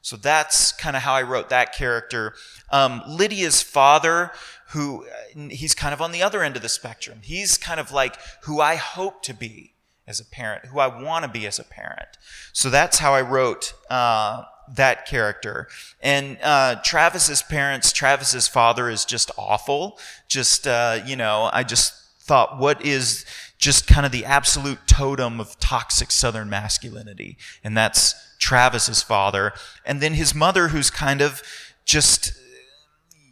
So 0.00 0.16
that's 0.16 0.72
kind 0.72 0.96
of 0.96 1.02
how 1.02 1.14
I 1.14 1.22
wrote 1.22 1.48
that 1.50 1.74
character. 1.74 2.34
Um, 2.70 3.02
Lydia's 3.06 3.62
father, 3.62 4.32
who 4.70 5.06
he's 5.50 5.74
kind 5.74 5.92
of 5.92 6.00
on 6.00 6.12
the 6.12 6.22
other 6.22 6.42
end 6.42 6.56
of 6.56 6.62
the 6.62 6.68
spectrum. 6.68 7.20
He's 7.22 7.58
kind 7.58 7.80
of 7.80 7.90
like 7.92 8.16
who 8.42 8.60
I 8.60 8.76
hope 8.76 9.22
to 9.24 9.34
be 9.34 9.74
as 10.06 10.20
a 10.20 10.24
parent, 10.24 10.66
who 10.66 10.78
I 10.78 10.86
want 10.86 11.24
to 11.24 11.30
be 11.30 11.46
as 11.46 11.58
a 11.58 11.64
parent. 11.64 12.16
So 12.52 12.70
that's 12.70 12.98
how 12.98 13.12
I 13.12 13.20
wrote 13.20 13.74
uh, 13.90 14.44
that 14.74 15.06
character. 15.06 15.68
And 16.00 16.38
uh, 16.42 16.76
Travis's 16.82 17.42
parents, 17.42 17.92
Travis's 17.92 18.48
father 18.48 18.88
is 18.88 19.04
just 19.04 19.30
awful. 19.36 19.98
Just 20.28 20.66
uh, 20.66 21.00
you 21.04 21.16
know, 21.16 21.50
I 21.52 21.64
just 21.64 21.94
thought, 22.28 22.58
what 22.58 22.84
is 22.84 23.24
just 23.58 23.88
kind 23.88 24.06
of 24.06 24.12
the 24.12 24.24
absolute 24.24 24.78
totem 24.86 25.40
of 25.40 25.58
toxic 25.58 26.10
Southern 26.10 26.48
masculinity? 26.48 27.36
And 27.64 27.76
that's 27.76 28.14
Travis's 28.38 29.02
father. 29.02 29.52
And 29.84 30.00
then 30.00 30.14
his 30.14 30.34
mother, 30.34 30.68
who's 30.68 30.90
kind 30.90 31.20
of 31.20 31.42
just, 31.84 32.32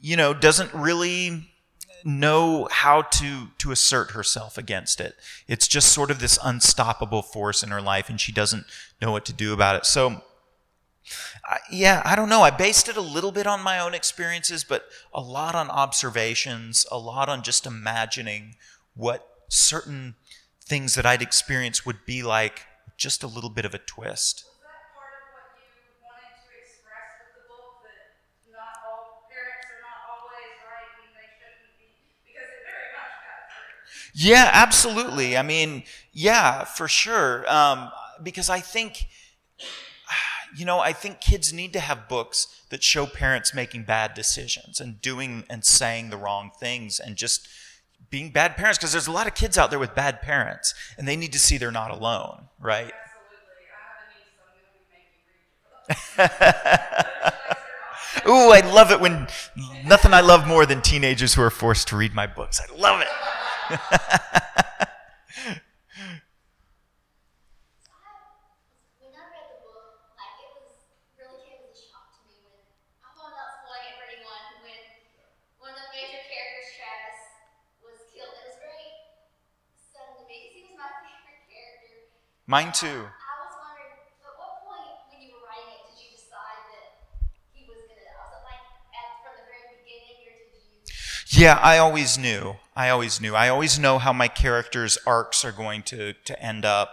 you 0.00 0.16
know, 0.16 0.34
doesn't 0.34 0.74
really 0.74 1.48
know 2.04 2.68
how 2.70 3.02
to 3.02 3.48
to 3.58 3.72
assert 3.72 4.12
herself 4.12 4.56
against 4.56 5.00
it. 5.00 5.14
It's 5.48 5.66
just 5.68 5.92
sort 5.92 6.10
of 6.10 6.20
this 6.20 6.38
unstoppable 6.42 7.22
force 7.22 7.62
in 7.62 7.70
her 7.70 7.82
life, 7.82 8.08
and 8.08 8.20
she 8.20 8.32
doesn't 8.32 8.64
know 9.02 9.10
what 9.12 9.24
to 9.26 9.32
do 9.32 9.52
about 9.52 9.76
it. 9.76 9.86
So 9.86 10.22
yeah, 11.70 12.02
I 12.04 12.16
don't 12.16 12.28
know. 12.28 12.42
I 12.42 12.50
based 12.50 12.88
it 12.88 12.96
a 12.96 13.00
little 13.00 13.32
bit 13.32 13.46
on 13.46 13.62
my 13.62 13.78
own 13.78 13.94
experiences, 13.94 14.64
but 14.64 14.86
a 15.14 15.20
lot 15.20 15.54
on 15.54 15.70
observations, 15.70 16.86
a 16.90 16.98
lot 16.98 17.28
on 17.28 17.42
just 17.42 17.66
imagining 17.66 18.56
what 18.96 19.28
certain 19.48 20.16
things 20.64 20.94
that 20.96 21.06
I'd 21.06 21.22
experience 21.22 21.86
would 21.86 22.04
be 22.04 22.22
like, 22.22 22.66
just 22.96 23.22
a 23.22 23.26
little 23.26 23.50
bit 23.50 23.64
of 23.64 23.74
a 23.74 23.78
twist. 23.78 24.44
Yeah, 34.18 34.48
absolutely. 34.50 35.36
I 35.36 35.42
mean, 35.42 35.82
yeah, 36.14 36.64
for 36.64 36.88
sure. 36.88 37.44
Um, 37.52 37.90
because 38.22 38.48
I 38.48 38.60
think, 38.60 39.08
you 40.56 40.64
know, 40.64 40.80
I 40.80 40.94
think 40.94 41.20
kids 41.20 41.52
need 41.52 41.74
to 41.74 41.80
have 41.80 42.08
books 42.08 42.62
that 42.70 42.82
show 42.82 43.04
parents 43.04 43.52
making 43.52 43.82
bad 43.84 44.14
decisions 44.14 44.80
and 44.80 45.02
doing 45.02 45.44
and 45.50 45.66
saying 45.66 46.08
the 46.08 46.16
wrong 46.16 46.50
things 46.58 46.98
and 46.98 47.16
just 47.16 47.46
being 48.10 48.30
bad 48.30 48.56
parents 48.56 48.78
because 48.78 48.92
there's 48.92 49.06
a 49.06 49.12
lot 49.12 49.26
of 49.26 49.34
kids 49.34 49.58
out 49.58 49.70
there 49.70 49.78
with 49.78 49.94
bad 49.94 50.22
parents 50.22 50.74
and 50.96 51.06
they 51.06 51.16
need 51.16 51.32
to 51.32 51.38
see 51.38 51.58
they're 51.58 51.70
not 51.70 51.90
alone, 51.90 52.48
right? 52.60 52.92
Ooh, 58.28 58.50
I 58.50 58.60
love 58.60 58.90
it 58.90 59.00
when 59.00 59.28
nothing 59.84 60.12
I 60.12 60.20
love 60.20 60.46
more 60.46 60.66
than 60.66 60.82
teenagers 60.82 61.34
who 61.34 61.42
are 61.42 61.50
forced 61.50 61.88
to 61.88 61.96
read 61.96 62.14
my 62.14 62.26
books. 62.26 62.60
I 62.60 62.66
love 62.76 63.02
it. 63.02 63.08
Mine 82.46 82.72
too. 82.72 82.86
I 82.86 82.90
was 82.92 83.54
wondering 83.58 83.90
at 84.22 84.32
what 84.38 84.62
point 84.62 84.94
when 85.10 85.22
you 85.22 85.34
were 85.34 85.42
writing 85.46 85.74
it 85.74 85.82
did 85.90 85.98
you 85.98 86.10
decide 86.14 86.62
that 86.70 86.88
he 87.52 87.64
was 87.66 87.78
good 87.88 87.98
at 88.06 88.14
also 88.22 88.38
like 88.46 88.62
from 89.22 89.34
the 89.34 89.46
very 89.50 89.82
beginning 89.82 90.22
or 90.26 90.34
did 90.38 90.62
you 91.34 91.42
Yeah, 91.42 91.58
I 91.60 91.78
always 91.78 92.16
knew. 92.16 92.56
I 92.76 92.88
always 92.90 93.20
knew. 93.20 93.34
I 93.34 93.48
always 93.48 93.78
know 93.78 93.98
how 93.98 94.12
my 94.12 94.28
characters' 94.28 94.96
arcs 95.06 95.44
are 95.44 95.52
going 95.52 95.82
to, 95.84 96.12
to 96.12 96.42
end 96.42 96.64
up. 96.64 96.90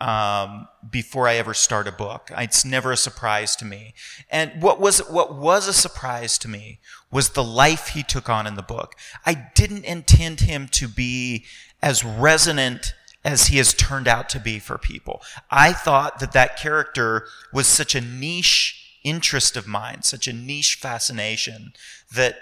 um, 0.00 0.68
before 0.88 1.26
I 1.26 1.34
ever 1.34 1.54
start 1.54 1.88
a 1.88 1.92
book. 1.92 2.30
It's 2.36 2.64
never 2.64 2.92
a 2.92 2.96
surprise 2.96 3.56
to 3.56 3.64
me. 3.64 3.94
And 4.30 4.62
what 4.62 4.78
was 4.80 5.00
what 5.08 5.34
was 5.34 5.66
a 5.66 5.72
surprise 5.72 6.38
to 6.38 6.48
me 6.48 6.78
was 7.10 7.30
the 7.30 7.42
life 7.42 7.88
he 7.88 8.04
took 8.04 8.28
on 8.28 8.46
in 8.46 8.54
the 8.54 8.62
book. 8.62 8.94
I 9.26 9.34
didn't 9.56 9.84
intend 9.84 10.40
him 10.40 10.68
to 10.68 10.86
be 10.86 11.44
as 11.82 12.04
resonant 12.04 12.94
as 13.28 13.48
he 13.48 13.58
has 13.58 13.74
turned 13.74 14.08
out 14.08 14.28
to 14.30 14.40
be 14.40 14.58
for 14.58 14.78
people. 14.78 15.22
I 15.50 15.72
thought 15.72 16.18
that 16.20 16.32
that 16.32 16.58
character 16.58 17.26
was 17.52 17.66
such 17.66 17.94
a 17.94 18.00
niche 18.00 18.98
interest 19.04 19.56
of 19.56 19.66
mine, 19.66 20.02
such 20.02 20.26
a 20.26 20.32
niche 20.32 20.76
fascination 20.76 21.72
that 22.14 22.38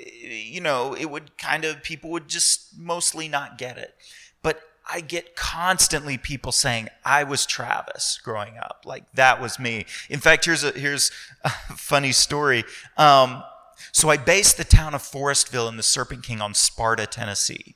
you 0.00 0.60
know, 0.60 0.94
it 0.94 1.10
would 1.10 1.36
kind 1.36 1.64
of 1.64 1.82
people 1.82 2.10
would 2.10 2.28
just 2.28 2.78
mostly 2.78 3.28
not 3.28 3.58
get 3.58 3.76
it. 3.76 3.96
But 4.40 4.60
I 4.88 5.00
get 5.00 5.34
constantly 5.34 6.16
people 6.16 6.52
saying 6.52 6.88
I 7.04 7.24
was 7.24 7.44
Travis 7.44 8.20
growing 8.22 8.56
up, 8.56 8.82
like 8.84 9.10
that 9.14 9.40
was 9.40 9.58
me. 9.58 9.86
In 10.08 10.20
fact, 10.20 10.44
here's 10.44 10.62
a 10.62 10.70
here's 10.70 11.10
a 11.42 11.50
funny 11.76 12.12
story. 12.12 12.62
Um, 12.96 13.42
so 13.90 14.08
I 14.08 14.16
based 14.16 14.56
the 14.56 14.64
town 14.64 14.94
of 14.94 15.02
Forrestville 15.02 15.68
in 15.68 15.76
the 15.76 15.82
Serpent 15.82 16.22
King 16.22 16.40
on 16.40 16.54
Sparta, 16.54 17.06
Tennessee. 17.06 17.74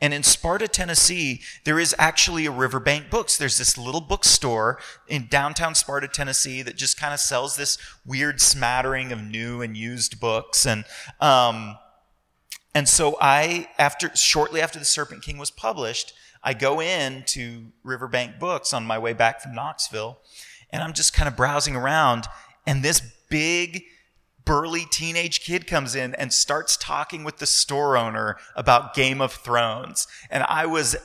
And 0.00 0.12
in 0.12 0.22
Sparta, 0.22 0.68
Tennessee, 0.68 1.40
there 1.64 1.78
is 1.78 1.94
actually 1.98 2.44
a 2.44 2.50
Riverbank 2.50 3.08
Books. 3.08 3.38
There's 3.38 3.56
this 3.56 3.78
little 3.78 4.02
bookstore 4.02 4.78
in 5.08 5.26
downtown 5.28 5.74
Sparta, 5.74 6.06
Tennessee 6.06 6.60
that 6.62 6.76
just 6.76 7.00
kind 7.00 7.14
of 7.14 7.20
sells 7.20 7.56
this 7.56 7.78
weird 8.04 8.40
smattering 8.40 9.10
of 9.10 9.22
new 9.22 9.62
and 9.62 9.74
used 9.74 10.20
books. 10.20 10.66
And, 10.66 10.84
um, 11.18 11.78
and 12.74 12.86
so 12.86 13.16
I, 13.22 13.68
after, 13.78 14.14
shortly 14.14 14.60
after 14.60 14.78
The 14.78 14.84
Serpent 14.84 15.22
King 15.22 15.38
was 15.38 15.50
published, 15.50 16.12
I 16.42 16.52
go 16.52 16.80
in 16.80 17.24
to 17.28 17.72
Riverbank 17.82 18.38
Books 18.38 18.74
on 18.74 18.84
my 18.84 18.98
way 18.98 19.14
back 19.14 19.40
from 19.40 19.54
Knoxville, 19.54 20.18
and 20.70 20.82
I'm 20.82 20.92
just 20.92 21.14
kind 21.14 21.26
of 21.26 21.36
browsing 21.36 21.74
around, 21.74 22.26
and 22.66 22.82
this 22.82 23.00
big, 23.30 23.84
burly 24.46 24.86
teenage 24.86 25.44
kid 25.44 25.66
comes 25.66 25.94
in 25.94 26.14
and 26.14 26.32
starts 26.32 26.78
talking 26.78 27.24
with 27.24 27.36
the 27.36 27.46
store 27.46 27.98
owner 27.98 28.38
about 28.54 28.94
Game 28.94 29.20
of 29.20 29.32
Thrones. 29.32 30.06
And 30.30 30.44
I 30.44 30.64
was 30.64 30.96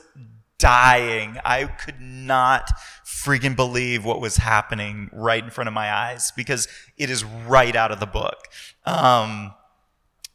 dying. 0.58 1.38
I 1.44 1.64
could 1.64 2.00
not 2.00 2.70
freaking 3.04 3.56
believe 3.56 4.04
what 4.04 4.20
was 4.20 4.36
happening 4.36 5.10
right 5.12 5.42
in 5.42 5.50
front 5.50 5.68
of 5.68 5.74
my 5.74 5.92
eyes 5.92 6.32
because 6.36 6.68
it 6.96 7.10
is 7.10 7.24
right 7.24 7.76
out 7.76 7.90
of 7.90 8.00
the 8.00 8.06
book. 8.06 8.46
Um, 8.86 9.52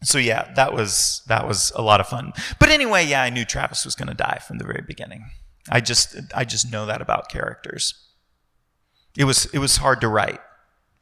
so 0.03 0.17
yeah, 0.17 0.51
that 0.55 0.73
was 0.73 1.23
that 1.27 1.47
was 1.47 1.71
a 1.75 1.81
lot 1.81 1.99
of 2.01 2.07
fun. 2.07 2.33
But 2.59 2.69
anyway, 2.69 3.05
yeah, 3.05 3.23
I 3.23 3.29
knew 3.29 3.45
Travis 3.45 3.83
was 3.83 3.95
going 3.95 4.09
to 4.09 4.13
die 4.13 4.39
from 4.45 4.59
the 4.59 4.65
very 4.65 4.83
beginning. 4.85 5.25
I 5.69 5.79
just 5.79 6.15
I 6.35 6.45
just 6.45 6.71
know 6.71 6.85
that 6.85 7.01
about 7.01 7.29
characters. 7.29 7.93
It 9.17 9.23
was 9.23 9.45
it 9.53 9.59
was 9.59 9.77
hard 9.77 10.01
to 10.01 10.07
write, 10.07 10.39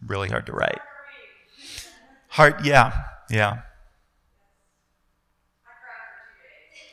really 0.06 0.30
hard 0.30 0.46
to 0.46 0.54
write. 0.54 0.80
Hard, 2.36 2.66
yeah, 2.66 2.92
yeah. 3.30 3.62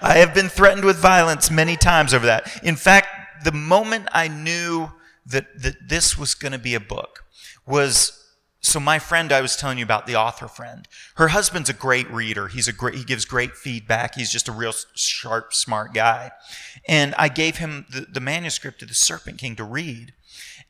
I 0.00 0.14
have 0.14 0.32
been 0.32 0.48
threatened 0.48 0.86
with 0.86 0.96
violence 0.96 1.50
many 1.50 1.76
times 1.76 2.14
over 2.14 2.24
that. 2.24 2.64
In 2.64 2.76
fact, 2.76 3.44
the 3.44 3.52
moment 3.52 4.08
I 4.10 4.28
knew 4.28 4.90
that, 5.26 5.48
that 5.60 5.86
this 5.86 6.16
was 6.16 6.34
going 6.34 6.52
to 6.52 6.58
be 6.58 6.74
a 6.74 6.80
book 6.80 7.26
was 7.66 8.25
so 8.66 8.80
my 8.80 8.98
friend 8.98 9.32
I 9.32 9.40
was 9.40 9.54
telling 9.54 9.78
you 9.78 9.84
about 9.84 10.06
the 10.06 10.16
author 10.16 10.48
friend. 10.48 10.88
Her 11.16 11.28
husband's 11.28 11.70
a 11.70 11.72
great 11.72 12.10
reader. 12.10 12.48
He's 12.48 12.66
a 12.66 12.72
great 12.72 12.96
he 12.96 13.04
gives 13.04 13.24
great 13.24 13.56
feedback. 13.56 14.16
He's 14.16 14.30
just 14.30 14.48
a 14.48 14.52
real 14.52 14.72
sharp, 14.94 15.54
smart 15.54 15.94
guy. 15.94 16.32
And 16.88 17.14
I 17.16 17.28
gave 17.28 17.58
him 17.58 17.86
the, 17.90 18.00
the 18.00 18.20
manuscript 18.20 18.82
of 18.82 18.88
the 18.88 18.94
Serpent 18.94 19.38
King 19.38 19.54
to 19.56 19.64
read. 19.64 20.14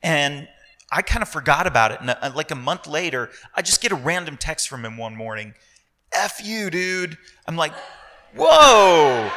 And 0.03 0.47
I 0.93 1.01
kind 1.01 1.23
of 1.23 1.29
forgot 1.29 1.67
about 1.67 1.91
it. 1.91 2.01
And 2.01 2.11
uh, 2.11 2.33
like 2.35 2.51
a 2.51 2.57
month 2.57 2.87
later, 2.87 3.31
I 3.55 3.63
just 3.63 3.81
get 3.81 3.93
a 3.93 3.97
random 3.97 4.37
text 4.37 4.69
from 4.69 4.85
him 4.85 4.99
one 4.99 5.17
morning. 5.17 5.55
F 6.13 6.45
you, 6.45 6.71
dude. 6.71 7.17
I'm 7.47 7.57
like, 7.57 7.73
whoa. 8.37 9.31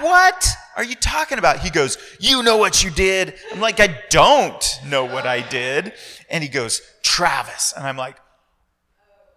What 0.00 0.48
are 0.76 0.84
you 0.84 0.94
talking 0.94 1.38
about? 1.38 1.60
He 1.60 1.70
goes, 1.70 1.98
You 2.18 2.42
know 2.42 2.56
what 2.56 2.82
you 2.82 2.90
did? 2.90 3.34
I'm 3.52 3.60
like, 3.60 3.80
I 3.80 3.98
don't 4.10 4.80
know 4.86 5.04
what 5.04 5.26
I 5.26 5.46
did. 5.48 5.92
And 6.28 6.42
he 6.42 6.48
goes, 6.48 6.80
Travis. 7.02 7.72
And 7.76 7.86
I'm 7.86 7.96
like, 7.96 8.16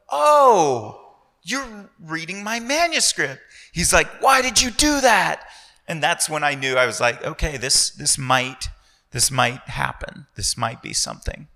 Oh, 0.09 1.15
you're 1.43 1.89
reading 1.99 2.43
my 2.43 2.59
manuscript. 2.59 3.41
He's 3.71 3.93
like, 3.93 4.07
Why 4.21 4.41
did 4.41 4.61
you 4.61 4.71
do 4.71 5.01
that? 5.01 5.43
And 5.87 6.01
that's 6.01 6.29
when 6.29 6.43
I 6.43 6.55
knew 6.55 6.75
I 6.75 6.85
was 6.85 7.01
like, 7.01 7.23
okay, 7.23 7.57
this 7.57 7.89
this 7.89 8.17
might 8.17 8.69
this 9.11 9.29
might 9.29 9.61
happen. 9.61 10.27
This 10.35 10.57
might 10.57 10.81
be 10.81 10.93
something. 10.93 11.47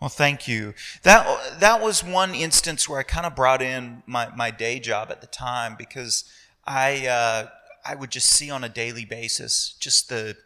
Well, 0.00 0.10
thank 0.10 0.46
you. 0.46 0.74
That 1.02 1.58
that 1.60 1.80
was 1.82 2.04
one 2.04 2.34
instance 2.34 2.88
where 2.88 3.00
I 3.00 3.02
kind 3.02 3.26
of 3.26 3.34
brought 3.34 3.60
in 3.60 4.02
my, 4.06 4.28
my 4.36 4.50
day 4.50 4.78
job 4.78 5.10
at 5.10 5.20
the 5.20 5.26
time 5.26 5.74
because 5.76 6.24
I 6.64 7.06
uh, 7.06 7.48
I 7.84 7.94
would 7.96 8.10
just 8.10 8.30
see 8.30 8.50
on 8.50 8.62
a 8.62 8.68
daily 8.68 9.04
basis 9.04 9.74
just 9.80 10.08
the 10.08 10.36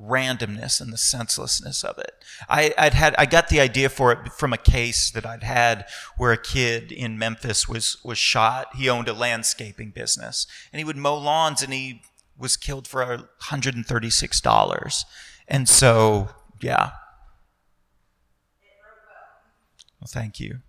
randomness 0.00 0.80
and 0.80 0.92
the 0.92 0.96
senselessness 0.96 1.84
of 1.84 1.98
it. 1.98 2.24
I, 2.48 2.74
would 2.78 2.94
had 2.94 3.14
I 3.16 3.26
got 3.26 3.48
the 3.48 3.60
idea 3.60 3.88
for 3.88 4.10
it 4.12 4.32
from 4.32 4.52
a 4.52 4.58
case 4.58 5.10
that 5.10 5.24
I'd 5.26 5.44
had 5.44 5.86
where 6.16 6.32
a 6.32 6.38
kid 6.38 6.90
in 6.90 7.18
Memphis 7.18 7.68
was 7.68 7.98
was 8.02 8.18
shot. 8.18 8.74
He 8.76 8.88
owned 8.88 9.08
a 9.08 9.12
landscaping 9.12 9.90
business 9.90 10.46
and 10.72 10.78
he 10.78 10.84
would 10.84 10.96
mow 10.96 11.16
lawns 11.16 11.62
and 11.62 11.72
he 11.72 12.02
was 12.38 12.56
killed 12.56 12.88
for 12.88 13.28
$136. 13.42 15.04
And 15.46 15.68
so, 15.68 16.30
yeah, 16.60 16.90
well, 20.04 20.10
thank 20.12 20.40
you. 20.40 20.60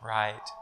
Right. 0.00 0.52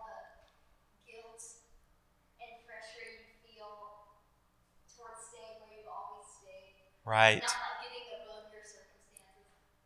Right. 7.04 7.44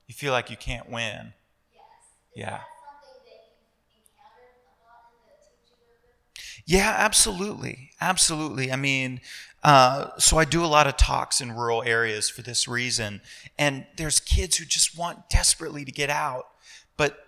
You 0.07 0.15
feel 0.15 0.33
like 0.33 0.51
you 0.51 0.57
can't 0.57 0.89
win. 0.89 1.35
Yes. 1.75 1.85
yeah. 2.35 2.61
Yeah, 6.65 6.95
absolutely. 6.99 7.93
Absolutely. 8.01 8.71
I 8.71 8.77
mean, 8.77 9.21
uh, 9.63 10.11
so 10.19 10.37
I 10.39 10.45
do 10.45 10.63
a 10.63 10.67
lot 10.67 10.87
of 10.87 10.99
talks 10.99 11.41
in 11.41 11.53
rural 11.53 11.83
areas 11.83 12.29
for 12.29 12.43
this 12.43 12.69
reason. 12.69 13.23
And 13.59 13.87
there's 13.97 14.21
kids 14.21 14.59
who 14.59 14.67
just 14.67 14.97
want 14.97 15.31
desperately 15.31 15.85
to 15.87 15.91
get 15.93 16.11
out, 16.11 16.49
but 16.99 17.19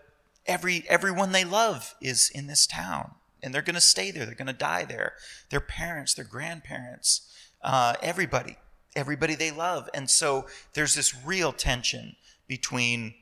every 0.46 0.84
everyone 0.88 1.32
they 1.32 1.44
love 1.44 1.94
is 2.02 2.30
in 2.34 2.48
this 2.48 2.66
town. 2.66 3.12
And 3.42 3.54
they're 3.54 3.62
going 3.62 3.74
to 3.74 3.80
stay 3.80 4.10
there. 4.10 4.26
They're 4.26 4.34
going 4.34 4.46
to 4.46 4.52
die 4.52 4.84
there. 4.84 5.14
Their 5.48 5.60
parents, 5.60 6.12
their 6.12 6.26
grandparents, 6.26 7.22
uh, 7.62 7.94
everybody 8.02 8.58
everybody 8.96 9.34
they 9.34 9.50
love. 9.50 9.88
And 9.94 10.10
so 10.10 10.46
there's 10.74 10.94
this 10.94 11.14
real 11.24 11.52
tension 11.52 12.16
between 12.48 13.14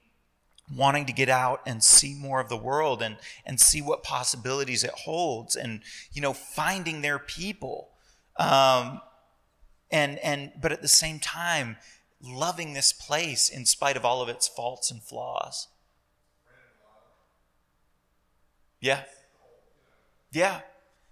wanting 0.74 1.06
to 1.06 1.12
get 1.12 1.28
out 1.28 1.62
and 1.66 1.82
see 1.82 2.14
more 2.14 2.40
of 2.40 2.48
the 2.48 2.56
world 2.56 3.02
and, 3.02 3.16
and 3.46 3.60
see 3.60 3.80
what 3.80 4.02
possibilities 4.02 4.84
it 4.84 4.90
holds 4.90 5.56
and, 5.56 5.80
you 6.12 6.20
know, 6.20 6.32
finding 6.32 7.00
their 7.00 7.18
people. 7.18 7.90
Um, 8.38 9.00
and, 9.90 10.18
and, 10.18 10.52
but 10.60 10.72
at 10.72 10.82
the 10.82 10.88
same 10.88 11.18
time, 11.18 11.76
loving 12.20 12.74
this 12.74 12.92
place 12.92 13.48
in 13.48 13.64
spite 13.64 13.96
of 13.96 14.04
all 14.04 14.20
of 14.20 14.28
its 14.28 14.46
faults 14.46 14.90
and 14.90 15.02
flaws. 15.02 15.68
Yeah. 18.80 19.02
Yeah. 20.32 20.60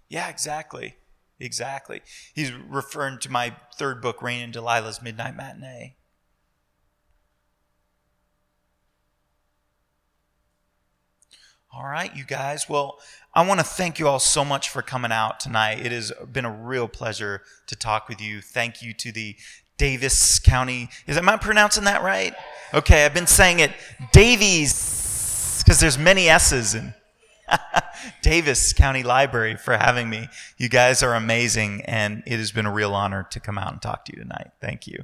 Yeah, 0.09 0.29
exactly. 0.29 0.95
Exactly. 1.39 2.01
He's 2.33 2.51
referring 2.51 3.19
to 3.19 3.31
my 3.31 3.55
third 3.75 4.01
book, 4.01 4.21
Rayne 4.21 4.43
and 4.43 4.53
Delilah's 4.53 4.99
Midnite 4.99 5.35
Matinee. 5.35 5.95
All 11.71 11.85
right, 11.85 12.15
you 12.15 12.23
guys. 12.23 12.67
Well, 12.67 12.99
I 13.35 13.45
want 13.45 13.59
to 13.59 13.63
thank 13.65 13.99
you 13.99 14.07
all 14.07 14.17
so 14.19 14.43
much 14.43 14.69
for 14.69 14.81
coming 14.81 15.11
out 15.11 15.39
tonight. 15.39 15.85
It 15.85 15.91
has 15.91 16.11
been 16.31 16.45
a 16.45 16.51
real 16.51 16.87
pleasure 16.87 17.43
to 17.67 17.75
talk 17.75 18.09
with 18.09 18.19
you. 18.19 18.41
Thank 18.41 18.81
you 18.81 18.93
to 18.95 19.11
the 19.11 19.35
Davis 19.77 20.39
County. 20.39 20.89
Is 21.05 21.17
am 21.17 21.29
I 21.29 21.37
pronouncing 21.37 21.83
that 21.83 22.01
right? 22.01 22.33
Okay, 22.73 23.05
I've 23.05 23.13
been 23.13 23.27
saying 23.27 23.59
it 23.59 23.71
Davies 24.11 25.61
because 25.63 25.79
there's 25.79 25.99
many 25.99 26.29
S's 26.29 26.73
in 26.73 26.95
Davis 28.21 28.73
County 28.73 29.03
Library 29.03 29.55
for 29.57 29.77
having 29.77 30.09
me. 30.09 30.29
You 30.57 30.69
guys 30.69 31.03
are 31.03 31.15
amazing, 31.15 31.83
and 31.85 32.23
it 32.25 32.37
has 32.37 32.51
been 32.51 32.65
a 32.65 32.71
real 32.71 32.93
honor 32.93 33.27
to 33.31 33.39
come 33.39 33.57
out 33.57 33.71
and 33.71 33.81
talk 33.81 34.05
to 34.05 34.13
you 34.15 34.21
tonight. 34.21 34.51
Thank 34.61 34.87
you. 34.87 35.03